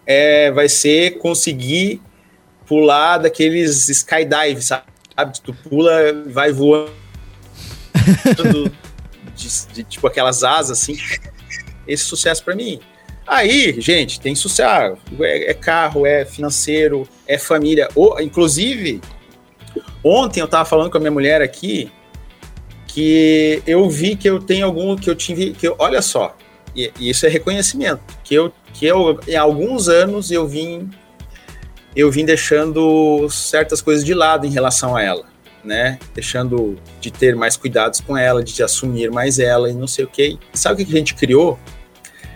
é, 0.04 0.50
vai 0.50 0.68
ser 0.68 1.18
conseguir 1.18 2.00
pular 2.66 3.18
daqueles 3.18 3.88
skydive, 3.88 4.60
sabe? 4.60 4.86
Tu 5.42 5.54
pula, 5.54 6.24
vai 6.26 6.52
voando 6.52 6.90
de, 9.36 9.66
de, 9.74 9.84
tipo 9.84 10.06
aquelas 10.06 10.42
asas 10.42 10.78
assim. 10.78 10.96
Esse 11.86 12.04
sucesso 12.04 12.42
para 12.42 12.56
mim. 12.56 12.80
Aí, 13.26 13.80
gente, 13.80 14.20
tem 14.20 14.34
sucesso. 14.34 14.96
É, 15.20 15.50
é, 15.50 15.54
carro, 15.54 16.06
é 16.06 16.24
financeiro, 16.24 17.08
é 17.26 17.38
família. 17.38 17.88
Ou, 17.94 18.20
inclusive, 18.20 19.00
ontem 20.02 20.40
eu 20.40 20.48
tava 20.48 20.64
falando 20.64 20.90
com 20.90 20.96
a 20.96 21.00
minha 21.00 21.10
mulher 21.10 21.42
aqui 21.42 21.90
que 22.86 23.62
eu 23.66 23.90
vi 23.90 24.16
que 24.16 24.28
eu 24.28 24.40
tenho 24.40 24.64
algum 24.64 24.96
que 24.96 25.10
eu 25.10 25.14
tive 25.14 25.52
que 25.52 25.68
eu, 25.68 25.76
olha 25.78 26.00
só 26.00 26.34
e, 26.74 26.90
e, 26.98 27.10
isso 27.10 27.26
é 27.26 27.28
reconhecimento 27.28 28.00
que 28.24 28.34
eu 28.34 28.50
que 28.72 28.86
eu 28.86 29.20
em 29.28 29.36
alguns 29.36 29.86
anos 29.86 30.30
eu 30.30 30.46
vim 30.48 30.88
eu 31.94 32.10
vim 32.10 32.24
deixando 32.24 33.28
certas 33.28 33.82
coisas 33.82 34.02
de 34.02 34.14
lado 34.14 34.46
em 34.46 34.50
relação 34.50 34.96
a 34.96 35.02
ela 35.02 35.26
né? 35.66 35.98
Deixando 36.14 36.78
de 37.00 37.10
ter 37.10 37.34
mais 37.34 37.56
cuidados 37.56 38.00
com 38.00 38.16
ela, 38.16 38.42
de 38.42 38.62
assumir 38.62 39.10
mais 39.10 39.38
ela 39.38 39.68
e 39.68 39.74
não 39.74 39.86
sei 39.86 40.04
o 40.04 40.08
que. 40.08 40.38
E 40.54 40.58
sabe 40.58 40.82
o 40.82 40.86
que 40.86 40.94
a 40.94 40.98
gente 40.98 41.14
criou? 41.14 41.58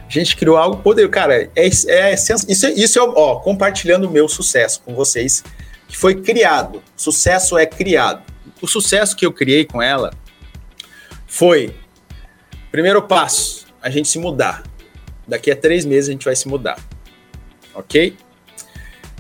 A 0.07 0.13
gente 0.13 0.37
criou 0.37 0.57
algo 0.57 0.79
poderoso. 0.79 1.13
Cara, 1.13 1.43
é, 1.43 1.51
é, 1.55 1.67
isso, 1.69 1.89
é, 1.89 2.15
isso 2.15 2.99
é, 2.99 3.03
ó, 3.03 3.37
compartilhando 3.37 4.09
o 4.09 4.11
meu 4.11 4.29
sucesso 4.29 4.83
com 4.85 4.95
vocês, 4.95 5.45
que 5.87 5.97
foi 5.97 6.17
criado. 6.17 6.83
Sucesso 6.97 7.57
é 7.57 7.65
criado. 7.65 8.23
O 8.61 8.67
sucesso 8.67 9.15
que 9.15 9.25
eu 9.25 9.33
criei 9.33 9.65
com 9.65 9.81
ela 9.81 10.11
foi: 11.27 11.75
primeiro 12.73 13.01
passo, 13.03 13.67
a 13.81 13.89
gente 13.89 14.09
se 14.09 14.19
mudar. 14.19 14.65
Daqui 15.29 15.51
a 15.51 15.57
três 15.57 15.85
meses 15.85 16.09
a 16.09 16.13
gente 16.13 16.25
vai 16.25 16.35
se 16.35 16.49
mudar. 16.49 16.79
Ok? 17.73 18.17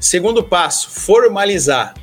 Segundo 0.00 0.42
passo, 0.42 0.90
formalizar. 0.90 1.94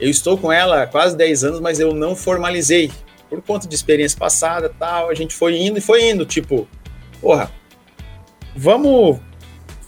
Eu 0.00 0.08
estou 0.08 0.38
com 0.38 0.50
ela 0.50 0.82
há 0.82 0.86
quase 0.86 1.16
10 1.16 1.44
anos, 1.44 1.60
mas 1.60 1.78
eu 1.78 1.94
não 1.94 2.16
formalizei. 2.16 2.90
Por 3.28 3.42
conta 3.42 3.68
de 3.68 3.74
experiência 3.74 4.18
passada 4.18 4.72
tal, 4.78 5.10
a 5.10 5.14
gente 5.14 5.34
foi 5.34 5.58
indo 5.58 5.78
e 5.78 5.80
foi 5.80 6.08
indo, 6.08 6.24
tipo, 6.24 6.66
porra, 7.20 7.50
vamos 8.56 9.20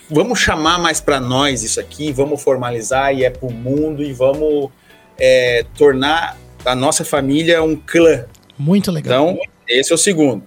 vamos 0.09 0.39
chamar 0.39 0.79
mais 0.79 1.01
para 1.01 1.19
nós 1.19 1.63
isso 1.63 1.81
aqui, 1.81 2.13
vamos 2.13 2.43
formalizar 2.43 3.15
e 3.15 3.25
é 3.25 3.31
para 3.31 3.47
o 3.47 3.51
mundo 3.51 4.03
e 4.03 4.13
vamos 4.13 4.71
é, 5.19 5.65
tornar 5.77 6.37
a 6.65 6.75
nossa 6.75 7.05
família 7.05 7.63
um 7.63 7.75
clã. 7.75 8.27
Muito 8.59 8.93
legal. 8.93 9.31
Então, 9.31 9.41
esse 9.67 9.91
é 9.91 9.95
o 9.95 9.99
segundo. 9.99 10.47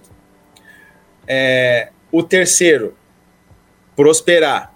É, 1.26 1.88
o 2.12 2.22
terceiro, 2.22 2.96
prosperar, 3.96 4.72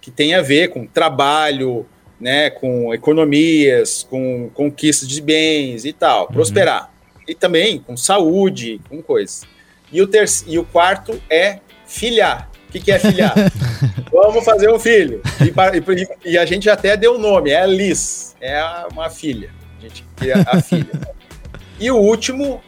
que 0.00 0.10
tem 0.10 0.34
a 0.34 0.42
ver 0.42 0.68
com 0.68 0.86
trabalho, 0.86 1.86
né, 2.20 2.50
com 2.50 2.92
economias, 2.94 4.02
com 4.08 4.50
conquista 4.54 5.06
de 5.06 5.20
bens 5.20 5.84
e 5.84 5.92
tal, 5.92 6.26
uhum. 6.26 6.32
prosperar. 6.32 6.92
E 7.28 7.34
também 7.34 7.78
com 7.78 7.96
saúde, 7.96 8.80
com 8.88 9.02
coisas. 9.02 9.42
E 9.92 10.00
o, 10.02 10.08
e 10.46 10.58
o 10.58 10.64
quarto 10.64 11.20
é 11.30 11.60
filhar. 11.86 12.50
O 12.68 12.72
que, 12.72 12.80
que 12.80 12.92
é 12.92 12.98
filhar? 12.98 13.34
Vamos 14.10 14.44
fazer 14.44 14.70
um 14.72 14.78
filho. 14.78 15.22
E, 15.40 16.30
e, 16.30 16.38
a 16.38 16.44
gente 16.44 16.68
até 16.68 16.96
deu 16.96 17.14
o 17.14 17.18
nome, 17.18 17.50
é 17.50 17.60
a 17.60 17.66
Liz, 17.66 18.34
é 18.40 18.60
uma 18.92 19.08
filha. 19.08 19.50
A 19.78 19.82
gente 19.82 20.04
cria 20.16 20.44
a 20.46 20.60
filha. 20.60 20.86
E 21.78 21.90
o 21.90 21.96
último 21.96 22.62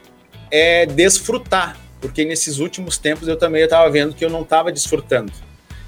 é 0.51 0.85
desfrutar, 0.85 1.79
porque 1.99 2.27
nesses 2.27 2.59
últimos 2.59 2.99
tempos 2.99 3.27
eu 3.27 3.39
também 3.39 3.63
estava 3.63 3.89
vendo 3.91 4.15
que 4.15 4.23
eu 4.23 4.29
não 4.29 4.43
estava 4.43 4.71
desfrutando. 4.71 5.33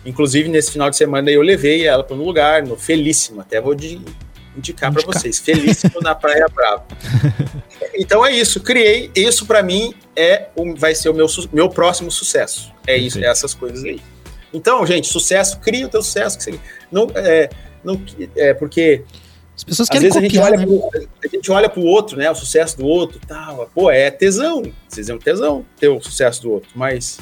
Inclusive, 0.04 0.48
nesse 0.48 0.72
final 0.72 0.88
de 0.88 0.96
semana 0.96 1.30
eu 1.30 1.42
levei 1.42 1.86
ela 1.86 2.02
para 2.02 2.16
um 2.16 2.22
lugar, 2.22 2.62
no 2.62 2.76
Felíssimo, 2.76 3.40
até 3.40 3.60
vou 3.60 3.74
de, 3.74 4.00
indicar 4.56 4.92
para 4.92 5.02
vocês, 5.04 5.38
Felíssimo 5.38 6.00
na 6.00 6.14
Praia 6.14 6.46
Brava. 6.52 6.86
Então 7.94 8.24
é 8.24 8.32
isso, 8.32 8.60
criei, 8.60 9.10
isso 9.16 9.46
para 9.46 9.62
mim 9.62 9.94
é 10.14 10.48
vai 10.76 10.94
ser 10.94 11.08
o 11.08 11.14
meu, 11.14 11.26
meu 11.52 11.68
próximo 11.68 12.10
sucesso. 12.10 12.72
É 12.86 12.96
isso, 12.96 13.18
é 13.18 13.26
essas 13.26 13.54
coisas 13.54 13.82
aí. 13.84 14.00
Então, 14.52 14.84
gente, 14.86 15.08
sucesso, 15.08 15.58
cria 15.58 15.86
o 15.86 15.88
teu 15.88 16.02
sucesso. 16.02 16.36
Que 16.38 16.44
você, 16.44 16.60
não, 16.90 17.08
é, 17.14 17.48
não, 17.82 18.00
é, 18.36 18.52
porque 18.54 19.02
as 19.56 19.64
pessoas 19.64 19.88
querem 19.88 20.08
Às 20.08 20.14
vezes 20.14 20.28
copiar, 20.28 20.52
a, 20.52 20.56
gente 20.56 20.66
olha 20.66 20.76
né? 20.76 20.88
pro, 20.90 21.08
a 21.24 21.28
gente 21.28 21.52
olha 21.52 21.68
pro 21.68 21.82
outro, 21.82 22.16
né? 22.16 22.30
O 22.30 22.34
sucesso 22.34 22.76
do 22.78 22.86
outro 22.86 23.20
tal. 23.26 23.70
Pô, 23.74 23.90
é 23.90 24.10
tesão. 24.10 24.62
Vezes 24.88 25.08
é 25.08 25.14
um 25.14 25.18
tesão 25.18 25.64
ter 25.78 25.88
o 25.88 26.00
sucesso 26.00 26.42
do 26.42 26.52
outro, 26.52 26.70
mas 26.74 27.18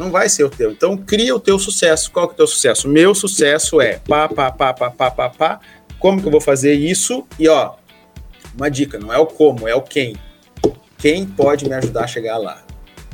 não 0.00 0.10
vai 0.10 0.30
ser 0.30 0.44
o 0.44 0.50
teu. 0.50 0.72
Então, 0.72 0.96
cria 0.96 1.36
o 1.36 1.38
teu 1.38 1.58
sucesso. 1.58 2.10
Qual 2.10 2.26
que 2.26 2.32
é 2.32 2.34
o 2.34 2.36
teu 2.38 2.46
sucesso? 2.46 2.88
Meu 2.88 3.14
sucesso 3.14 3.82
é 3.82 4.00
pá, 4.08 4.26
pá, 4.26 4.50
pá, 4.50 4.72
pá, 4.72 4.90
pá, 4.90 5.10
pá, 5.10 5.28
pá. 5.28 5.60
Como 5.98 6.20
que 6.20 6.26
eu 6.26 6.32
vou 6.32 6.40
fazer 6.40 6.72
isso? 6.72 7.26
E, 7.38 7.46
ó, 7.46 7.74
uma 8.56 8.70
dica, 8.70 8.98
não 8.98 9.12
é 9.12 9.18
o 9.18 9.26
como, 9.26 9.68
é 9.68 9.74
o 9.74 9.82
quem. 9.82 10.16
Quem 10.96 11.26
pode 11.26 11.68
me 11.68 11.74
ajudar 11.74 12.04
a 12.04 12.06
chegar 12.06 12.38
lá? 12.38 12.62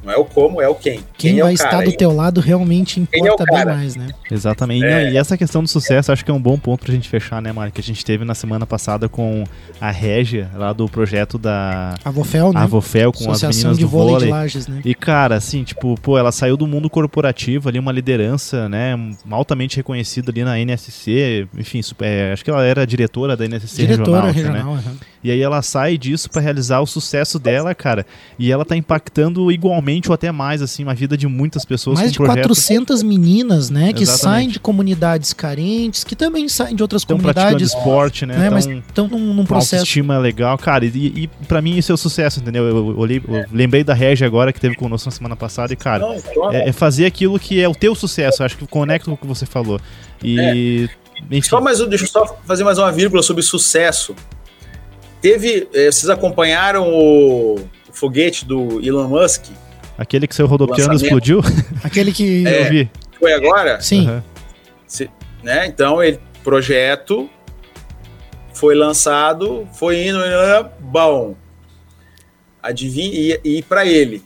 Não 0.07 0.13
é 0.13 0.17
o 0.17 0.25
como, 0.25 0.63
é 0.63 0.69
o 0.69 0.75
quem. 0.77 1.01
Quem, 1.19 1.33
quem 1.33 1.43
vai 1.43 1.51
é 1.51 1.55
estar 1.55 1.83
do 1.83 1.91
teu 1.91 2.13
lado 2.13 2.41
realmente 2.41 3.01
importa 3.01 3.43
é 3.43 3.57
bem 3.57 3.65
mais, 3.65 3.97
né? 3.97 4.07
Exatamente. 4.31 4.85
É. 4.85 5.11
E 5.11 5.17
essa 5.17 5.37
questão 5.37 5.65
do 5.65 5.69
sucesso 5.69 6.13
acho 6.13 6.25
que 6.25 6.31
é 6.31 6.35
um 6.35 6.41
bom 6.41 6.57
ponto 6.57 6.85
pra 6.85 6.95
gente 6.95 7.09
fechar, 7.09 7.43
né, 7.43 7.51
Mário? 7.51 7.73
Que 7.73 7.81
a 7.81 7.85
gente 7.85 8.05
teve 8.05 8.25
na 8.25 8.33
semana 8.33 8.65
passada 8.65 9.09
com 9.09 9.43
a 9.81 9.91
Régia, 9.91 10.49
lá 10.55 10.73
do 10.73 10.89
projeto 10.89 11.39
da 11.39 11.97
Avofel, 12.05 12.53
né? 12.53 12.61
Avofel, 12.61 13.13
com 13.13 13.25
Associação 13.25 13.49
as 13.49 13.57
meninas 13.57 13.79
de 13.79 13.85
do 13.85 13.89
vôlei. 13.89 14.13
vôlei. 14.13 14.27
De 14.27 14.33
Lages, 14.33 14.69
né? 14.69 14.81
E, 14.85 14.95
cara, 14.95 15.35
assim, 15.35 15.65
tipo, 15.65 15.97
pô, 16.01 16.17
ela 16.17 16.31
saiu 16.31 16.57
do 16.57 16.69
mundo 16.69 16.89
corporativo 16.89 17.69
ali, 17.69 17.81
uma 17.81 17.91
liderança, 17.91 18.69
né, 18.69 18.97
altamente 19.29 19.77
reconhecida 19.77 20.31
ali 20.31 20.45
na 20.45 20.61
NSC, 20.61 21.49
enfim, 21.59 21.81
é, 22.01 22.33
acho 22.33 22.45
que 22.45 22.51
ela 22.51 22.65
era 22.65 22.87
diretora 22.87 23.37
da 23.37 23.45
NSC 23.45 23.87
diretora 23.87 24.31
regional, 24.31 24.75
regional 24.75 24.75
né? 24.77 24.83
Uhum. 24.87 24.97
E 25.27 25.31
aí 25.33 25.41
ela 25.41 25.61
sai 25.61 25.99
disso 25.99 26.31
para 26.31 26.41
realizar 26.41 26.79
o 26.79 26.87
sucesso 26.87 27.37
dela, 27.37 27.75
cara. 27.75 28.07
E 28.39 28.53
ela 28.53 28.65
tá 28.65 28.77
impactando 28.77 29.51
igualmente 29.51 29.96
ou 30.07 30.15
até 30.15 30.31
mais, 30.31 30.63
assim, 30.63 30.85
a 30.89 30.93
vida 30.93 31.17
de 31.17 31.27
muitas 31.27 31.65
pessoas. 31.65 31.99
Mais 31.99 32.13
de 32.13 32.19
projetos. 32.19 32.47
400 32.47 33.03
meninas, 33.03 33.71
né? 33.71 33.93
Que 33.93 34.03
Exatamente. 34.03 34.23
saem 34.23 34.49
de 34.49 34.61
comunidades 34.61 35.33
carentes, 35.33 36.05
que 36.05 36.15
também 36.15 36.49
saem 36.49 36.77
de 36.77 36.83
outras 36.83 37.05
Tão 37.05 37.17
comunidades. 37.17 37.69
esporte, 37.69 38.27
né? 38.27 38.37
né? 38.37 38.51
Mas 38.51 38.67
estão 38.67 39.09
num, 39.09 39.35
num 39.35 39.45
processo. 39.45 39.77
Autoestima 39.77 40.19
legal. 40.19 40.57
Cara, 40.59 40.85
e, 40.85 40.89
e 40.89 41.31
para 41.49 41.61
mim 41.61 41.77
isso 41.77 41.91
é 41.91 41.95
o 41.95 41.99
sucesso, 41.99 42.41
entendeu? 42.41 42.65
Eu, 42.65 42.77
eu, 42.77 43.07
eu, 43.07 43.37
eu 43.37 43.45
lembrei 43.53 43.83
da 43.83 43.95
Regia 43.95 44.27
agora, 44.27 44.53
que 44.53 44.61
teve 44.61 44.75
conosco 44.77 45.09
na 45.09 45.13
semana 45.13 45.37
passada, 45.37 45.73
e, 45.73 45.77
cara, 45.77 46.05
é, 46.53 46.69
é, 46.69 46.73
fazer 46.73 47.07
aquilo 47.07 47.39
que 47.39 47.61
é 47.61 47.69
o 47.69 47.75
teu 47.75 47.95
sucesso. 47.95 48.43
Eu 48.43 48.47
acho 48.47 48.57
que 48.57 48.67
conecta 48.67 49.07
com 49.07 49.15
o 49.15 49.17
que 49.17 49.27
você 49.27 49.47
falou. 49.47 49.81
E. 50.23 50.89
É. 51.31 51.41
Só 51.43 51.61
mais, 51.63 51.79
deixa 51.89 52.05
eu 52.05 52.09
só 52.09 52.39
fazer 52.45 52.63
mais 52.63 52.79
uma 52.79 52.93
vírgula 52.93 53.23
sobre 53.23 53.43
sucesso. 53.43 54.15
Teve. 55.21 55.67
Eh, 55.73 55.91
vocês 55.91 56.11
acompanharam 56.11 56.87
o, 56.93 57.59
foguete 57.97 58.45
do 58.45 58.81
Elon 58.87 59.09
Musk? 59.09 59.47
Aquele 59.99 60.27
que 60.27 60.35
seu 60.35 60.47
rodopiando 60.47 60.95
explodiu? 60.95 61.41
Aquele 61.83 62.13
que 62.13 62.47
é, 62.47 62.67
eu 62.67 62.71
vi. 62.71 62.91
Foi 63.19 63.33
agora? 63.33 63.81
Sim. 63.81 64.09
Uhum. 64.09 64.23
Se, 64.87 65.11
né? 65.43 65.67
Então, 65.67 66.03
ele 66.03 66.21
projeto 66.45 67.29
foi 68.57 68.75
lançado, 68.75 69.69
foi 69.75 70.07
indo, 70.09 70.19
bom. 70.81 71.37
Adivinha, 72.63 73.39
e, 73.45 73.59
e 73.59 73.63
para 73.63 73.85
ele, 73.85 74.25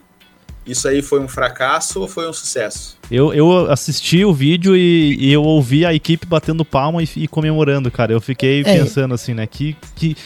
isso 0.66 0.86
aí 0.86 1.02
foi 1.02 1.20
um 1.20 1.28
fracasso 1.28 2.00
ou 2.00 2.08
foi 2.08 2.28
um 2.28 2.32
sucesso? 2.32 2.98
Eu, 3.10 3.32
eu 3.32 3.70
assisti 3.70 4.24
o 4.24 4.32
vídeo 4.32 4.76
e, 4.76 5.16
e 5.18 5.32
eu 5.32 5.42
ouvi 5.42 5.84
a 5.84 5.92
equipe 5.92 6.26
batendo 6.26 6.64
palma 6.64 7.02
e, 7.02 7.08
e 7.16 7.26
comemorando, 7.26 7.90
cara. 7.90 8.12
Eu 8.12 8.20
fiquei 8.20 8.60
é. 8.60 8.64
pensando 8.64 9.14
assim, 9.14 9.34
né? 9.34 9.46
Que, 9.46 9.76
que 9.96 10.16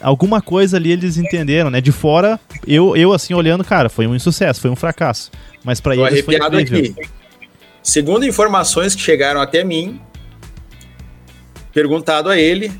alguma 0.00 0.40
coisa 0.40 0.76
ali 0.76 0.92
eles 0.92 1.16
entenderam, 1.16 1.70
né? 1.70 1.80
De 1.80 1.90
fora, 1.90 2.38
eu, 2.66 2.96
eu 2.96 3.12
assim, 3.12 3.34
olhando, 3.34 3.64
cara, 3.64 3.88
foi 3.88 4.06
um 4.06 4.14
insucesso, 4.14 4.60
foi 4.60 4.70
um 4.70 4.76
fracasso. 4.76 5.30
Mas 5.64 5.80
para 5.80 5.96
eles 5.96 6.24
foi 6.24 6.36
incrível. 6.36 6.94
Aqui. 6.98 7.10
Segundo 7.82 8.24
informações 8.24 8.94
que 8.94 9.00
chegaram 9.00 9.40
até 9.40 9.64
mim, 9.64 10.00
perguntado 11.72 12.28
a 12.28 12.38
ele, 12.38 12.70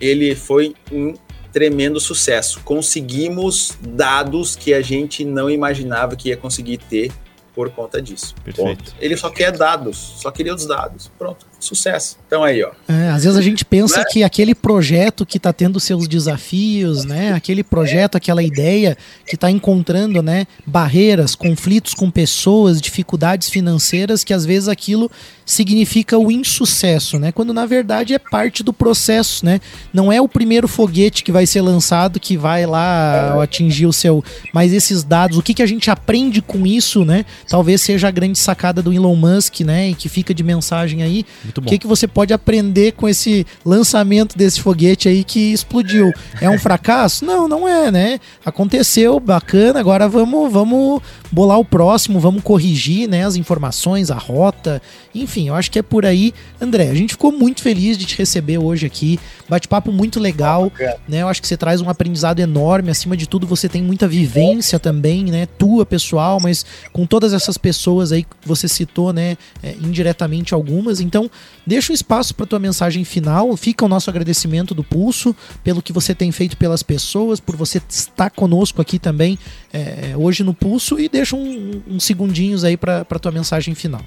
ele 0.00 0.34
foi 0.34 0.74
um 0.92 1.14
tremendo 1.56 1.98
sucesso. 1.98 2.60
Conseguimos 2.66 3.78
dados 3.80 4.54
que 4.54 4.74
a 4.74 4.82
gente 4.82 5.24
não 5.24 5.48
imaginava 5.48 6.14
que 6.14 6.28
ia 6.28 6.36
conseguir 6.36 6.76
ter 6.76 7.10
por 7.54 7.70
conta 7.70 8.02
disso. 8.02 8.34
Perfeito. 8.44 8.84
Ponto. 8.84 8.94
Ele 9.00 9.16
só 9.16 9.30
quer 9.30 9.56
dados, 9.56 9.96
só 9.96 10.30
queria 10.30 10.54
os 10.54 10.66
dados. 10.66 11.10
Pronto, 11.18 11.46
sucesso. 11.58 12.16
Então 12.26 12.42
aí, 12.42 12.62
ó. 12.62 12.70
É, 12.88 13.10
às 13.10 13.24
vezes 13.24 13.38
a 13.38 13.42
gente 13.42 13.64
pensa 13.64 13.98
né? 13.98 14.04
que 14.10 14.22
aquele 14.22 14.54
projeto 14.54 15.24
que 15.24 15.36
está 15.36 15.52
tendo 15.52 15.80
seus 15.80 16.06
desafios, 16.06 17.04
né? 17.04 17.32
Aquele 17.32 17.62
projeto, 17.62 18.16
aquela 18.16 18.42
ideia 18.42 18.96
que 19.26 19.34
está 19.34 19.50
encontrando, 19.50 20.22
né? 20.22 20.46
Barreiras, 20.66 21.34
conflitos 21.34 21.94
com 21.94 22.10
pessoas, 22.10 22.80
dificuldades 22.80 23.48
financeiras, 23.48 24.22
que 24.22 24.34
às 24.34 24.44
vezes 24.44 24.68
aquilo 24.68 25.10
significa 25.44 26.18
o 26.18 26.30
insucesso, 26.30 27.18
né? 27.18 27.32
Quando 27.32 27.54
na 27.54 27.66
verdade 27.66 28.14
é 28.14 28.18
parte 28.18 28.62
do 28.62 28.72
processo, 28.72 29.44
né? 29.44 29.60
Não 29.92 30.12
é 30.12 30.20
o 30.20 30.28
primeiro 30.28 30.66
foguete 30.66 31.22
que 31.22 31.32
vai 31.32 31.46
ser 31.46 31.60
lançado 31.60 32.20
que 32.20 32.36
vai 32.36 32.66
lá 32.66 33.42
atingir 33.42 33.86
o 33.86 33.92
seu, 33.92 34.24
mas 34.52 34.72
esses 34.72 35.04
dados, 35.04 35.38
o 35.38 35.42
que, 35.42 35.54
que 35.54 35.62
a 35.62 35.66
gente 35.66 35.90
aprende 35.90 36.42
com 36.42 36.66
isso, 36.66 37.04
né? 37.04 37.24
Talvez 37.48 37.80
seja 37.80 38.08
a 38.08 38.10
grande 38.10 38.38
sacada 38.38 38.82
do 38.82 38.92
Elon 38.92 39.14
Musk, 39.14 39.60
né? 39.60 39.90
E 39.90 39.94
que 39.94 40.08
fica 40.08 40.34
de 40.34 40.42
mensagem 40.42 41.02
aí. 41.02 41.24
O 41.56 41.62
que, 41.62 41.78
que 41.78 41.86
você 41.86 42.08
pode 42.08 42.32
aprender 42.32 42.92
com 42.92 43.08
esse 43.08 43.46
lançamento 43.64 44.36
desse 44.36 44.60
foguete 44.60 45.08
aí 45.08 45.22
que 45.22 45.52
explodiu? 45.52 46.12
É 46.40 46.50
um 46.50 46.58
fracasso? 46.58 47.24
Não, 47.24 47.46
não 47.46 47.68
é, 47.68 47.90
né? 47.90 48.20
Aconteceu, 48.44 49.20
bacana. 49.20 49.78
Agora 49.78 50.08
vamos, 50.08 50.52
vamos 50.52 51.00
bolar 51.30 51.58
o 51.58 51.64
próximo, 51.64 52.18
vamos 52.18 52.42
corrigir, 52.42 53.08
né? 53.08 53.24
As 53.24 53.36
informações, 53.36 54.10
a 54.10 54.16
rota, 54.16 54.82
enfim 55.14 55.36
enfim, 55.36 55.48
eu 55.48 55.54
acho 55.54 55.70
que 55.70 55.78
é 55.78 55.82
por 55.82 56.06
aí. 56.06 56.32
André, 56.58 56.88
a 56.88 56.94
gente 56.94 57.10
ficou 57.10 57.30
muito 57.30 57.60
feliz 57.60 57.98
de 57.98 58.06
te 58.06 58.16
receber 58.16 58.56
hoje 58.56 58.86
aqui. 58.86 59.20
Bate-papo 59.46 59.92
muito 59.92 60.18
legal, 60.18 60.72
né? 61.06 61.20
Eu 61.20 61.28
acho 61.28 61.42
que 61.42 61.46
você 61.46 61.58
traz 61.58 61.82
um 61.82 61.90
aprendizado 61.90 62.40
enorme. 62.40 62.90
Acima 62.90 63.14
de 63.16 63.28
tudo, 63.28 63.46
você 63.46 63.68
tem 63.68 63.82
muita 63.82 64.08
vivência 64.08 64.78
também, 64.78 65.24
né? 65.24 65.46
Tua 65.58 65.84
pessoal, 65.84 66.40
mas 66.40 66.64
com 66.90 67.04
todas 67.04 67.34
essas 67.34 67.58
pessoas 67.58 68.12
aí 68.12 68.22
que 68.22 68.30
você 68.46 68.66
citou, 68.66 69.12
né? 69.12 69.36
É, 69.62 69.74
indiretamente 69.82 70.54
algumas. 70.54 71.00
Então, 71.00 71.30
deixa 71.66 71.92
um 71.92 71.94
espaço 71.94 72.34
para 72.34 72.46
tua 72.46 72.58
mensagem 72.58 73.04
final. 73.04 73.56
Fica 73.56 73.84
o 73.84 73.88
nosso 73.88 74.10
agradecimento 74.10 74.74
do 74.74 74.84
Pulso 74.84 75.34
pelo 75.64 75.82
que 75.82 75.92
você 75.92 76.14
tem 76.14 76.30
feito 76.32 76.56
pelas 76.56 76.82
pessoas, 76.82 77.40
por 77.40 77.56
você 77.56 77.80
estar 77.88 78.30
conosco 78.30 78.80
aqui 78.80 78.98
também 78.98 79.38
é, 79.72 80.14
hoje 80.16 80.42
no 80.42 80.54
Pulso 80.54 80.98
e 80.98 81.08
deixa 81.08 81.36
uns 81.36 81.56
um, 81.56 81.94
um 81.94 82.00
segundinhos 82.00 82.64
aí 82.64 82.76
para 82.76 83.04
tua 83.04 83.32
mensagem 83.32 83.74
final. 83.74 84.02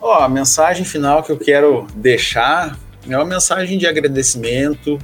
Ó, 0.00 0.22
a 0.22 0.28
mensagem 0.28 0.84
final 0.84 1.22
que 1.22 1.32
eu 1.32 1.38
quero 1.38 1.86
deixar 1.94 2.78
é 3.08 3.16
uma 3.16 3.24
mensagem 3.24 3.78
de 3.78 3.86
agradecimento, 3.86 4.98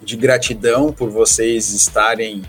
de 0.00 0.16
gratidão 0.16 0.92
por 0.92 1.10
vocês 1.10 1.70
estarem 1.70 2.42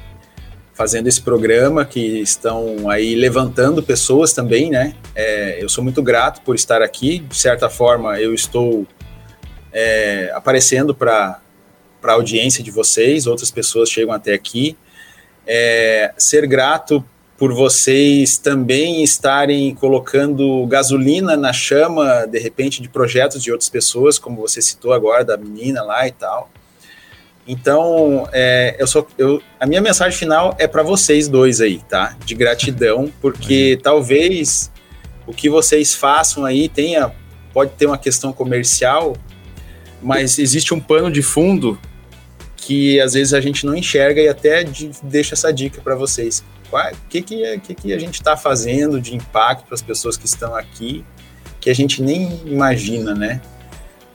fazendo 0.73 1.07
esse 1.07 1.21
programa, 1.21 1.85
que 1.85 1.99
estão 2.19 2.89
aí 2.89 3.15
levantando 3.15 3.83
pessoas 3.83 4.33
também, 4.33 4.69
né? 4.69 4.95
É, 5.15 5.63
eu 5.63 5.69
sou 5.69 5.83
muito 5.83 6.01
grato 6.01 6.41
por 6.41 6.55
estar 6.55 6.81
aqui. 6.81 7.19
De 7.19 7.37
certa 7.37 7.69
forma, 7.69 8.19
eu 8.19 8.33
estou 8.33 8.85
é, 9.71 10.31
aparecendo 10.33 10.95
para 10.95 11.39
a 12.03 12.11
audiência 12.11 12.63
de 12.63 12.71
vocês, 12.71 13.27
outras 13.27 13.51
pessoas 13.51 13.89
chegam 13.89 14.13
até 14.13 14.33
aqui. 14.33 14.75
É, 15.45 16.13
ser 16.17 16.47
grato 16.47 17.03
por 17.37 17.53
vocês 17.53 18.37
também 18.37 19.03
estarem 19.03 19.75
colocando 19.75 20.65
gasolina 20.67 21.35
na 21.35 21.51
chama, 21.51 22.25
de 22.25 22.39
repente, 22.39 22.81
de 22.81 22.89
projetos 22.89 23.43
de 23.43 23.51
outras 23.51 23.69
pessoas, 23.69 24.17
como 24.17 24.41
você 24.41 24.61
citou 24.61 24.93
agora, 24.93 25.25
da 25.25 25.35
menina 25.37 25.83
lá 25.83 26.07
e 26.07 26.11
tal. 26.11 26.49
Então, 27.47 28.27
é, 28.31 28.75
eu 28.79 28.87
sou, 28.87 29.07
eu, 29.17 29.41
a 29.59 29.65
minha 29.65 29.81
mensagem 29.81 30.17
final 30.17 30.55
é 30.57 30.67
para 30.67 30.81
vocês 30.81 31.27
dois 31.27 31.59
aí, 31.59 31.79
tá? 31.89 32.15
De 32.25 32.35
gratidão, 32.35 33.11
porque 33.21 33.77
talvez 33.83 34.71
o 35.27 35.33
que 35.33 35.49
vocês 35.49 35.93
façam 35.93 36.45
aí 36.45 36.69
tenha, 36.69 37.11
pode 37.53 37.71
ter 37.71 37.85
uma 37.85 37.97
questão 37.97 38.31
comercial, 38.31 39.15
mas 40.01 40.39
existe 40.39 40.73
um 40.73 40.79
pano 40.79 41.11
de 41.11 41.21
fundo 41.21 41.79
que 42.55 42.99
às 43.01 43.13
vezes 43.13 43.33
a 43.33 43.41
gente 43.41 43.65
não 43.65 43.75
enxerga 43.75 44.21
e 44.21 44.27
até 44.29 44.63
de, 44.63 44.91
deixa 45.03 45.33
essa 45.33 45.51
dica 45.51 45.81
para 45.81 45.95
vocês 45.95 46.43
o 46.73 47.07
que, 47.07 47.21
que, 47.21 47.43
é, 47.43 47.57
que, 47.59 47.75
que 47.75 47.93
a 47.93 47.99
gente 47.99 48.15
está 48.15 48.35
fazendo 48.35 48.99
de 48.99 49.15
impacto 49.15 49.65
para 49.65 49.75
as 49.75 49.81
pessoas 49.81 50.17
que 50.17 50.25
estão 50.25 50.55
aqui, 50.55 51.05
que 51.59 51.69
a 51.69 51.75
gente 51.75 52.01
nem 52.01 52.41
imagina, 52.45 53.13
né? 53.13 53.41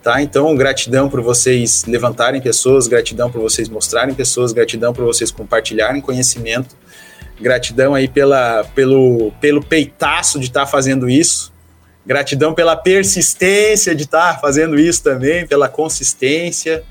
Tá? 0.02 0.22
Então, 0.22 0.54
gratidão 0.56 1.08
por 1.08 1.20
vocês 1.20 1.84
levantarem 1.84 2.40
pessoas, 2.40 2.86
gratidão 2.86 3.30
por 3.30 3.40
vocês 3.42 3.68
mostrarem 3.68 4.14
pessoas, 4.14 4.52
gratidão 4.52 4.92
por 4.92 5.04
vocês 5.04 5.30
compartilharem 5.30 6.00
conhecimento, 6.00 6.76
gratidão 7.40 7.94
aí 7.94 8.06
pela, 8.06 8.64
pelo, 8.74 9.32
pelo 9.40 9.62
peitaço 9.62 10.38
de 10.38 10.46
estar 10.46 10.60
tá 10.60 10.66
fazendo 10.66 11.10
isso, 11.10 11.52
gratidão 12.06 12.54
pela 12.54 12.76
persistência 12.76 13.94
de 13.94 14.04
estar 14.04 14.34
tá 14.34 14.40
fazendo 14.40 14.78
isso 14.78 15.02
também, 15.02 15.46
pela 15.46 15.68
consistência. 15.68 16.82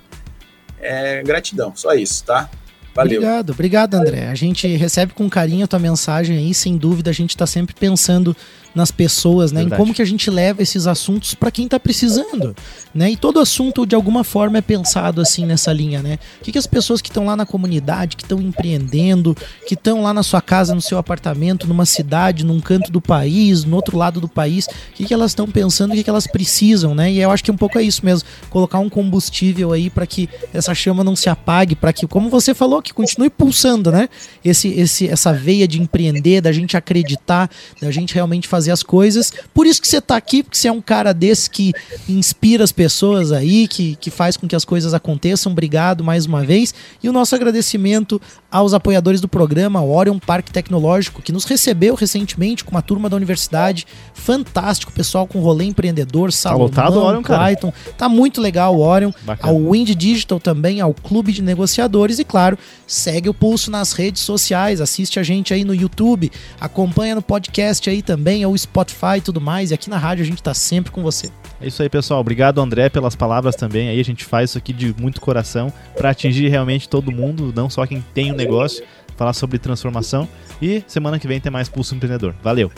É, 0.79 1.23
gratidão, 1.23 1.75
só 1.75 1.93
isso, 1.93 2.23
tá? 2.23 2.49
Valeu. 2.97 3.19
Obrigado, 3.19 3.49
obrigado, 3.51 3.93
André. 3.93 4.27
A 4.27 4.33
gente 4.33 4.65
recebe 4.75 5.13
com 5.13 5.29
carinho 5.29 5.65
a 5.65 5.67
tua 5.67 5.77
mensagem 5.77 6.35
aí, 6.35 6.51
sem 6.51 6.75
dúvida, 6.75 7.11
a 7.11 7.13
gente 7.13 7.29
está 7.29 7.45
sempre 7.45 7.75
pensando 7.75 8.35
nas 8.77 8.91
pessoas, 8.91 9.51
né? 9.51 9.61
Verdade. 9.61 9.81
Em 9.81 9.83
como 9.83 9.93
que 9.93 10.01
a 10.01 10.05
gente 10.05 10.29
leva 10.29 10.61
esses 10.61 10.85
assuntos 10.87 11.33
para 11.33 11.49
quem 11.49 11.65
está 11.65 11.79
precisando, 11.79 12.55
né? 12.93 13.11
E 13.11 13.17
todo 13.17 13.39
assunto 13.39 13.85
de 13.85 13.95
alguma 13.95 14.23
forma 14.23 14.59
é 14.59 14.61
pensado 14.61 15.19
assim 15.19 15.45
nessa 15.45 15.73
linha, 15.73 16.01
né? 16.01 16.19
O 16.39 16.43
que, 16.43 16.51
que 16.51 16.57
as 16.57 16.67
pessoas 16.67 17.01
que 17.01 17.09
estão 17.09 17.25
lá 17.25 17.35
na 17.35 17.45
comunidade, 17.45 18.15
que 18.15 18.23
estão 18.23 18.39
empreendendo, 18.39 19.35
que 19.67 19.73
estão 19.73 20.03
lá 20.03 20.13
na 20.13 20.21
sua 20.21 20.41
casa, 20.41 20.75
no 20.75 20.81
seu 20.81 20.97
apartamento, 20.97 21.67
numa 21.67 21.85
cidade, 21.85 22.45
num 22.45 22.59
canto 22.59 22.91
do 22.91 23.01
país, 23.01 23.63
no 23.63 23.75
outro 23.75 23.97
lado 23.97 24.21
do 24.21 24.27
país, 24.27 24.67
o 24.67 24.93
que, 24.93 25.05
que 25.05 25.13
elas 25.13 25.31
estão 25.31 25.47
pensando, 25.47 25.91
o 25.91 25.95
que, 25.95 26.03
que 26.03 26.09
elas 26.09 26.27
precisam, 26.27 26.93
né? 26.93 27.11
E 27.11 27.19
eu 27.19 27.31
acho 27.31 27.43
que 27.43 27.51
um 27.51 27.57
pouco 27.57 27.79
é 27.79 27.83
isso 27.83 28.05
mesmo, 28.05 28.27
colocar 28.49 28.79
um 28.79 28.89
combustível 28.89 29.73
aí 29.73 29.89
para 29.89 30.05
que 30.05 30.29
essa 30.53 30.75
chama 30.75 31.03
não 31.03 31.15
se 31.15 31.29
apague, 31.29 31.75
para 31.75 31.91
que, 31.91 32.05
como 32.05 32.29
você 32.29 32.53
falou, 32.53 32.81
que 32.87 32.93
continue 32.93 33.29
pulsando, 33.29 33.91
né? 33.91 34.09
Esse, 34.43 34.69
esse, 34.69 35.07
essa 35.07 35.33
veia 35.33 35.67
de 35.67 35.81
empreender, 35.81 36.41
da 36.41 36.51
gente 36.51 36.75
acreditar, 36.75 37.49
da 37.81 37.91
gente 37.91 38.13
realmente 38.13 38.47
fazer 38.47 38.71
as 38.71 38.83
coisas. 38.83 39.31
Por 39.53 39.65
isso 39.65 39.81
que 39.81 39.87
você 39.87 40.01
tá 40.01 40.15
aqui, 40.15 40.43
porque 40.43 40.57
você 40.57 40.67
é 40.67 40.71
um 40.71 40.81
cara 40.81 41.13
desse 41.13 41.49
que 41.49 41.73
inspira 42.07 42.63
as 42.63 42.71
pessoas 42.71 43.31
aí, 43.31 43.67
que, 43.67 43.95
que 43.97 44.09
faz 44.09 44.37
com 44.37 44.47
que 44.47 44.55
as 44.55 44.65
coisas 44.65 44.93
aconteçam. 44.93 45.51
Obrigado 45.51 46.03
mais 46.03 46.25
uma 46.25 46.43
vez. 46.43 46.73
E 47.01 47.09
o 47.09 47.13
nosso 47.13 47.35
agradecimento 47.35 48.21
aos 48.51 48.73
apoiadores 48.73 49.19
do 49.21 49.27
programa, 49.27 49.81
o 49.81 49.93
Orion 49.93 50.19
Parque 50.19 50.51
Tecnológico, 50.51 51.21
que 51.21 51.31
nos 51.31 51.45
recebeu 51.45 51.95
recentemente 51.95 52.63
com 52.63 52.71
uma 52.71 52.81
turma 52.81 53.09
da 53.09 53.15
universidade. 53.15 53.85
Fantástico, 54.13 54.91
pessoal 54.91 55.27
com 55.27 55.39
rolê 55.39 55.65
empreendedor, 55.65 56.31
Salomão, 56.31 56.67
lotado 56.67 56.97
o 56.97 57.03
Orion, 57.03 57.21
cara. 57.21 57.39
Clayton. 57.39 57.73
Tá 57.97 58.07
muito 58.07 58.41
legal 58.41 58.75
o 58.75 58.79
Orion. 58.79 59.11
Bacana. 59.23 59.53
Ao 59.53 59.71
Wind 59.71 59.89
Digital 59.95 60.39
também, 60.39 60.81
ao 60.81 60.93
Clube 60.93 61.31
de 61.31 61.41
Negociadores 61.41 62.19
e, 62.19 62.23
claro, 62.23 62.57
segue 62.85 63.29
o 63.29 63.33
pulso 63.33 63.71
nas 63.71 63.93
redes 63.93 64.21
sociais, 64.21 64.81
assiste 64.81 65.19
a 65.19 65.23
gente 65.23 65.53
aí 65.53 65.63
no 65.63 65.73
YouTube, 65.73 66.31
acompanha 66.59 67.15
no 67.15 67.21
podcast 67.21 67.89
aí 67.89 68.01
também, 68.01 68.45
ou 68.45 68.57
Spotify 68.57 69.17
e 69.17 69.21
tudo 69.21 69.41
mais. 69.41 69.71
E 69.71 69.73
aqui 69.73 69.89
na 69.89 69.97
rádio 69.97 70.23
a 70.23 70.25
gente 70.25 70.41
tá 70.41 70.53
sempre 70.53 70.91
com 70.91 71.01
você. 71.01 71.29
É 71.59 71.67
isso 71.67 71.81
aí, 71.81 71.89
pessoal. 71.89 72.19
Obrigado, 72.19 72.61
André, 72.61 72.89
pelas 72.89 73.15
palavras 73.15 73.55
também. 73.55 73.89
Aí 73.89 73.99
a 73.99 74.05
gente 74.05 74.23
faz 74.23 74.51
isso 74.51 74.57
aqui 74.57 74.71
de 74.71 74.95
muito 74.99 75.19
coração 75.19 75.71
para 75.95 76.11
atingir 76.11 76.49
realmente 76.49 76.87
todo 76.87 77.11
mundo, 77.11 77.51
não 77.55 77.69
só 77.69 77.85
quem 77.85 78.03
tem 78.13 78.31
um 78.31 78.35
negócio, 78.35 78.83
falar 79.15 79.33
sobre 79.33 79.57
transformação. 79.57 80.27
E 80.61 80.83
semana 80.87 81.19
que 81.19 81.27
vem 81.27 81.39
tem 81.39 81.51
mais 81.51 81.67
Pulso 81.69 81.95
Empreendedor. 81.95 82.35
Valeu! 82.43 82.71